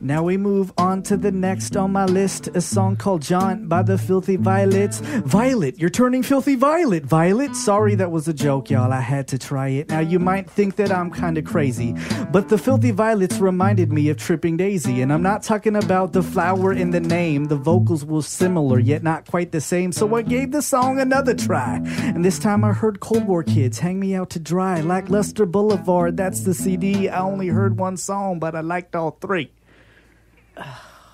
[0.00, 3.82] Now we move on to the next on my list, a song called Jaunt by
[3.82, 5.00] the Filthy Violets.
[5.00, 7.56] Violet, you're turning filthy violet, Violet.
[7.56, 8.92] Sorry, that was a joke, y'all.
[8.92, 9.88] I had to try it.
[9.88, 11.96] Now you might think that I'm kind of crazy,
[12.30, 16.22] but the Filthy Violets reminded me of Tripping Daisy, and I'm not talking about the
[16.22, 17.46] flower in the name.
[17.46, 21.34] The vocals were similar, yet not quite the same, so I gave the song another
[21.34, 21.80] try.
[22.02, 24.80] And this time I heard Cold War Kids hang me out to dry.
[24.80, 27.08] Lackluster Boulevard, that's the CD.
[27.08, 29.50] I only heard one song, but I liked all three.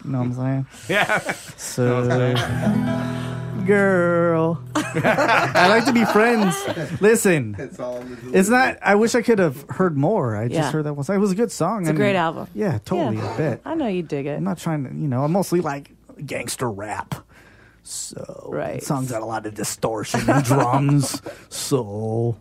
[0.04, 0.66] You know what I'm saying?
[0.88, 1.18] Yeah.
[1.56, 2.02] So,
[3.66, 6.54] girl, I like to be friends.
[7.00, 8.78] Listen, It's all it's not.
[8.82, 10.36] I wish I could have heard more.
[10.36, 10.70] I just Yeah.
[10.72, 11.16] heard that one song.
[11.16, 11.82] It was a good song.
[11.82, 12.48] It's a great album.
[12.54, 13.16] Yeah, totally.
[13.16, 13.32] Yeah.
[13.32, 13.60] I bet.
[13.64, 14.36] I know you dig it.
[14.36, 14.90] I'm not trying to.
[14.94, 15.90] You know, I mostly like
[16.24, 17.14] gangster rap.
[17.82, 18.80] So Right.
[18.80, 21.20] the song's got a lot of distortion and drums.
[21.48, 22.36] So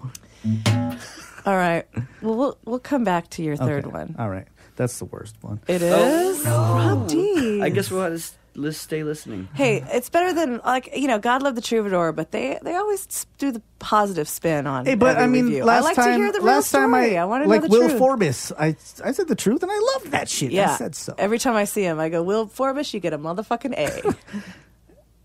[1.45, 1.85] All right.
[2.21, 3.93] Well, we'll we'll come back to your third Okay.
[3.93, 4.15] one.
[4.19, 5.59] All right, that's the worst one.
[5.67, 7.61] It is Rob D.
[7.61, 9.47] I guess we'll have to s- let's stay listening.
[9.53, 13.25] Hey, it's better than like you know, God love the troubadour, but they they always
[13.37, 14.85] do the positive spin on.
[14.85, 15.63] Hey, but every I mean, review.
[15.65, 17.17] last I like time, to hear the real last time I, story.
[17.17, 17.99] I want to like know the Will truth.
[17.99, 20.51] Forbes, I I said the truth, and I love that shit.
[20.51, 21.15] yeah, I said so.
[21.17, 24.15] every time I see him, I go, Will Forbes, you get a motherfucking A.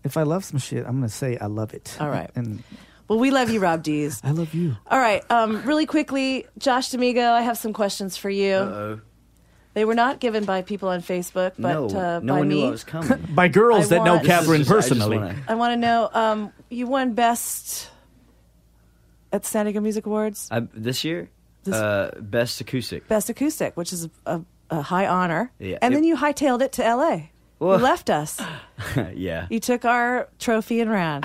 [0.01, 1.97] If I love some shit, I'm gonna say I love it.
[1.99, 2.31] All right.
[2.33, 2.63] and
[3.09, 4.21] well, we love you, Rob Dees.
[4.23, 4.77] I love you.
[4.89, 8.53] All right, um, really quickly, Josh Damigo, I have some questions for you.
[8.53, 9.01] Uh-oh.
[9.75, 12.55] They were not given by people on Facebook, but no, uh, no by one me.
[12.61, 13.19] knew I was coming.
[13.35, 15.17] By girls I that know want- This is Catherine just- I personally.
[15.19, 16.09] wanna- I want to know.
[16.13, 17.89] Um, you won best
[19.31, 21.29] at San Diego Music Awards, I, this year,
[21.63, 23.07] This- uh, best acoustic.
[23.07, 24.41] best acoustic, which is a,
[24.71, 25.51] a high honor.
[25.59, 25.77] Yeah.
[25.81, 27.31] And It- then you hightailed it to L.A.
[27.59, 28.41] Well- you left us.
[29.13, 29.47] yeah.
[29.49, 31.23] You took our trophy and ran.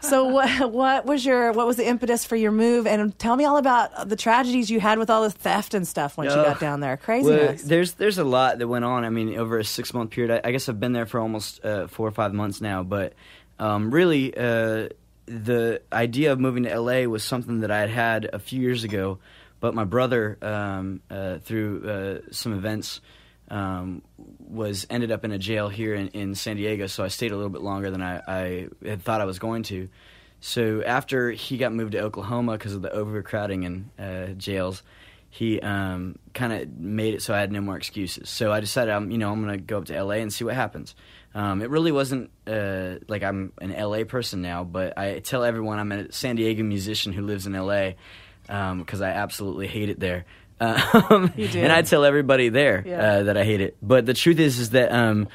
[0.00, 0.72] so what?
[0.72, 1.52] What was your?
[1.52, 2.86] What was the impetus for your move?
[2.86, 6.16] And tell me all about the tragedies you had with all the theft and stuff
[6.16, 6.44] once you Oh.
[6.44, 6.98] got down there.
[7.06, 7.62] Well, Craziness.
[7.62, 9.04] there's there's a lot that went on.
[9.04, 10.40] I mean, over a six month period.
[10.44, 12.82] I, I guess I've been there for almost uh, four or five months now.
[12.82, 13.12] But
[13.58, 14.88] um, really, uh,
[15.26, 18.84] the idea of moving to LA was something that I had had a few years
[18.84, 19.18] ago.
[19.60, 21.88] But my brother, um, uh, through
[22.28, 23.00] uh, some events,
[23.54, 26.88] um, was ended up in a jail here in, in San Diego.
[26.88, 29.62] So I stayed a little bit longer than I, I had thought I was going
[29.64, 29.88] to.
[30.40, 34.82] So after he got moved to Oklahoma because of the overcrowding in uh, jails,
[35.30, 38.28] he um, kind of made it so I had no more excuses.
[38.28, 40.44] So I decided, I'm, you know, I'm going to go up to LA and see
[40.44, 40.96] what happens.
[41.32, 45.78] Um, it really wasn't uh, like I'm an LA person now, but I tell everyone
[45.78, 47.92] I'm a San Diego musician who lives in LA
[48.46, 50.24] because I absolutely hate it there.
[50.60, 52.98] Um, and I tell everybody there Yeah.
[53.00, 53.76] uh, that I hate it.
[53.82, 55.28] But the truth is, is that um,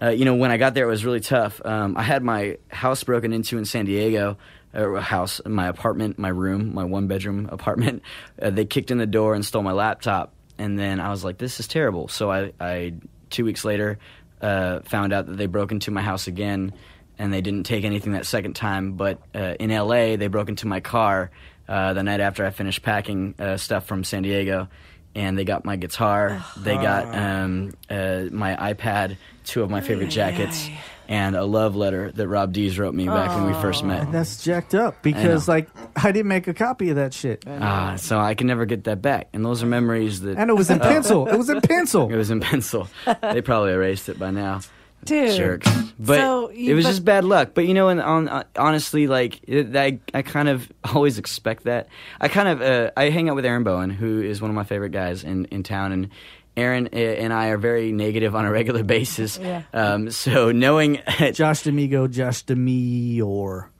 [0.00, 1.60] uh, you know when I got there, it was really tough.
[1.64, 4.36] Um, I had my house broken into in San Diego.
[4.74, 8.02] Or a house, my apartment, my room, my one bedroom apartment.
[8.42, 11.38] Uh, they kicked in the door and stole my laptop, and then I was like,
[11.38, 12.92] "This is terrible." So I, I
[13.30, 13.98] two weeks later,
[14.42, 16.74] uh, found out that they broke into my house again,
[17.18, 18.92] and they didn't take anything that second time.
[18.98, 21.30] But uh, in L.A., they broke into my car
[21.68, 24.68] uh, the night after I finished packing uh, stuff from San Diego,
[25.14, 30.10] and they got my guitar, they got um, uh, my iPad, two of my favorite
[30.10, 30.68] jackets,
[31.08, 34.12] and a love letter that Rob Dees wrote me back when we first met.
[34.12, 35.54] That's jacked up because, know.
[35.54, 37.44] like, I didn't make a copy of that shit.
[37.46, 40.36] Ah, so I can never get that back, and those are memories that.
[40.36, 41.26] And it was in pencil.
[41.28, 42.12] It was in pencil.
[42.12, 42.88] It was in pencil.
[43.22, 44.60] they probably erased it by now.
[45.06, 45.36] Dude.
[45.36, 45.70] Jerks.
[45.98, 47.50] But So it was but- just bad luck.
[47.54, 51.64] But you know, and on, uh, honestly, like it, I, I kind of always expect
[51.64, 51.88] that.
[52.20, 54.64] I kind of, uh, I hang out with Aaron Bowen, who is one of my
[54.64, 56.10] favorite guys in, in town, and
[56.56, 59.38] Aaron uh, and I are very negative on a regular basis.
[59.38, 59.62] Yeah.
[59.72, 60.96] Um, so knowing
[61.32, 63.70] Josh Damigo, Josh D'Amior.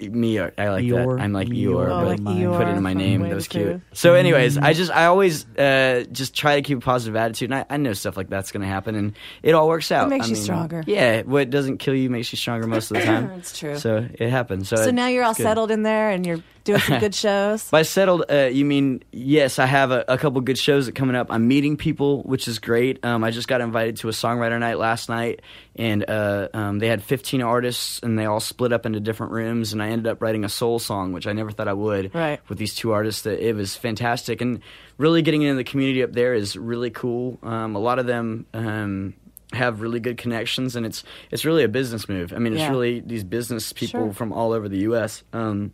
[0.00, 1.16] Me, I like Eeyore.
[1.16, 1.22] that.
[1.22, 1.54] I'm like Eeyore.
[1.54, 3.22] Eeyore, Oh, but like Eeyore put it in my name.
[3.22, 3.64] That was the Pooh.
[3.64, 3.80] cute.
[3.92, 7.60] So, anyways, I just I always uh, just try to keep a positive attitude, and
[7.60, 10.06] I, I know stuff like that's going to happen, and it all works out.
[10.06, 10.84] It makes I you mean, stronger.
[10.86, 13.30] Yeah, what doesn't kill you makes you stronger most of the time.
[13.38, 13.78] It's true.
[13.78, 14.68] So it happens.
[14.68, 15.42] So, So now you're all good.
[15.44, 17.68] settled in there and you're doing some good shows.
[17.70, 19.58] By settled, uh, you mean yes?
[19.58, 21.28] I have a, a couple good shows that coming up.
[21.30, 23.04] I'm meeting people, which is great.
[23.04, 25.42] Um, I just got invited to a songwriter night last night,
[25.76, 29.72] and uh, um, they had 15 artists, and they all split up into different rooms.
[29.72, 32.14] And I ended up writing a soul song, which I never thought I would.
[32.14, 32.40] Right.
[32.48, 34.60] With these two artists, that it was fantastic, and
[34.98, 37.38] really getting into the community up there is really cool.
[37.42, 38.46] Um, a lot of them.
[38.54, 39.14] Um,
[39.52, 42.32] have really good connections and it's it's really a business move.
[42.32, 42.70] I mean, it's Yeah.
[42.70, 44.12] really these business people Sure.
[44.12, 45.22] from all over the U.S.
[45.32, 45.72] Um,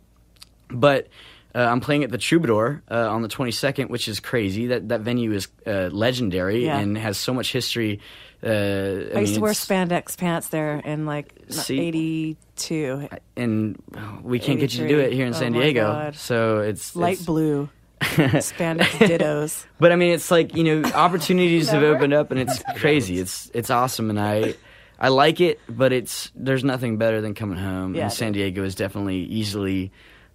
[0.73, 1.07] but
[1.53, 4.67] uh, I'm playing at the Troubadour uh, on the 22nd, which is crazy.
[4.67, 6.77] That that venue is uh, legendary Yeah.
[6.79, 7.99] and has so much history.
[8.43, 11.79] Uh, I, I, used mean, to wear spandex pants there in like See?
[11.79, 13.07] 82.
[13.37, 13.77] and
[14.23, 15.39] we can't get you to do it here in 83.
[15.45, 15.81] San Oh Diego.
[15.91, 16.15] God.
[16.15, 17.69] So it's Light it's- blue.
[18.01, 19.65] Spandex dittos.
[19.79, 23.19] But I mean, it's like you know, opportunities have opened up, and it's crazy.
[23.19, 24.55] It's it's awesome, and I
[24.99, 25.59] I like it.
[25.69, 27.93] But it's there's nothing better than coming home.
[27.93, 28.03] Yeah.
[28.05, 29.91] And San Diego is definitely easily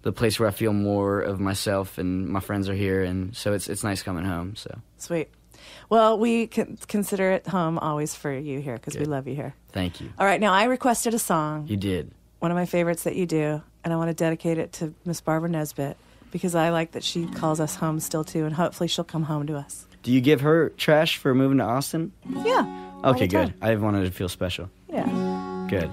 [0.07, 3.51] the place where I feel more of myself, and my friends are here, and so
[3.51, 4.55] it's it's nice coming home.
[4.55, 5.27] So Sweet.
[5.89, 9.53] Well, we can consider it home always for you here because we love you here.
[9.73, 10.09] thank you.
[10.17, 12.11] All right, now I requested a song, You did.
[12.39, 15.19] one of my favorites that you do, and I want to dedicate it to Miss
[15.21, 15.97] Barbara Nesbitt
[16.31, 19.45] because I like that she calls us home still too, and hopefully she'll come home
[19.47, 19.85] to us.
[20.03, 22.11] Do you give her trash for moving to Austin?
[22.45, 22.63] Yeah.
[23.03, 23.53] Okay, good.
[23.61, 24.69] I wanted to feel special.
[24.89, 25.67] Yeah.
[25.69, 25.89] Good.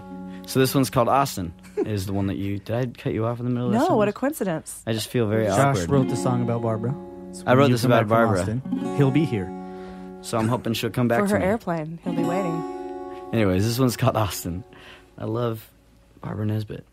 [0.47, 1.53] So this one's called Austin.
[1.87, 3.97] Is the one that you did I cut you off in the middle of No,
[3.97, 4.83] what a coincidence.
[4.87, 5.91] I just feel very Josh awkward.
[5.91, 6.95] wrote the song about Barbara.
[7.33, 8.41] So I when wrote you this come about back from Barbara.
[8.81, 9.47] Austin, he'll be here.
[10.23, 11.45] So I'm hoping she'll come back For to her me.
[11.45, 12.63] airplane, he'll be waiting.
[13.33, 14.65] Anyways, this one's called Austin.
[15.19, 15.69] I love
[16.23, 16.87] Barbara Nesbitt.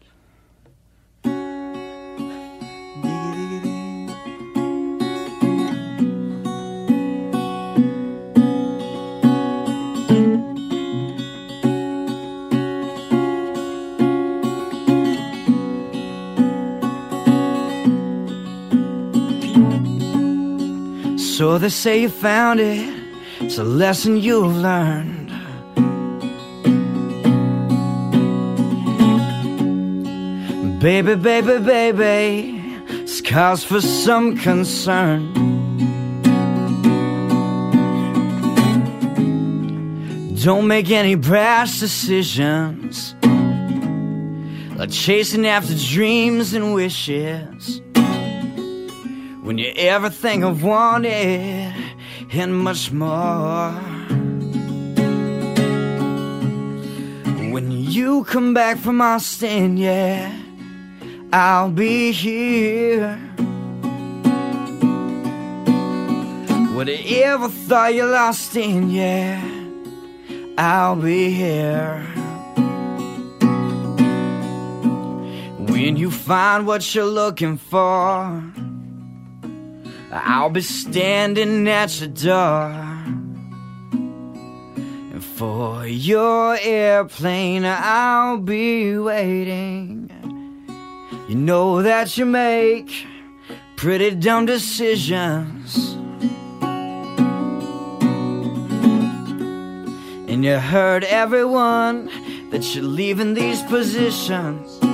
[21.41, 22.87] So they say you found it.
[23.39, 25.31] It's a lesson you've learned.
[30.79, 35.33] Baby, baby, baby, it's cause for some concern.
[40.43, 43.15] Don't make any brash decisions,
[44.77, 47.80] like chasing after dreams and wishes.
[49.41, 51.73] When you're everything I've wanted
[52.31, 53.71] and much more.
[57.51, 60.31] When you come back from Austin, yeah,
[61.33, 63.17] I'll be here.
[66.75, 69.41] Whatever thought you lost in, yeah,
[70.57, 72.03] I'll be here.
[75.57, 78.43] When you find what you're looking for,
[80.13, 82.69] I'll be standing at your door.
[85.13, 90.11] And for your airplane, I'll be waiting.
[91.29, 93.07] You know that you make
[93.77, 95.93] pretty dumb decisions.
[100.27, 102.09] And you hurt everyone
[102.49, 104.90] that you're leaving these positions.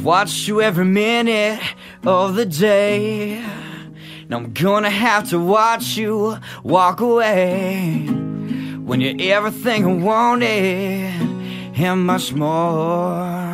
[0.00, 1.60] I've watched you every minute
[2.06, 3.36] of the day.
[3.36, 8.06] And I'm gonna have to watch you walk away
[8.86, 11.20] when you're everything I wanted
[11.76, 13.52] and much more.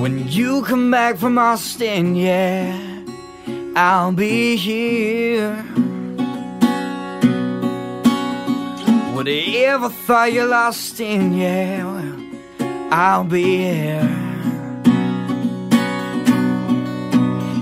[0.00, 3.04] When you come back from Austin, yeah,
[3.76, 5.56] I'll be here.
[9.12, 12.21] Whatever thought you lost in, yeah,
[12.94, 14.00] I'll be here.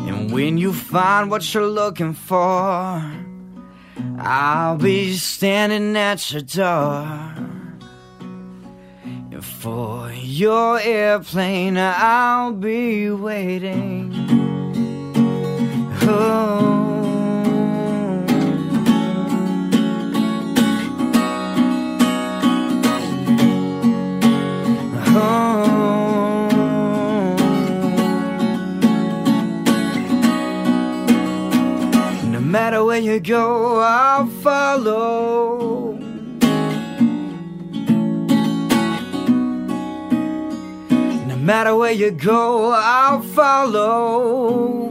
[0.09, 3.01] And when you find what you're looking for,
[4.19, 7.07] I'll be standing at your door.
[9.31, 14.13] And for your airplane, I'll be waiting.
[16.03, 17.00] Oh.
[25.13, 25.19] No
[32.41, 35.95] matter where you go, I'll follow.
[41.27, 44.90] No matter where you go, I'll follow.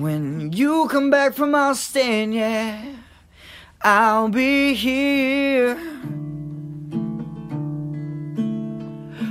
[0.00, 2.82] When you come back from Austin, yeah,
[3.82, 5.76] I'll be here.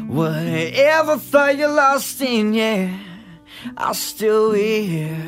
[0.06, 2.96] Whatever thought you lost in, yeah,
[3.78, 5.26] I'll still be here.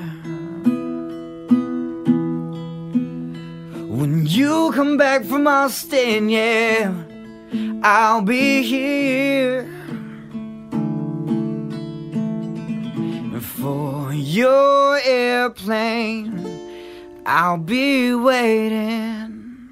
[3.90, 6.94] When you come back from Austin, yeah,
[7.82, 9.81] I'll be here.
[14.22, 16.46] Your airplane,
[17.26, 19.70] I'll be waiting.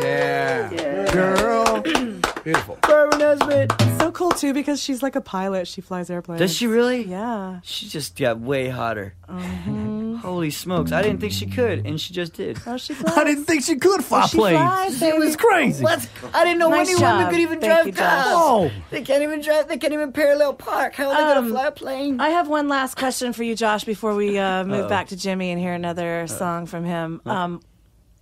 [0.00, 1.10] Yeah.
[1.12, 2.11] Girl.
[2.44, 2.78] Beautiful.
[2.82, 3.72] Barbara Nesbitt.
[4.00, 5.68] So cool too because she's like a pilot.
[5.68, 6.40] She flies airplanes.
[6.40, 7.04] Does she really?
[7.04, 7.60] Yeah.
[7.62, 9.14] She just got way hotter.
[9.28, 10.18] Mhm.
[10.22, 10.92] Holy smokes!
[10.92, 12.56] I didn't think she could, and she just did.
[12.66, 13.16] Oh, she flies.
[13.18, 14.58] I didn't think she could fly She planes.
[14.58, 15.82] flies, it was crazy.
[15.84, 17.30] Let's- I didn't know Nice any job.
[17.30, 18.26] could even Thank drive cars.
[18.28, 18.70] Oh.
[18.90, 19.66] They can't even drive.
[19.68, 20.94] They can't even parallel park.
[20.94, 22.20] How are they Um, gonna fly a plane?
[22.20, 24.88] I have one last question for you, Josh, before we uh, move Uh-oh.
[24.88, 27.20] back to Jimmy and hear another song from him.
[27.26, 27.60] Um,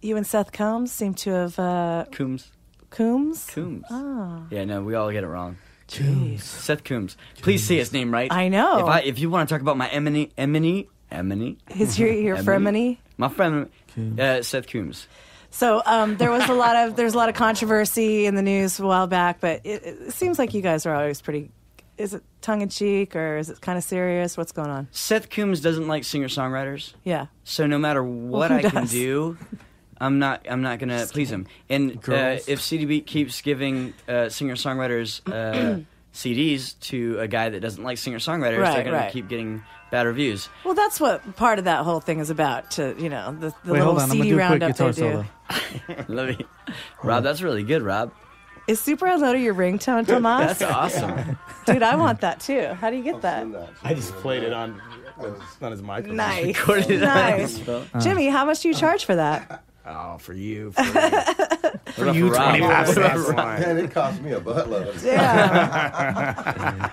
[0.01, 2.51] you and Seth Combs seem to have uh, Coombs.
[2.90, 3.46] Coombs.
[3.46, 3.86] Coombs.
[3.90, 4.46] Oh.
[4.50, 5.56] Yeah, no, we all get it wrong.
[5.88, 6.44] Coombs.
[6.44, 7.16] Seth Coombs.
[7.42, 8.32] Please say his name right.
[8.32, 8.78] I know.
[8.80, 11.58] If I if you want to talk about my Emily Emily Emily.
[11.76, 12.98] Is your your Fremony?
[13.16, 13.70] My friend
[14.18, 15.08] uh, Seth Coombs.
[15.50, 18.78] So um, there was a lot of there's a lot of controversy in the news
[18.78, 21.50] a while back, but it, it seems like you guys are always pretty.
[21.98, 24.36] Is it tongue in cheek or is it kind of serious?
[24.36, 24.88] What's going on?
[24.90, 26.94] Seth Coombs doesn't like singer songwriters.
[27.04, 27.26] Yeah.
[27.44, 28.90] So no matter what who I can does?
[28.92, 29.36] do,
[30.01, 31.47] I'm not I'm not gonna please him.
[31.68, 32.48] And uh, Girls.
[32.48, 35.81] if CDB keeps giving uh, singer songwriters uh,
[36.14, 39.12] CDs to a guy that doesn't like singer songwriters, Right, they're gonna right.
[39.12, 40.48] keep getting bad reviews.
[40.64, 42.70] Well, that's what part of that whole thing is about.
[42.72, 44.02] To you know the, the Wait, little hold on.
[44.05, 45.27] I'm gonna CD do a quick roundup they guitar do.
[45.89, 46.05] solo.
[46.09, 46.47] Let me,
[47.02, 47.22] Rob.
[47.22, 48.12] That's really good, Rob.
[48.68, 50.59] Is Super Unloader your ringtone, Tomas?
[50.59, 50.62] That's
[51.02, 51.36] awesome.
[51.66, 52.66] Dude, I want that too.
[52.74, 53.47] How do you get that?
[53.82, 54.81] I just played it on
[55.60, 56.16] on his microphone.
[56.16, 56.47] Nice.
[56.59, 57.56] Recorded it on nice.
[57.56, 57.86] his phone.
[58.01, 59.64] Jimmy, how much do you charge for that?
[59.86, 60.73] Oh, for you.
[60.73, 60.82] For,
[61.93, 62.57] For you, Rob?
[62.57, 62.86] 25 What about
[63.16, 63.28] cents.
[63.28, 63.36] Rob?
[63.36, 63.61] Fine.
[63.61, 65.02] Man, it cost me a buttload.
[65.05, 66.90] Yeah.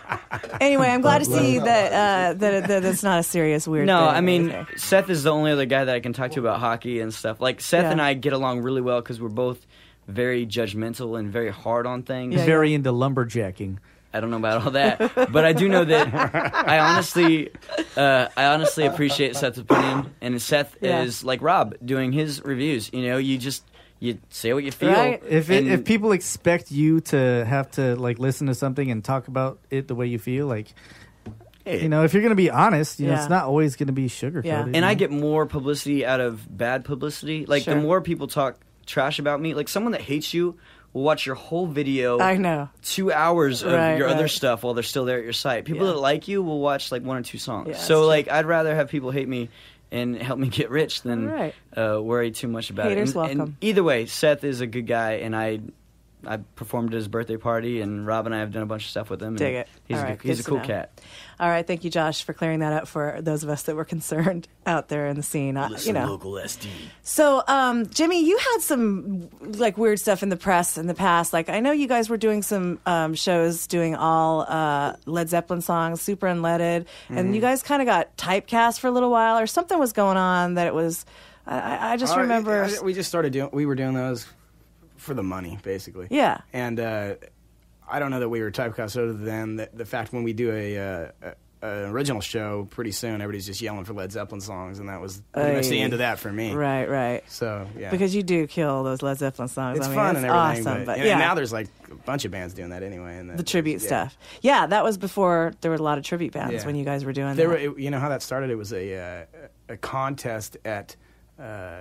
[0.62, 3.88] anyway, I'm glad to see that uh, that, that it's not a serious weird.
[3.88, 4.78] No, thing I mean anything.
[4.78, 7.40] Seth is the only other guy that I can talk to about hockey and stuff.
[7.42, 7.92] Like Seth Yeah.
[7.92, 9.66] and I get along really well because we're both
[10.08, 12.36] very judgmental and very hard on things.
[12.36, 13.78] He's very into lumberjacking.
[14.14, 16.14] I don't know about all that, but I do know that
[16.56, 17.50] I honestly,
[17.96, 21.02] uh, I honestly appreciate Seth's opinion, and Seth Yeah.
[21.04, 22.90] is like Rob doing his reviews.
[22.94, 23.64] You know, you just
[24.00, 24.92] you say what you feel.
[24.92, 25.22] Right.
[25.28, 29.28] If it, if people expect you to have to like listen to something and talk
[29.28, 30.68] about it the way you feel, like
[31.66, 33.94] you know, if you're going to be honest, you know, it's not always going to
[33.94, 34.74] be sugar coated.
[34.76, 37.46] and I get more publicity out of bad publicity.
[37.46, 37.76] Like Sure.
[37.76, 40.56] the more people talk trash about me, like someone that hates you
[40.94, 42.20] will watch your whole video.
[42.20, 42.70] I know.
[42.84, 45.66] Two hours of Right, your other stuff while they're still there at your site.
[45.66, 45.94] People Yeah.
[45.94, 47.70] that like you will watch like one or two songs.
[47.70, 48.08] Yeah, so true.
[48.08, 49.50] like I'd rather have people hate me
[49.92, 51.54] and help me get rich than Right.
[51.76, 53.18] uh, worry too much about Haters it.
[53.20, 53.58] And, and welcome.
[53.62, 55.60] either way, Seth is a good guy, and I.
[56.26, 58.89] I performed at his birthday party, and Rob and I have done a bunch of
[58.89, 59.30] stuff with him.
[59.30, 59.68] and Dig it.
[59.88, 60.99] He's All a, he's a cool cat.
[61.39, 63.85] All right, thank you, Josh, for clearing that up for those of us that were
[63.98, 65.56] concerned out there in the scene.
[65.57, 66.68] Uh, you know, local SD.
[67.03, 71.34] So, um, Jimmy, you had some like weird stuff in the press in the past.
[71.34, 75.61] Like, I know you guys were doing some um, shows doing all uh, Led Zeppelin
[75.61, 77.35] songs, Super Unloader, and Mhm.
[77.35, 80.56] you guys kind of got typecast for a little while, or something was going on
[80.56, 81.06] that it was.
[81.45, 82.64] I- I, I just remember.
[82.65, 83.49] I- we just started doing.
[83.53, 84.26] We were doing those
[85.08, 86.08] for the money, basically.
[86.12, 86.42] Yeah.
[86.54, 87.16] And uh,
[87.90, 90.52] I don't know that we were typecast other than the, the fact when we do
[90.52, 94.78] a, uh, a an original show, pretty soon everybody's just yelling for Led Zeppelin songs,
[94.78, 96.54] and that was pretty much the end of that for me.
[96.54, 97.24] Right, right.
[97.32, 99.80] So yeah, Because you do kill those Led Zeppelin songs.
[99.80, 100.68] it's I mean, fun it's and everything.
[100.68, 103.18] awesome, but, and yeah, now there's like a bunch of bands doing that anyway.
[103.18, 103.88] And the tribute yeah.
[103.88, 104.18] stuff.
[104.42, 106.66] Yeah, that was before there were a lot of tribute bands Yeah.
[106.68, 107.72] when you guys were doing There that.
[107.74, 108.52] were, you know how that started?
[108.52, 110.96] It was a uh, a contest at
[111.40, 111.80] uh,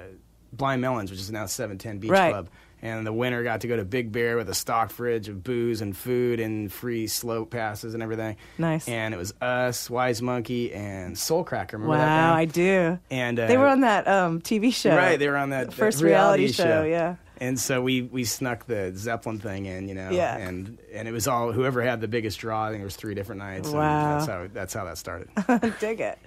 [0.55, 2.31] Blind Melons, which is now 710 Beach Right.
[2.33, 2.49] Club.
[2.83, 5.81] And the winner got to go to Big Bear with a stock fridge of booze
[5.81, 8.37] and food and free slope passes and everything.
[8.59, 8.87] Nice.
[8.87, 11.73] And it was us, Wise Monkey, and Soulcracker.
[11.73, 11.95] Remember?
[11.97, 12.35] Wow?
[12.35, 12.99] I do.
[13.11, 16.03] And uh, they were on that um, TV show, Right, they were on that, first
[16.03, 16.85] reality, show.
[16.85, 20.11] Yeah, And so we, we snuck the Zeppelin thing in, you know.
[20.11, 20.37] Yeah.
[20.37, 22.67] And and it was all whoever had the biggest draw.
[22.67, 23.69] I think it was three different nights.
[23.69, 24.19] and Wow.
[24.19, 25.29] that's how that's how that started.
[25.81, 26.19] dig it.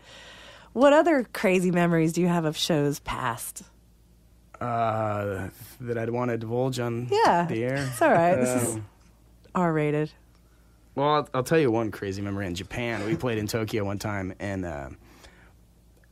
[0.74, 3.64] What other crazy memories do you have of shows past?
[4.61, 5.49] Uh,
[5.81, 7.76] that I'd want to divulge on Yeah, the air.
[7.90, 8.36] it's all right.
[8.36, 8.86] This is Um,
[9.56, 10.11] R rated.
[10.95, 13.06] well, I'll, I'll tell you one crazy memory in Japan.
[13.06, 14.90] We played in Tokyo one time, and uh,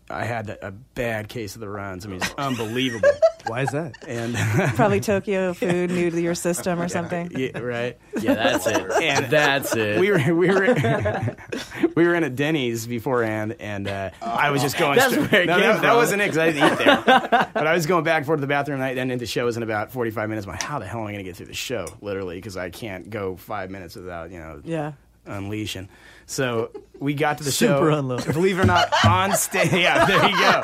[0.09, 2.05] I had a, a bad case of the runs.
[2.05, 3.09] I mean, it's unbelievable.
[3.47, 3.93] Why is that?
[4.07, 4.35] And
[4.75, 7.31] Probably Tokyo food new to your system or something.
[7.35, 7.97] Yeah, right.
[8.19, 8.91] Yeah, that's it.
[9.01, 9.99] And That's it.
[9.99, 10.75] We were we were
[11.95, 14.97] we were in a Denny's beforehand, and uh, I was just going.
[14.97, 17.49] That's straight- where it no, came that, that wasn't it because I didn't eat there.
[17.53, 19.63] but I was going back and forth to the bathroom, and then into shows in
[19.63, 20.45] about forty five minutes.
[20.47, 21.87] I'm like, how the hell am I going to get through the show?
[22.01, 24.93] Literally, because I can't go five minutes without you know Yeah.
[25.25, 25.87] unleashing.
[26.27, 27.97] So we got to the Super show.
[27.97, 28.25] unload.
[28.25, 29.71] Believe it or not, on stage.
[29.73, 30.63] Yeah, there you go.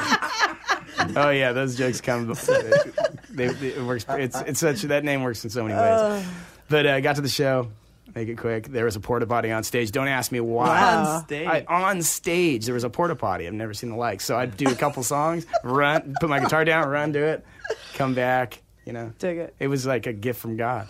[1.21, 2.27] Oh yeah, those jokes come.
[3.29, 4.05] They, they, it works.
[4.09, 6.25] It's it's such that name works in so many ways.
[6.69, 7.69] But uh, got to the show.
[8.13, 8.67] Make it quick.
[8.67, 9.91] There was a porta potty on stage.
[9.91, 10.67] Don't ask me why.
[10.67, 11.15] Wow.
[11.15, 11.47] On stage.
[11.47, 13.47] I, on stage, there was a porta potty.
[13.47, 14.21] I've never seen the like.
[14.21, 17.43] So I'd do a couple songs, run, put my guitar down, run, do it,
[17.95, 18.61] come back.
[18.85, 19.55] You know, Dig it.
[19.59, 20.89] it was like a gift from God.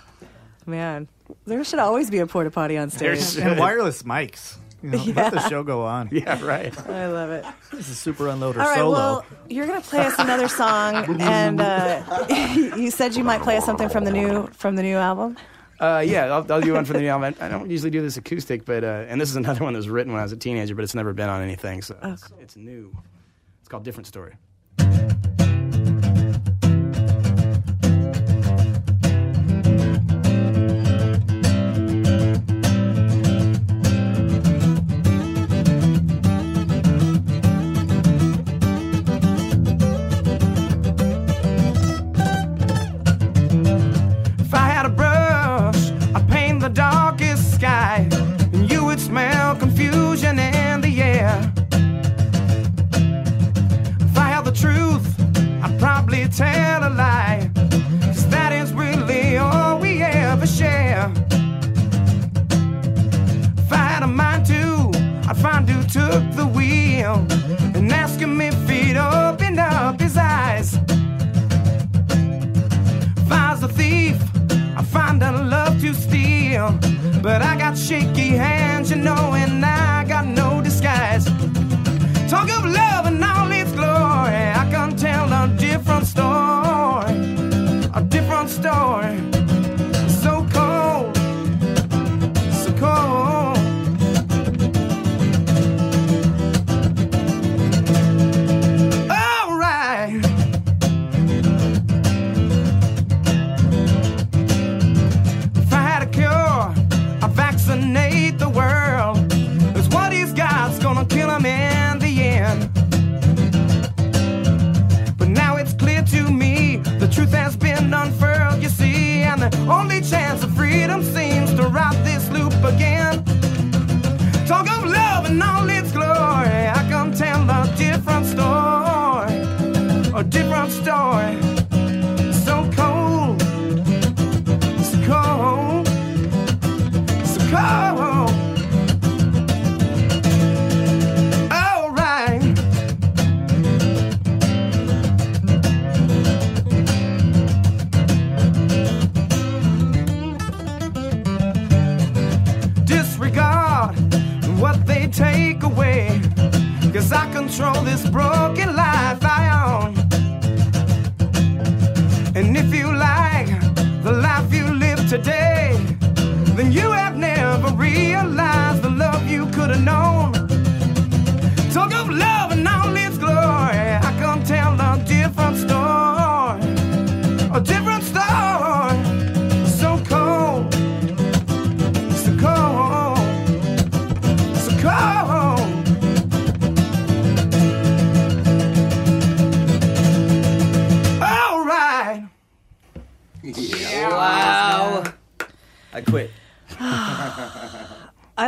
[0.66, 1.08] Man,
[1.46, 3.38] there should always be a porta potty on stage.
[3.38, 4.58] And wireless mics.
[4.84, 5.14] You know, Yeah.
[5.16, 6.10] Let the show go on.
[6.12, 6.78] Yeah, right.
[6.90, 7.46] I love it.
[7.72, 8.92] This is Super Unloader All right, solo.
[8.92, 12.26] well, you're gonna play us another song, and uh,
[12.78, 15.38] you said you might play us something from the new from the new album.
[15.80, 17.34] Uh, yeah, I'll, I'll do one from the new album.
[17.42, 19.90] I don't usually do this acoustic, but uh, and this is another one that was
[19.90, 22.30] written when I was a teenager, but it's never been on anything, so Oh, it's,
[22.40, 22.96] it's new.
[23.62, 24.36] It's called Different Story.
[77.24, 81.24] But I got shaky hands, you know, and I got no disguise.
[82.30, 83.06] Talk of love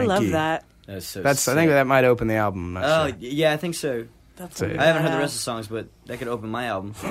[0.08, 0.64] Thank love that.
[0.88, 1.48] That's so That's.
[1.48, 2.78] I think that might open the album.
[2.78, 3.18] I'm Oh sure.
[3.20, 4.06] yeah, I think so.
[4.36, 6.66] That's So- I haven't heard the rest of the songs, but that could open my
[6.66, 6.94] album.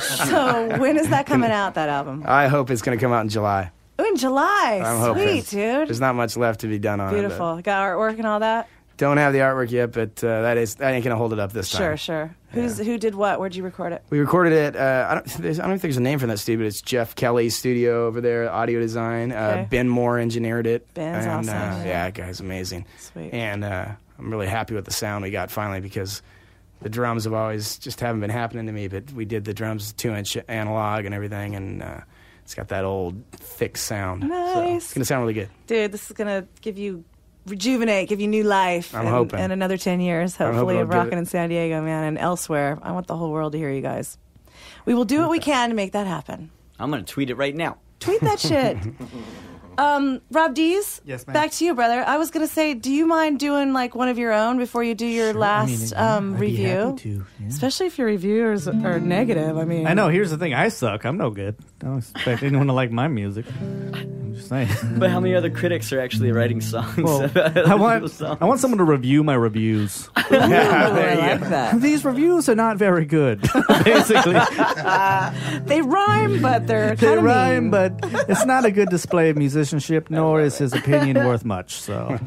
[0.00, 1.74] So when is that coming out?
[1.74, 2.24] That album?
[2.26, 3.70] I hope it's going to come out in July.
[3.98, 4.82] Oh, in July.
[4.84, 5.42] I'm hoping.
[5.42, 5.88] Sweet, dude.
[5.88, 7.12] There's not much left to be done on it.
[7.18, 7.60] Beautiful.
[7.62, 8.68] Got artwork and all that.
[8.96, 11.52] Don't have the artwork yet, but uh, that is that ain't gonna hold it up
[11.52, 11.80] this time.
[11.80, 12.36] Sure, sure.
[12.50, 13.40] Who's who did what?
[13.40, 14.04] Where'd you record it?
[14.10, 14.76] We recorded it.
[14.76, 15.26] Uh, I don't.
[15.26, 18.06] There's, I don't think there's a name for that studio, but it's Jeff Kelly's studio
[18.06, 19.32] over there, audio design.
[19.32, 19.66] Uh, Okay.
[19.70, 20.92] Ben Moore engineered it.
[20.94, 21.84] Ben's and, awesome, Uh, yeah.
[21.84, 22.86] yeah, that guy's amazing.
[22.98, 23.32] Sweet.
[23.34, 23.88] And uh,
[24.18, 26.22] I'm really happy with the sound we got finally because
[26.80, 28.86] the drums have always just haven't been happening to me.
[28.86, 32.00] But we did the drums two inch analog and everything, and uh,
[32.44, 34.22] it's got that old thick sound.
[34.22, 34.84] So Nice.
[34.84, 35.48] it's gonna sound really good.
[35.66, 37.02] Dude, this is gonna give you
[37.46, 38.94] rejuvenate, give you new life.
[38.94, 39.40] I'm in, hoping.
[39.40, 42.78] in another ten years, hopefully, of it'll rocking in San Diego, man, and elsewhere.
[42.82, 44.18] I want the whole world to hear you guys.
[44.86, 46.50] We will do what we can to make that happen.
[46.78, 47.78] I'm gonna tweet it right now.
[48.00, 48.76] Tweet that shit.
[49.76, 51.34] Um, Rob Dees, Yes, ma'am.
[51.34, 52.04] back to you, brother.
[52.06, 54.94] I was gonna say, do you mind doing like one of your own before you
[54.94, 56.66] do your last um, I'd be review?
[56.68, 59.56] happy to, Especially if your reviewers are negative.
[59.58, 60.08] I mean, I know.
[60.08, 60.54] Here's the thing.
[60.54, 61.04] I suck.
[61.04, 61.56] I'm no good.
[61.82, 63.46] I don't expect anyone to like my music.
[64.52, 64.98] I'm just saying.
[64.98, 66.96] But how many other critics are actually writing songs?
[66.96, 68.38] Well, about I want songs?
[68.40, 70.08] I want someone to review my reviews.
[70.16, 71.80] I like that.
[71.80, 73.42] These reviews are not very good.
[73.84, 74.38] Basically,
[75.66, 77.92] they rhyme, but they're they rhyme, but
[78.28, 81.74] it's not a good display of musicianship, nor is his opinion worth much.
[81.74, 82.18] So,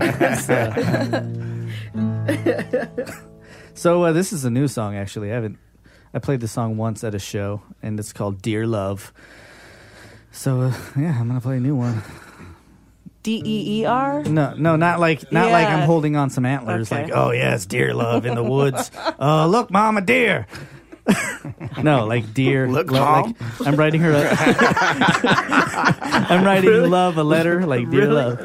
[3.73, 4.95] so uh, this is a new song.
[4.95, 5.57] Actually, I haven't.
[6.14, 9.14] I played the song once at a show, and it's called "Dear Love."
[10.38, 12.03] So uh, yeah, I'm gonna play a new one.
[13.23, 14.22] D E E R.
[14.23, 16.91] No, no, not like not like I'm holding on some antlers.
[16.91, 17.05] Okay.
[17.05, 18.91] Like, oh yes, deer love in the woods.
[19.19, 20.45] Uh, look, mama, deer.
[21.81, 22.69] no, like deer.
[22.69, 23.35] Look, lo- like,
[23.65, 24.11] I'm writing her.
[24.14, 24.30] A,
[26.30, 28.39] I'm writing love a letter, like dear love.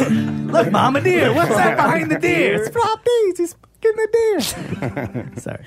[0.00, 1.34] Look, mama, deer.
[1.34, 2.62] What's that behind the deer?
[2.62, 3.54] It's Rob Dees.
[3.86, 4.40] Fucking the deer.
[5.36, 5.64] Sorry.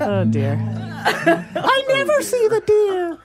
[0.00, 0.58] Oh dear.
[0.60, 3.18] I never see the deer.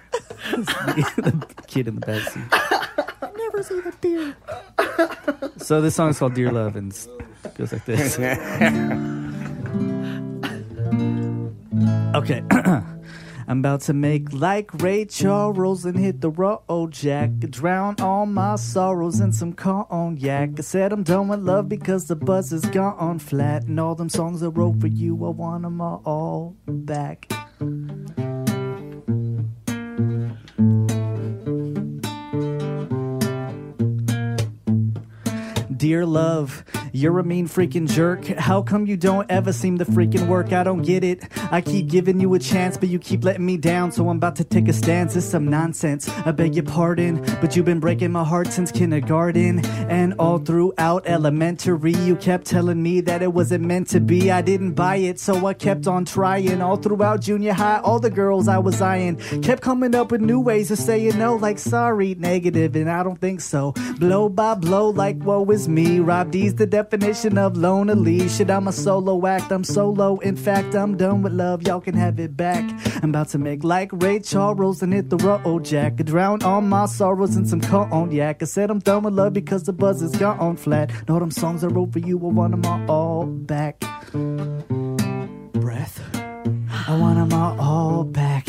[1.18, 2.44] the kid in the back seat.
[2.52, 4.36] I never see the deer.
[5.58, 7.08] So this song's called Dear Love and s-
[7.56, 8.20] goes like this.
[12.16, 12.44] okay.
[13.50, 17.32] I'm about to make like Ray Charles and hit the road jack.
[17.40, 20.52] Drown all my sorrows in some cognac.
[20.60, 23.64] I said I'm done with love because the buzz is gone flat.
[23.64, 27.28] And all them songs I wrote for you, I want them all back.
[35.76, 38.26] Dear love, you're a mean freaking jerk.
[38.26, 40.54] How come you don't ever seem to freaking work?
[40.54, 41.24] I don't get it.
[41.52, 43.92] I keep giving you a chance, but you keep letting me down.
[43.92, 45.16] So I'm about to take a stance.
[45.16, 46.10] It's some nonsense.
[46.26, 49.66] I beg your pardon, but you've been breaking my heart since kindergarten.
[49.90, 54.32] And all throughout elementary, you kept telling me that it wasn't meant to be.
[54.32, 56.62] I didn't buy it, so I kept on trying.
[56.62, 60.40] All throughout junior high, all the girls I was eyeing kept coming up with new
[60.40, 63.74] ways of saying no, like sorry, negative, and I don't think so.
[64.00, 66.00] Blow by blow, like woe is me.
[66.00, 68.30] Rob Dees the definition of lonely.
[68.30, 70.18] Shit, I'm a solo act, I'm solo.
[70.20, 72.64] In fact, I'm done with love, y'all can have it back.
[73.04, 75.98] I'm about to make like Ray Charles and hit the road jack.
[75.98, 78.42] Drown all my sorrows in some cognac.
[78.42, 80.90] I said I'm done with love because the buzz is gone flat.
[81.10, 83.82] Know them songs I wrote for you, I want them all, all back.
[85.52, 86.00] Breath.
[86.88, 88.48] I want them all back.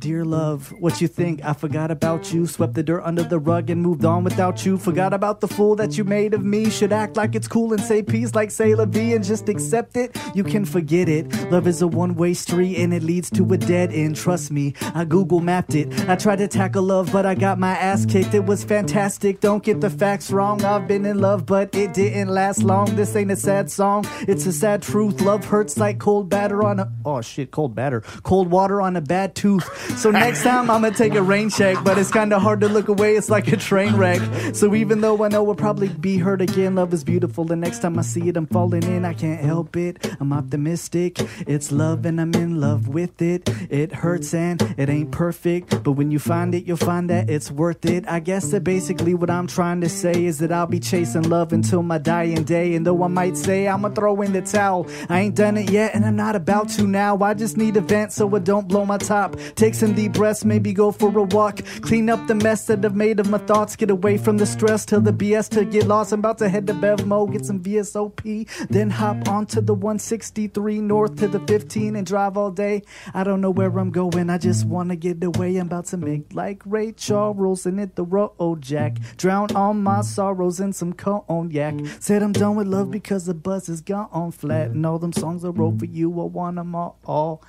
[0.00, 1.44] Dear love, what you think?
[1.44, 2.46] I forgot about you.
[2.46, 4.78] Swept the dirt under the rug and moved on without you.
[4.78, 6.70] Forgot about the fool that you made of me.
[6.70, 10.16] Should act like it's cool and say peace like Sailor vie and just accept it.
[10.34, 11.30] You can forget it.
[11.50, 14.16] Love is a one way street and it leads to a dead end.
[14.16, 16.08] Trust me, I Google mapped it.
[16.08, 18.32] I tried to tackle love, but I got my ass kicked.
[18.32, 19.40] It was fantastic.
[19.40, 20.64] Don't get the facts wrong.
[20.64, 22.96] I've been in love, but it didn't last long.
[22.96, 24.06] This ain't a sad song.
[24.22, 25.20] It's a sad truth.
[25.20, 28.00] Love hurts like cold batter on a oh shit, cold batter.
[28.22, 29.68] Cold water on a bad tooth.
[30.00, 32.88] So next time I'm gonna take a rain check, but it's kinda hard to look
[32.88, 34.22] away, it's like a train wreck.
[34.54, 37.44] So even though I know we'll probably be hurt again, love is beautiful.
[37.44, 40.16] The next time I see it, I'm falling in, I can't help it.
[40.18, 41.18] I'm optimistic.
[41.46, 43.50] It's love and I'm in love with it.
[43.68, 47.50] It hurts and it ain't perfect, but when you find it, you'll find that it's
[47.50, 48.08] worth it.
[48.08, 51.52] I guess that basically what I'm trying to say is that I'll be chasing love
[51.52, 52.74] until my dying day.
[52.74, 55.94] And though I might say I'ma throw in the towel, I ain't done it yet
[55.94, 57.18] and I'm not about to now.
[57.18, 59.36] I just need a vent so it don't blow my top.
[59.56, 61.64] Take some deep breaths, maybe go for a walk.
[61.80, 63.76] Clean up the mess that I've made of my thoughts.
[63.76, 66.12] Get away from the stress till the BS to get lost.
[66.12, 71.16] I'm about to head to Bevmo, get some VSOP, then hop onto the 163 north
[71.16, 72.82] to the 15 and drive all day.
[73.14, 75.56] I don't know where I'm going, I just wanna get away.
[75.56, 78.98] I'm about to make like Ray Charles and hit the road jack.
[79.16, 81.74] Drown all my sorrows in some cognac.
[82.00, 84.72] Said I'm done with love because the buzz is gone flat.
[84.72, 87.42] And all them songs I wrote for you, I want them all, all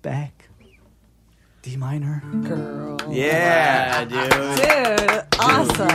[0.00, 0.43] back.
[1.64, 2.22] D minor.
[2.42, 2.98] Girl.
[3.10, 4.30] Yeah, dude.
[4.30, 5.88] Dude, awesome.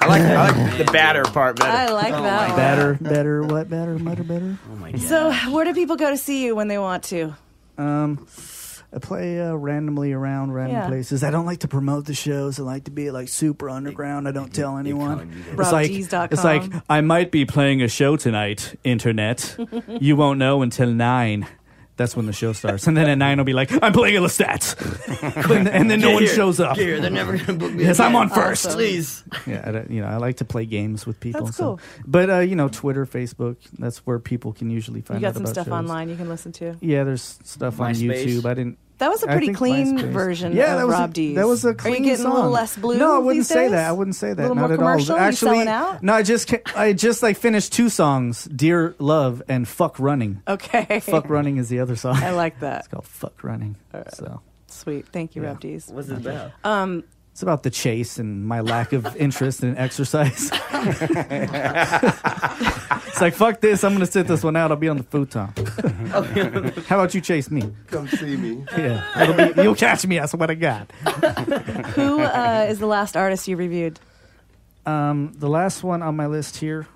[0.00, 1.70] I like I like the batter part better.
[1.70, 2.56] I like that one.
[2.56, 4.58] Better, better, what better, mutter better?
[4.72, 5.00] Oh my god.
[5.02, 7.36] So, where do people go to see you when they want to?
[7.76, 8.26] Um,
[8.92, 10.88] I play uh, randomly around random Yeah.
[10.88, 11.22] places.
[11.22, 12.58] I don't like to promote the shows.
[12.58, 14.26] I like to be like super underground.
[14.26, 15.30] I don't tell anyone.
[15.56, 16.28] It's like RobG's.com.
[16.32, 18.74] it's like I might be playing a show tonight.
[18.82, 19.56] Internet,
[20.00, 21.46] you won't know until nine.
[21.98, 24.20] That's when the show starts, and then at nine I'll be like, "I'm playing a
[24.20, 26.34] Lestat," and, and then no Get one here.
[26.34, 26.76] shows up.
[26.76, 27.00] Get here.
[27.00, 28.22] They're never gonna book me Yes, I'm again.
[28.22, 28.66] on first.
[28.66, 28.78] Awesome.
[28.78, 29.24] Please.
[29.46, 31.46] Yeah, I don't- you know, I like to play games with people.
[31.46, 31.80] That's so- cool.
[32.06, 35.34] But uh, you know, Twitter, Facebook, that's where people can usually find You got out
[35.34, 35.72] some about stuff shows.
[35.74, 36.76] online you can listen to.
[36.80, 38.24] Yeah, there's stuff on MySpace.
[38.24, 38.44] YouTube.
[38.46, 38.78] I didn't.
[38.98, 40.10] That was a pretty clean MySpace.
[40.12, 41.36] version Yeah, of that was Rob a, D's.
[41.36, 42.32] That was a clean Are you getting song.
[42.32, 43.70] a little less blue No, I wouldn't these say days?
[43.70, 43.88] that.
[43.88, 44.42] I wouldn't say that.
[44.42, 45.14] little Not more at commercial?
[45.14, 45.20] all.
[45.20, 46.02] You Actually, selling out?
[46.02, 46.14] no.
[46.14, 51.00] I just I just like finished two songs: "Dear Love" and "Fuck Running." Okay.
[51.00, 52.16] "Fuck Running" is the other song.
[52.16, 52.80] I like that.
[52.80, 53.76] It's called "Fuck Running."
[54.14, 55.06] So Sweet.
[55.08, 55.48] Thank you, Yeah.
[55.48, 55.88] Rob Dees.
[55.92, 56.50] What's it about?
[56.64, 60.50] Um, it's about the chase and my lack of interest in exercise.
[63.18, 63.82] it's like fuck this.
[63.84, 64.70] I'm gonna sit this one out.
[64.70, 65.48] I'll be on the futon.
[66.86, 67.62] How about you chase me?
[67.88, 68.64] Come see me.
[68.76, 70.18] Yeah, it'll be, you'll catch me.
[70.18, 70.92] I swear to God.
[71.94, 73.98] who uh, is the last artist you reviewed?
[74.86, 76.86] Um, the last one on my list here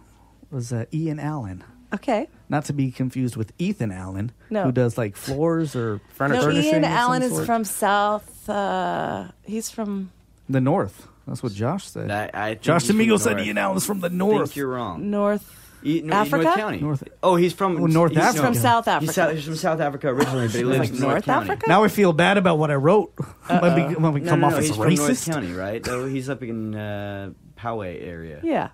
[0.50, 1.64] was uh, Ian Allen.
[1.94, 2.28] Okay.
[2.48, 4.64] Not to be confused with Ethan Allen, No.
[4.64, 6.52] who does like floors or No, furnishing.
[6.64, 8.48] Ian of some Allen is from South.
[8.48, 10.10] Uh, he's from
[10.48, 11.06] The North.
[11.26, 12.10] That's what Josh said.
[12.10, 13.46] I, I think Josh he's from Domingo the said north.
[13.46, 14.48] Ian Allen's from the I North.
[14.48, 15.10] think you're wrong.
[15.10, 16.44] North E- no, Africa?
[16.44, 16.80] North County.
[16.80, 18.44] North- Oh, he's from Oh, North he's Africa.
[18.44, 19.12] From South He's, Africa.
[19.12, 21.50] South, he's from South Africa originally, but he lives Like in North, North County.
[21.50, 21.66] Africa?
[21.68, 23.12] Now I feel bad about what I wrote
[23.46, 25.32] when we, when we No, come no, off no, as he's from North racist.
[25.32, 25.86] County, right?
[25.88, 28.40] Oh, he's up in uh, Poway area.
[28.42, 28.68] Yeah.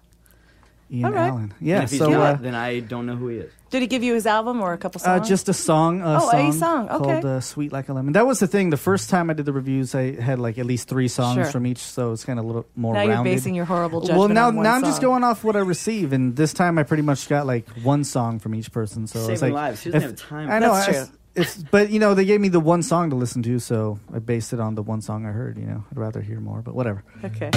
[0.91, 1.29] Ian All right.
[1.29, 1.55] Allen.
[1.61, 1.75] Yeah.
[1.77, 3.53] And if he's So not, uh, then I don't know who he is.
[3.71, 5.29] Did he give you his album or a couple uh, songs?
[5.29, 6.01] just a song.
[6.01, 7.05] A Oh, song a song, okay.
[7.21, 8.71] Called uh, "Sweet Like a Lemon." That was the thing.
[8.71, 11.45] The first time I did the reviews, I had like at least three songs Sure.
[11.53, 12.95] from each, so it's kind of a little more.
[12.95, 14.19] Now you're basing your horrible judgment.
[14.19, 16.79] Well, now on one now I'm just going off what I receive, and this time
[16.79, 19.07] I pretty much got like one song from each person.
[19.07, 19.83] So it's Saving like lives.
[19.83, 20.51] He doesn't if- have time.
[20.51, 20.73] I know.
[20.73, 21.05] That's I- true.
[21.35, 24.19] It's but you know they gave me the one song to listen to, so I
[24.19, 25.57] based it on the one song I heard.
[25.59, 27.05] You know, I'd rather hear more, but whatever.
[27.25, 27.51] Okay.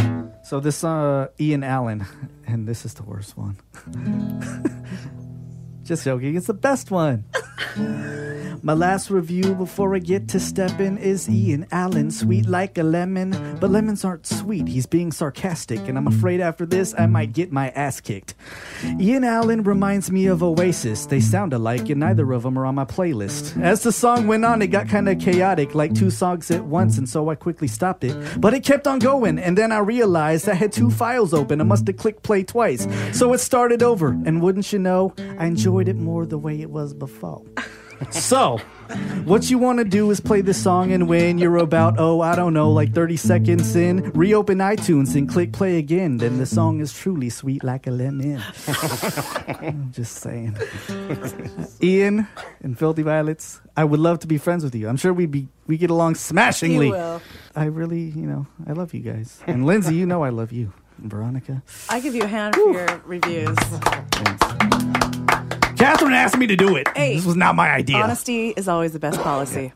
[0.44, 2.06] So this uh, Ian Allen,
[2.48, 3.58] and this is the worst one.
[5.84, 7.26] Just joking, it's the best one.
[8.64, 13.32] My last review before I get to stepping is Ian Allen, sweet like a lemon.
[13.60, 17.52] But lemons aren't sweet, he's being sarcastic, and I'm afraid after this I might get
[17.52, 18.36] my ass kicked.
[19.00, 21.08] Ian Allen reminds me of Oasis.
[21.08, 23.60] They sound alike, and neither of them are on my playlist.
[23.60, 27.00] As the song went on, it got kind of chaotic, like two songs at once,
[27.00, 28.16] and so I quickly stopped it.
[28.40, 31.62] But it kept on going, and then I realized I had two files open.
[31.62, 32.88] I must have clicked play twice.
[33.12, 36.70] So it started over, and wouldn't you know, I enjoyed it more the way it
[36.70, 37.44] was before.
[38.10, 38.58] So,
[39.26, 42.36] what you want to do is play this song, and when you're about, oh, I
[42.36, 46.18] don't know, like 30 seconds in, reopen iTunes and click play again.
[46.18, 48.42] Then the song is truly sweet like a lemon.
[49.48, 50.58] I'm just saying.
[51.82, 52.28] Ian
[52.62, 54.90] and Filthy Violets, I would love to be friends with you.
[54.90, 56.88] I'm sure we'd be we get along smashingly.
[56.88, 57.22] You will.
[57.56, 59.42] I really, you know, I love you guys.
[59.46, 60.74] And Lindsay, you know I love you.
[60.98, 61.62] And Veronica.
[61.88, 63.58] I give you a hand for your reviews.
[65.82, 66.88] Catherine asked me to do it.
[66.96, 67.98] Hey, this was not my idea.
[67.98, 69.74] Honesty is always the best policy.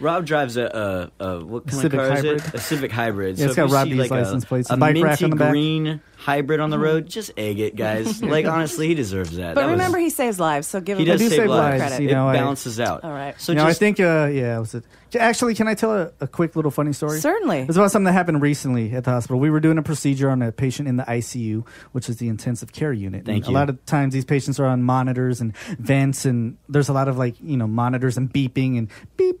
[0.00, 2.44] Rob drives a, a, a what kind Civic of car is hybrid.
[2.46, 2.54] it?
[2.54, 3.38] A Civic hybrid.
[3.38, 5.24] Yeah, it's if got you Robbie's see like license a, plates, a bike rack minty
[5.24, 5.50] on the back.
[5.50, 7.08] green hybrid on the road.
[7.08, 8.22] Just egg it, guys.
[8.22, 9.54] like honestly, he deserves that.
[9.54, 11.48] But That was- remember, he saves lives, so give he him does do save save
[11.48, 11.80] lives.
[11.80, 12.04] lives, credit.
[12.04, 13.04] you know, it I- balances out.
[13.04, 13.40] All right.
[13.40, 14.84] So you know, just I think, uh, yeah, was it.
[15.18, 17.20] Actually, can I tell a, a quick little funny story?
[17.20, 17.60] Certainly.
[17.60, 19.38] It's about something that happened recently at the hospital.
[19.38, 22.72] We were doing a procedure on a patient in the ICU, which is the intensive
[22.72, 23.24] care unit.
[23.24, 23.52] Thank And you.
[23.52, 27.08] A lot of times these patients are on monitors and vents, and there's a lot
[27.08, 29.40] of like, you know, monitors and beeping and beep,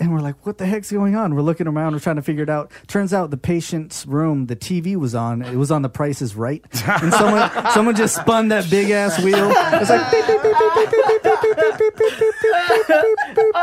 [0.00, 1.34] And we're like, what the heck's going on?
[1.34, 2.72] We're looking around, we're trying to figure it out.
[2.86, 5.42] Turns out the patient's room, the TV was on.
[5.42, 6.64] It was on the Price is Right.
[6.86, 9.50] And someone someone just spun that big ass wheel.
[9.50, 12.18] It was like beep, beep, beep, beep, beep, beep, beep, beep, beep, beep, beep, beep,
[12.18, 12.54] beep, beep,
[12.88, 13.54] beep, beep,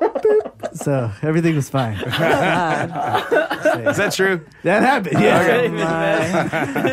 [0.00, 0.42] beep, beep.
[0.74, 1.94] So everything was fine.
[1.96, 2.02] Is
[3.96, 4.44] that true?
[4.64, 5.20] That happened.
[5.20, 5.40] Yeah.
[5.40, 5.68] Okay.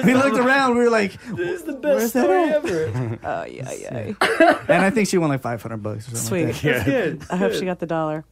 [0.03, 0.77] we looked around.
[0.77, 3.19] We were like, this is the best that story ever.
[3.23, 4.13] Oh, yeah, yeah.
[4.67, 6.45] and I think she won like 500 bucks or something Sweet.
[6.45, 6.85] like that.
[6.85, 7.23] good.
[7.29, 8.25] I hope she got the dollar.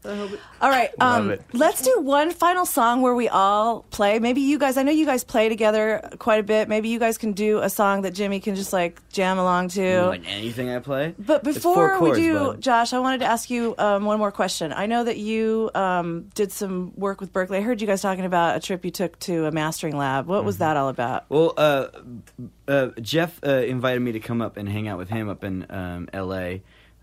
[0.60, 0.90] All right.
[0.99, 4.19] Um, let's do one final song where we all play.
[4.19, 6.68] Maybe you guys, I know you guys play together quite a bit.
[6.69, 10.07] Maybe you guys can do a song that Jimmy can just like jam along to.
[10.07, 11.15] Like anything I play.
[11.18, 12.61] But before chords, we do, bud.
[12.61, 14.72] Josh, I wanted to ask you um, one more question.
[14.73, 17.57] I know that you um, did some work with Berkley.
[17.57, 20.28] I heard you guys talking about a trip you took to a mastering lab.
[20.28, 20.45] What Mm-hmm.
[20.48, 21.26] was that all about?
[21.30, 21.88] Well, uh,
[22.68, 25.65] uh, Jeff uh, invited me to come up and hang out with him up in
[25.69, 26.61] um, L.A.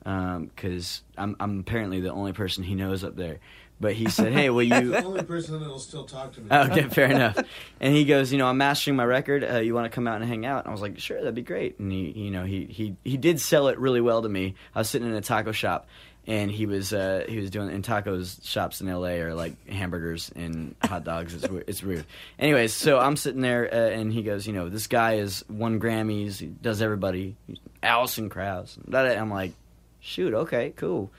[0.08, 3.40] because I'm, I'm apparently the only person he knows up there.
[3.80, 6.48] But he said, "Hey, will you?" The only person that'll still talk to me.
[6.50, 7.38] Okay, fair enough.
[7.80, 9.44] And he goes, you know, I'm mastering my record.
[9.44, 10.64] Uh, you want to come out and hang out?
[10.64, 11.78] And I was like, sure, that'd be great.
[11.78, 14.54] And he, you know, he he he did sell it really well to me.
[14.74, 15.86] I was sitting in a taco shop,
[16.26, 19.20] and he was uh, he was doing in tacos shops in L.A.
[19.20, 21.34] are like hamburgers and hot dogs.
[21.34, 22.04] It's it's weird.
[22.36, 25.78] Anyways, so I'm sitting there, uh, and he goes, you know, this guy is won
[25.78, 26.38] Grammys.
[26.40, 27.36] He does everybody.
[27.46, 28.76] He's Alison Krauss.
[28.76, 29.52] And da- da- I'm like,
[30.08, 31.10] shoot, okay, cool.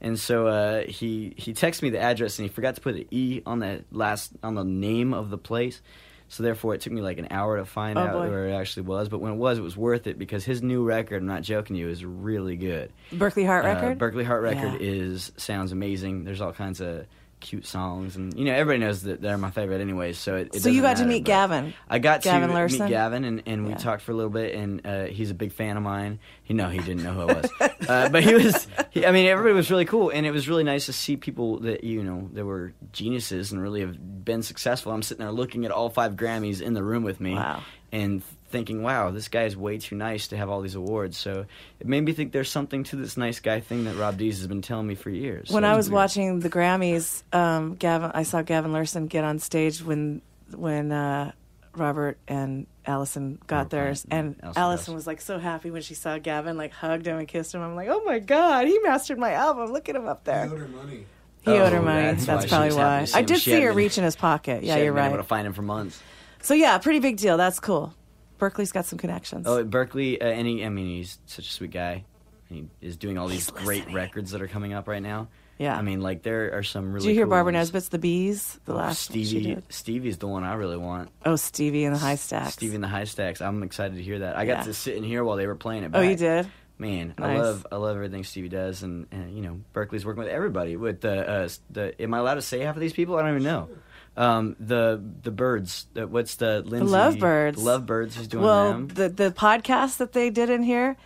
[0.00, 3.06] And so uh, he he texted me the address, and he forgot to put an
[3.10, 5.80] E on the last on the name of the place.
[6.28, 8.28] So therefore, it took me like an hour to find Oh, out boy.
[8.28, 9.08] where it actually was.
[9.08, 11.76] But when it was, it was worth it because his new record, I'm not joking
[11.76, 12.92] you, is really good.
[13.12, 13.98] Berkley Hart Uh, record?
[13.98, 14.88] Berkley Hart record Yeah.
[14.90, 16.24] is sounds amazing.
[16.24, 17.06] There's all kinds of
[17.40, 20.12] cute songs, and you know everybody knows that they're my favorite anyway.
[20.12, 21.74] So it, it So you got to meet Gavin.
[21.88, 22.80] I got Gavin to Lurssen?
[22.80, 23.76] meet Gavin, and, and we Yeah.
[23.78, 26.18] talked for a little bit, and uh, he's a big fan of mine.
[26.42, 27.50] He no, he didn't know who I was,
[27.88, 28.66] uh, but he was.
[28.90, 31.60] He, I mean, everybody was really cool, and it was really nice to see people
[31.60, 34.92] that you know that were geniuses and really have been successful.
[34.92, 37.62] I'm sitting there looking at all five Grammys in the room with me, Wow.
[37.92, 38.22] and
[38.56, 41.44] thinking, "Wow, this guy is way too nice to have all these awards." So
[41.78, 44.46] it made me think there's something to this nice guy thing that Rob Dees has
[44.46, 45.50] been telling me for years.
[45.50, 45.94] when So I was weird.
[45.94, 50.22] watching the Grammys, um, Gavin, I saw Gavin Lurssen get on stage when
[50.54, 51.32] when uh,
[51.74, 56.16] Robert and Alison got theirs, and Alison Alison was like so happy when she saw
[56.18, 57.60] Gavin, like hugged him and kissed him.
[57.60, 59.72] I'm like, oh my god, he mastered my album.
[59.72, 60.46] Look at him up there.
[60.46, 61.06] He owed her money.
[61.42, 62.02] He owed her Oh, money.
[62.06, 63.06] that's That's, why probably why.
[63.14, 64.64] I did She see her been- reach in his pocket.
[64.64, 65.08] Yeah, hadn't you're been right.
[65.10, 66.00] Able to find him for months.
[66.42, 67.36] So yeah, pretty big deal.
[67.36, 67.92] That's cool.
[68.38, 69.46] Berkley's got some connections.
[69.46, 72.04] Oh, Berkley, uh, and he, I mean, he's such a sweet guy.
[72.48, 75.28] He is doing all these great records that are coming up right now.
[75.58, 75.76] Yeah.
[75.76, 77.06] I mean, like there are some really.
[77.06, 77.68] Did you hear cool Barbara ones.
[77.72, 78.60] Nesbitt's "The Bees"?
[78.66, 79.56] The Oh, last Stevie.
[79.70, 81.10] Stevie's the one I really want.
[81.24, 82.52] Oh, Stevie and the High Stacks.
[82.52, 83.40] Stevie and the High Stacks.
[83.40, 84.36] I'm excited to hear that.
[84.36, 85.92] I got to sit in here while they were playing it.
[85.94, 86.46] Oh, you did?
[86.78, 90.30] Man, I love I love everything Stevie does, and, and you know Berkley's working with
[90.30, 90.76] everybody.
[90.76, 93.16] With the uh, the am I allowed to say half of these people?
[93.16, 93.70] I don't even know.
[94.16, 95.86] Um, the the birds.
[95.92, 96.78] The, what's the Lindsay?
[96.78, 97.58] The Lovebirds.
[97.58, 98.16] The Lovebirds.
[98.16, 98.88] Who's doing well, them?
[98.88, 100.96] the the podcast that they did in here,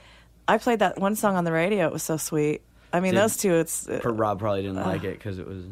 [0.46, 1.86] I played that one song on the radio.
[1.86, 2.62] It was so sweet.
[2.92, 3.54] I mean, Did- those two.
[3.54, 5.64] It's uh, Rob probably didn't uh, like it because it was.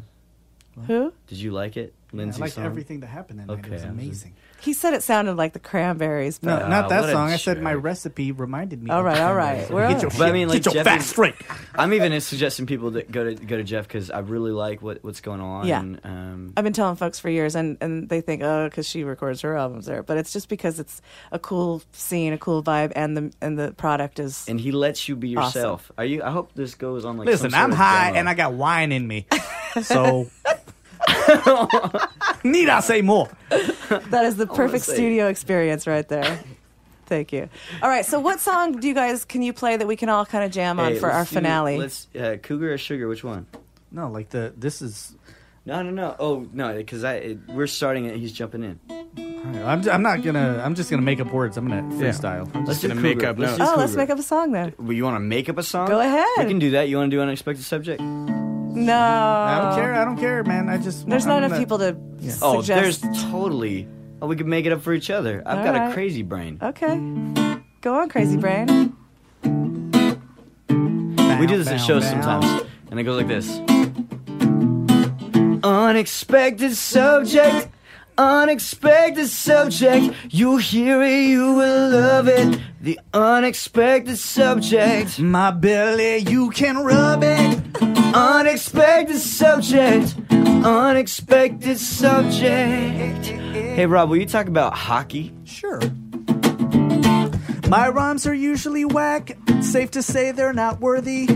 [0.87, 1.13] Who?
[1.27, 2.39] Did you like it, Lindsay?
[2.41, 2.65] I liked song?
[2.65, 3.59] everything that happened that night.
[3.65, 4.35] It was Okay, I was- amazing.
[4.61, 6.41] He said it sounded like the Cranberries.
[6.43, 7.29] No, But, not that what a song.
[7.29, 7.83] I said my jerk.
[7.83, 8.89] recipe reminded me.
[8.89, 9.69] All of right, all cranberries.
[9.69, 11.35] We're- Get your, But I mean, like get your Jeff facts is- straight.
[11.75, 15.03] I'm even suggesting people that go to go to Jeff because I really like what,
[15.03, 15.65] what's going on.
[15.67, 15.79] Yeah.
[15.79, 19.03] And, um, I've been telling folks for years, and, and they think, oh, because she
[19.03, 20.03] records her albums there.
[20.03, 23.71] But it's just because it's a cool scene, a cool vibe, and the and the
[23.71, 24.45] product is.
[24.47, 25.59] and he lets you be Awesome.
[25.59, 25.91] yourself.
[25.97, 26.21] Are you?
[26.23, 27.27] I hope this goes on like.
[27.27, 28.19] Listen, some sort I'm of high demo.
[28.19, 29.25] and I got wine in me.
[29.83, 30.27] So
[32.43, 33.29] need I say more?
[33.49, 36.39] that is the perfect say- studio experience right there.
[37.05, 37.49] Thank you.
[37.81, 40.27] All right, so what song do you guys can you play that we can all
[40.27, 41.77] kind of jam on Hey, for let's our do- finale?
[41.77, 43.07] let's uh, Cougar or Sugar.
[43.07, 43.47] Which one?
[43.91, 45.15] No, like the this is.
[45.65, 46.15] No, no, no.
[46.19, 48.15] Oh no, because I it, we're starting it.
[48.17, 48.79] He's jumping in.
[49.65, 50.61] I'm, I'm not gonna.
[50.63, 51.57] I'm just gonna make up words.
[51.57, 52.11] I'm gonna Yeah.
[52.11, 52.55] freestyle.
[52.55, 53.15] I'm Let's just do gonna Cougar.
[53.15, 53.71] make up Let's notes.
[53.71, 54.01] do oh, let's Cougar.
[54.03, 54.73] make up a song then.
[54.77, 55.87] Well, you want to make up a song?
[55.87, 56.27] Go ahead.
[56.37, 56.89] We can do that.
[56.89, 58.01] You want to do an unexpected subject?
[58.85, 59.93] No, I don't care.
[59.95, 60.69] I don't care, man.
[60.69, 61.07] I just.
[61.07, 61.97] There's not I'm enough gonna- people to
[62.41, 63.01] Oh, suggest.
[63.01, 63.87] there's totally.
[64.21, 65.41] Oh, we could make it up for each other.
[65.45, 65.89] I've All got right.
[65.91, 66.59] a crazy brain.
[66.61, 66.99] Okay,
[67.81, 68.95] go on, crazy brain.
[71.39, 72.09] we do this at shows bow.
[72.21, 73.59] sometimes, and it goes like this.
[75.63, 77.67] Unexpected subject,
[78.19, 80.13] unexpected subject.
[80.29, 82.59] You hear it, you will love it.
[82.81, 85.19] The unexpected subject.
[85.19, 87.63] My belly, you can rub it.
[88.13, 93.25] Unexpected subject, unexpected subject.
[93.25, 95.33] Hey, Rob, will you talk about hockey?
[95.45, 95.79] Sure.
[97.69, 99.37] My rhymes are usually whack.
[99.61, 101.27] Safe to say they're not worthy.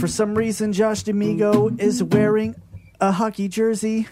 [0.00, 2.56] For some reason, Josh Damigo is wearing
[3.00, 4.08] a hockey jersey.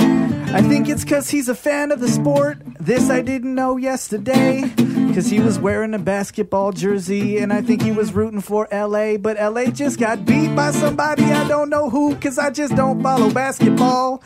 [0.50, 2.58] I think it's cause he's a fan of the sport.
[2.80, 4.64] This I didn't know yesterday.
[5.14, 9.16] Cause he was wearing a basketball jersey, and I think he was rooting for LA.
[9.16, 13.02] But LA just got beat by somebody I don't know who, cause I just don't
[13.02, 14.22] follow basketball.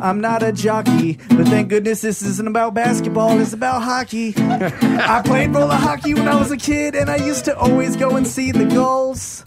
[0.00, 4.34] I'm not a jockey, but thank goodness this isn't about basketball, it's about hockey.
[4.38, 8.16] I played roller hockey when I was a kid, and I used to always go
[8.16, 9.42] and see the goals.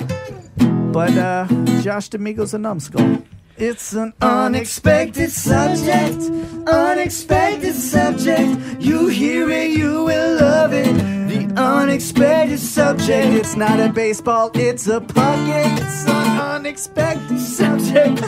[0.58, 1.48] But uh,
[1.82, 3.24] Josh Damigo's a numbskull.
[3.62, 6.22] It's an unexpected subject,
[6.68, 8.82] unexpected subject.
[8.82, 10.94] You hear it, you will love it.
[11.28, 13.34] The unexpected subject.
[13.34, 15.38] It's not a baseball, it's a puck.
[15.50, 18.22] It's an unexpected subject,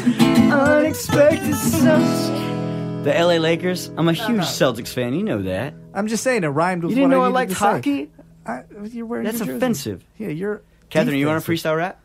[0.52, 3.06] unexpected subject.
[3.06, 3.90] The LA Lakers?
[3.98, 5.14] I'm a huge Celtics fan.
[5.14, 5.74] You know that.
[5.94, 7.56] I'm just saying it rhymed with You didn't what know I I needed liked to
[7.56, 7.66] say.
[7.66, 8.12] hockey?
[8.46, 8.64] I,
[8.94, 9.58] you're wearing That's your jersey.
[9.58, 10.04] offensive.
[10.18, 10.62] Yeah, you're.
[10.90, 11.66] Cathryn, you want a defensive.
[11.72, 12.00] freestyle rap?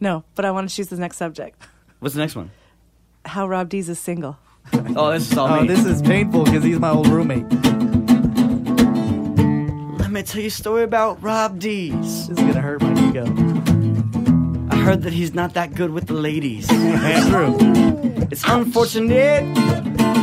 [0.00, 1.62] No, but I want to choose the next subject.
[2.00, 2.50] What's the next one?
[3.24, 4.36] How Rob Dees is single.
[4.96, 5.68] Oh, this is all Oh, me.
[5.68, 7.48] this is painful because he's my old roommate.
[9.98, 12.28] Let me tell you a story about Rob Dees.
[12.28, 13.24] This is gonna hurt my ego.
[14.70, 16.66] I heard that he's not that good with the ladies.
[16.68, 17.56] That's true.
[18.30, 19.44] It's unfortunate.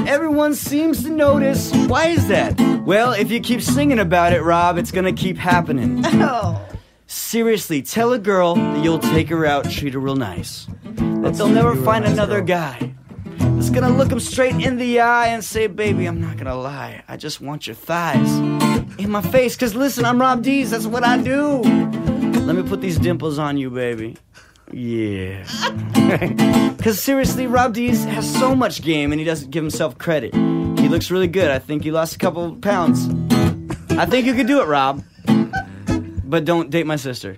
[0.07, 1.71] Everyone seems to notice.
[1.87, 2.59] Why is that?
[2.85, 6.03] Well, if you keep singing about it, Rob, it's gonna keep happening.
[6.21, 6.61] Oh.
[7.11, 10.67] Seriously, tell a girl that you'll take her out, treat her real nice.
[10.83, 12.45] That they'll never find nice another girl.
[12.45, 12.93] guy
[13.39, 17.03] that's gonna look him straight in the eye and say, Baby, I'm not gonna lie.
[17.07, 18.31] I just want your thighs
[18.99, 19.57] in my face.
[19.57, 20.69] Cause listen, I'm Rob Dees.
[20.69, 21.61] That's what I do.
[22.41, 24.15] Let me put these dimples on you, baby.
[24.71, 25.43] Yeah.
[26.77, 30.35] Cause seriously, Rob Dees has so much game and he doesn't give himself credit.
[30.35, 31.49] He looks really good.
[31.49, 33.09] I think he lost a couple pounds.
[33.97, 35.03] I think you could do it, Rob.
[36.29, 37.37] But don't date my sister.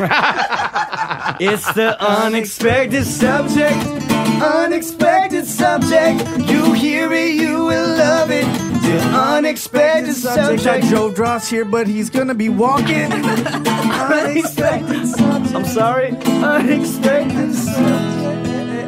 [0.00, 3.76] it's the unexpected subject.
[4.42, 6.50] Unexpected subject.
[6.50, 8.44] You hear it, you will love it.
[8.82, 10.66] The Unexpected subject.
[10.66, 13.12] I drove Dross here, but he's gonna be walking.
[13.12, 15.54] Unexpected subject.
[15.54, 16.16] I'm sorry.
[16.26, 18.17] Unexpected subject.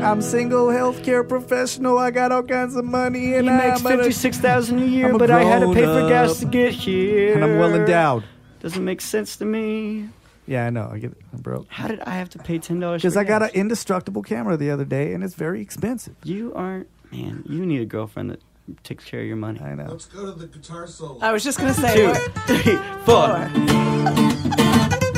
[0.03, 1.99] I'm single healthcare professional.
[1.99, 4.87] I got all kinds of money, and He makes I'm a- fifty six thousand a
[4.87, 7.35] year, I'm a but I had to pay for gas to get here.
[7.35, 8.25] And I'm well endowed.
[8.61, 10.09] Doesn't make sense to me.
[10.47, 10.91] Yeah, I know.
[10.93, 11.19] I get it.
[11.33, 11.67] I'm broke.
[11.69, 13.03] How did I have to pay ten dollars?
[13.03, 16.17] Because I got an indestructible camera the other day, and it's very expensive.
[16.25, 17.45] You aren't, man.
[17.49, 18.41] You need a girlfriend that
[18.83, 19.61] takes care of your money.
[19.61, 19.87] I know.
[19.91, 21.19] Let's go to the guitar solo.
[21.21, 21.95] I was just gonna say.
[21.95, 23.49] Two, what- three, four.
[24.51, 25.10] Pass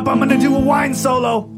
[0.00, 0.08] me the cup.
[0.08, 1.50] I'm gonna do a wine solo.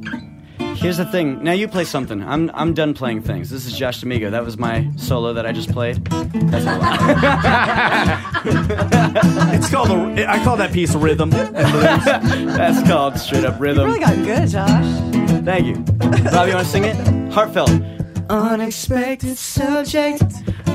[0.77, 1.43] Here's the thing.
[1.45, 2.23] Now you play something.
[2.25, 3.51] I'm I'm done playing things.
[3.51, 4.31] This is Josh Damigo.
[4.31, 6.05] That was my solo that I just played.
[6.07, 6.67] That's
[9.55, 10.29] It's called a.
[10.31, 11.31] I call that piece rhythm.
[12.57, 13.87] That's called straight up You rhythm.
[13.87, 15.45] really got good, Josh.
[15.45, 15.75] Thank you.
[16.31, 16.97] Rob, you want to sing it?
[17.33, 17.71] Heartfelt.
[18.31, 20.23] Unexpected subject,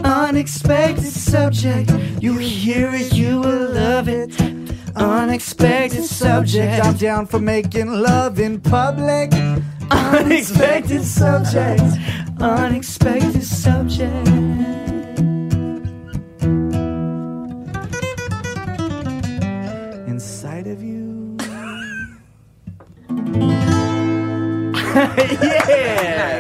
[0.03, 1.89] unexpected subject.
[2.22, 4.57] You will hear it, you will love it.
[4.99, 6.84] Unexpected subject.
[6.84, 9.32] I'm down for making love in public.
[9.91, 11.84] Unexpected subject,
[12.40, 14.28] unexpected subject.
[20.07, 21.38] Inside of you.
[24.98, 26.40] yeah.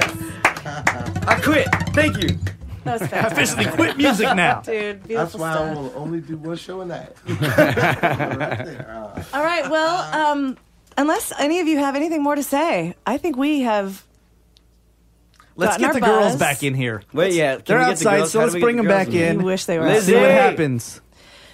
[1.27, 1.67] I quit.
[1.93, 2.56] Thank you.
[2.87, 3.37] That was I fantastic.
[3.67, 4.61] officially quit music now.
[4.65, 5.69] Dude, That's beautiful why stuff.
[5.69, 7.15] I will only do one show in that.
[7.27, 8.89] right there.
[9.15, 9.69] Uh, All right.
[9.69, 10.57] Well, um,
[10.97, 14.03] unless any of you have anything more to say, I think we have.
[15.55, 16.39] Let's gotten get our the girls buzz.
[16.39, 17.01] back in here.
[17.13, 17.55] Wait, yeah.
[17.55, 18.31] Can They're we get the outside, girls?
[18.31, 19.39] so How let's do we bring get them the back girls in.
[19.39, 19.85] You wish they were.
[19.87, 20.11] Lizzie.
[20.11, 20.35] See what Hey.
[20.35, 21.01] happens.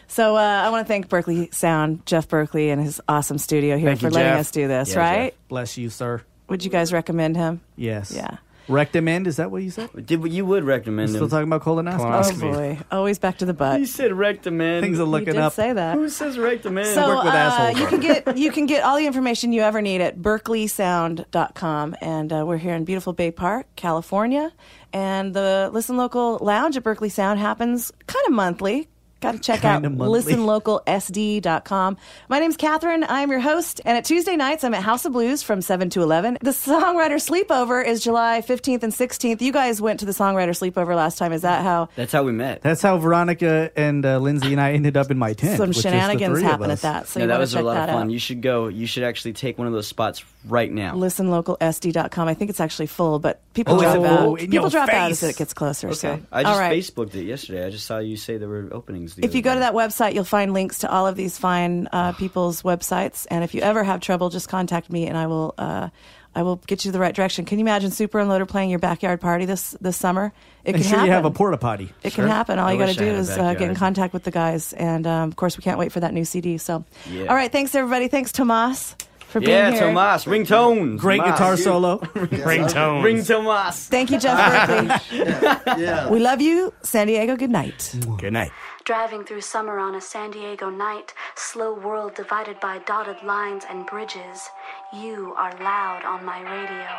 [0.10, 3.88] So uh, I want to thank Berkley Sound, Jeff Berkley, and his awesome studio here
[3.92, 4.40] Thank for you, letting Jeff.
[4.42, 4.94] us do this.
[4.94, 5.36] Yeah, right?
[5.48, 6.22] Bless you, sir.
[6.50, 7.62] Would you guys recommend him?
[7.78, 8.12] Yes.
[8.14, 8.38] Yeah.
[8.68, 9.90] Recommend, is that what you said?
[10.06, 11.30] Did you would recommend Still him?
[11.30, 12.44] talking about colonoscopy.
[12.44, 13.80] Oh boy, always back to the butt.
[13.80, 14.84] You said recommend.
[14.84, 15.54] Things are You looking did up.
[15.54, 15.96] say that.
[15.96, 16.88] Who says recommend?
[16.88, 17.80] So work with uh, assholes.
[17.80, 22.32] you can get you can get all the information you ever need at berkleysound.com and
[22.34, 24.52] uh, we're here in beautiful Bay Park, California,
[24.92, 28.88] and the Listen Local Lounge at Berkley Sound happens kind of monthly.
[29.24, 30.34] Got to check out Kinda monthly.
[30.34, 31.98] listenlocalsd.com.
[32.28, 33.06] My name's Cathryn.
[33.08, 36.02] I'm your host, and at Tuesday nights I'm at House of Blues from 7 to
[36.04, 36.40] 11.
[36.42, 39.42] The Songwriter Sleepover is July 15th and 16th.
[39.42, 41.32] You guys went to the Songwriter Sleepover last time.
[41.32, 42.62] Is that how That's how we met.
[42.62, 45.58] That's how Veronica and uh, Lindsay and I ended up in my tent.
[45.58, 47.08] some which is the shenanigans three happen at that?
[47.08, 48.08] So no, you that want was to check a lot that of fun.
[48.08, 48.12] out.
[48.12, 48.68] You should go.
[48.68, 50.96] You should actually take one of those spots right now.
[50.96, 52.28] listenlocalsd.com.
[52.28, 54.38] I think it's actually full, but people Oh, drop it out.
[54.40, 55.88] People your drop out as it gets closer.
[55.88, 55.96] Okay.
[55.96, 56.78] So, I just all right.
[56.78, 57.66] Facebooked it yesterday.
[57.66, 59.13] I just saw you say there were openings.
[59.16, 59.56] The If you go day.
[59.56, 63.26] to that website, you'll find links to all of these fine uh, people's websites.
[63.30, 65.54] And if you ever have trouble, just contact me, and I will.
[65.58, 65.90] Uh,
[66.36, 67.46] I will get you the right direction.
[67.46, 70.34] Can you imagine Super Unloader playing your backyard party this this summer?
[70.66, 71.06] It can sure happen.
[71.06, 71.94] you have a porta potty.
[72.02, 72.24] It Sure.
[72.26, 72.58] can happen.
[72.58, 75.06] All I you got to do is uh, get in contact with the guys, and
[75.06, 76.58] um, of course, we can't wait for that new CD.
[76.58, 77.26] So, Yeah.
[77.28, 78.08] all right, thanks everybody.
[78.08, 78.96] Thanks Tomas
[79.28, 79.82] for being yeah, here.
[79.82, 80.98] Yeah, Tomas, ringtones.
[80.98, 81.34] Great Tomas.
[81.34, 81.98] guitar solo.
[82.16, 83.04] Ringtone.
[83.04, 83.88] Ring Tomas.
[83.90, 85.20] Thank you, Jeff Berkley.
[85.84, 86.10] Yeah.
[86.10, 87.36] we love you, San Diego.
[87.36, 87.94] Good night.
[88.18, 88.52] Good night.
[88.86, 93.86] Driving through summer on a San Diego night, slow world divided by dotted lines and
[93.86, 94.50] bridges,
[94.92, 96.90] you are loud on my radio.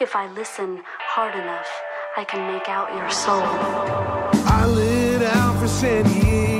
[0.00, 1.68] If I listen hard enough,
[2.16, 3.44] I can make out your soul.
[4.46, 6.53] I lit out for San Diego.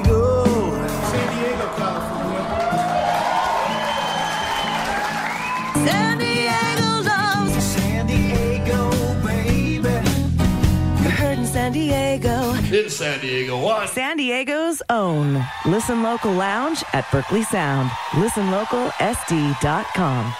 [12.74, 13.88] In San Diego, what?
[13.88, 17.88] San Diego's own Listen Local Lounge at Berkley Sound.
[18.10, 20.34] ListenLocalSD.com.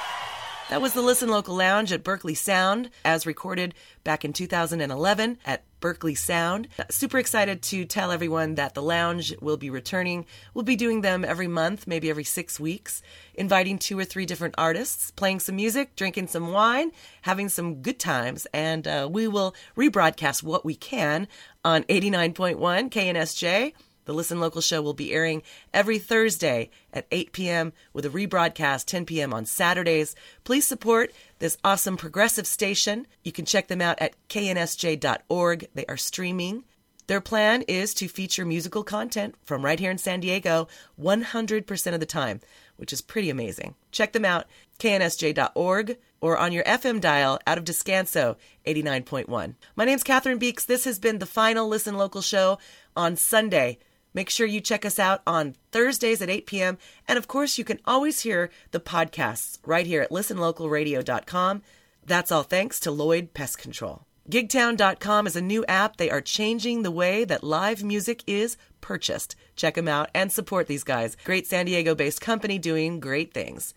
[0.71, 5.63] That was the Listen Local Lounge at Berkley Sound, as recorded back in 2011 at
[5.79, 6.67] Berkley Sound.
[6.91, 10.25] Super excited to tell everyone that the lounge will be returning.
[10.55, 13.03] We'll be doing them every month, maybe every six weeks,
[13.35, 16.91] inviting two or three different artists, playing some music, drinking some wine,
[17.23, 21.29] having some good times, and uh, we will rebroadcast what we can
[21.65, 22.57] on 89.1
[22.91, 23.73] KNSJ
[24.05, 25.43] The Listen Local show will be airing
[25.73, 27.73] every Thursday at 8 p.m.
[27.93, 29.33] with a rebroadcast 10 p.m.
[29.33, 30.15] on Saturdays.
[30.45, 33.07] Please support this awesome progressive station.
[33.23, 35.69] You can check them out at knsj.org.
[35.75, 36.65] They are streaming.
[37.07, 40.69] Their plan is to feature musical content from right here in San Diego
[41.01, 42.41] 100% of the time,
[42.77, 43.75] which is pretty amazing.
[43.93, 44.47] Check them out,
[44.79, 49.57] knsj.org, or on your FM dial out of Descanso 89.1.
[49.77, 50.65] My name's Cathryn Beeks.
[50.65, 52.59] This has been the final Listen Local show
[52.97, 53.77] on Sunday.
[54.15, 56.79] Make sure you check us out on Thursdays at 8 p.m.
[57.07, 61.61] And of course, you can always hear the podcasts right here at listenlocalradio.com.
[62.07, 64.07] That's all thanks to Lloyd Pest Control.
[64.31, 65.99] Gigtown.com is a new app.
[65.99, 69.37] They are changing the way that live music is purchased.
[69.57, 71.19] Check them out and support these guys.
[71.25, 73.75] Great San Diego based company doing great things.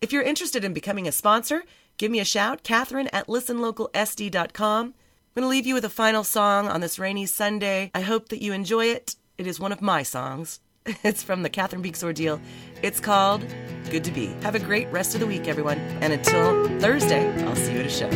[0.00, 1.62] If you're interested in becoming a sponsor,
[2.00, 2.64] give me a shout.
[2.64, 4.86] Cathryn at listenlocalsd.com.
[4.86, 4.94] I'm
[5.34, 7.90] going to leave you with a final song on this rainy Sunday.
[7.94, 9.16] I hope that you enjoy it.
[9.36, 10.58] It is one of my songs.
[11.04, 12.40] It's from the Cathryn Beeks Ordeal.
[12.82, 13.44] It's called
[13.90, 14.28] Good to Be.
[14.42, 15.78] Have a great rest of the week, everyone.
[16.00, 18.08] And until Thursday, I'll see you at a show.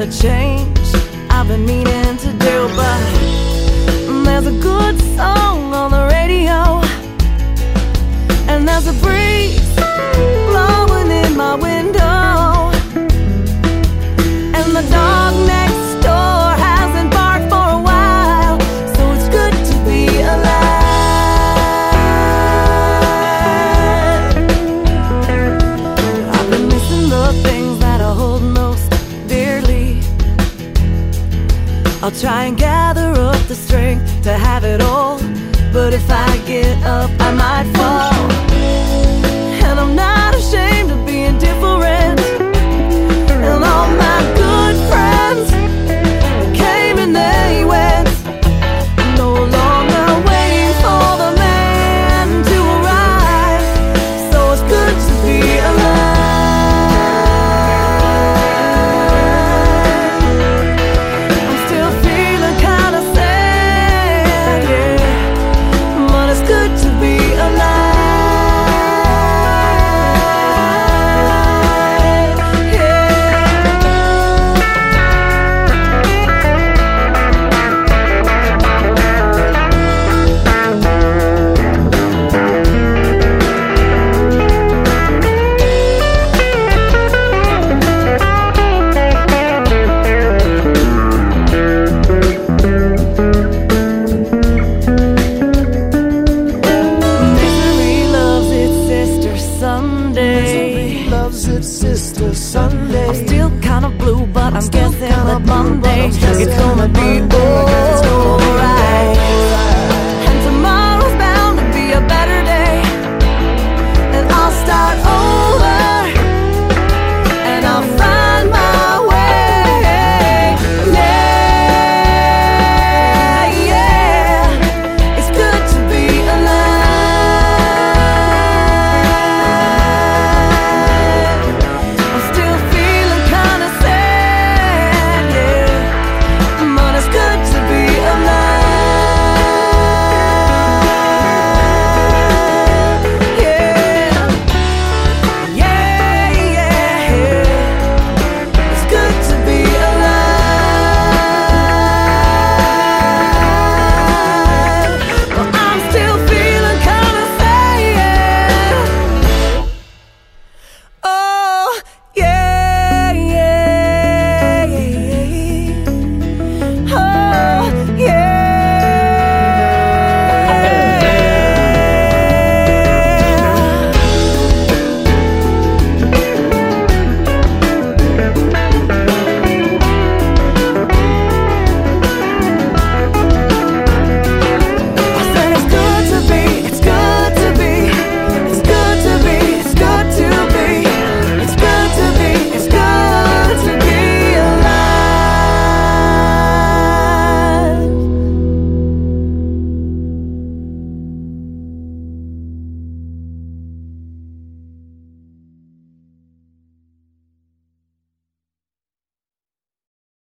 [0.00, 0.78] To change.
[1.28, 3.00] I've been meaning to do, but
[4.24, 6.80] there's a good song on the radio.
[8.48, 9.19] And there's a breeze
[32.20, 35.18] try and gather up the strength to have it all.
[35.72, 38.09] But if I get up, I might fall.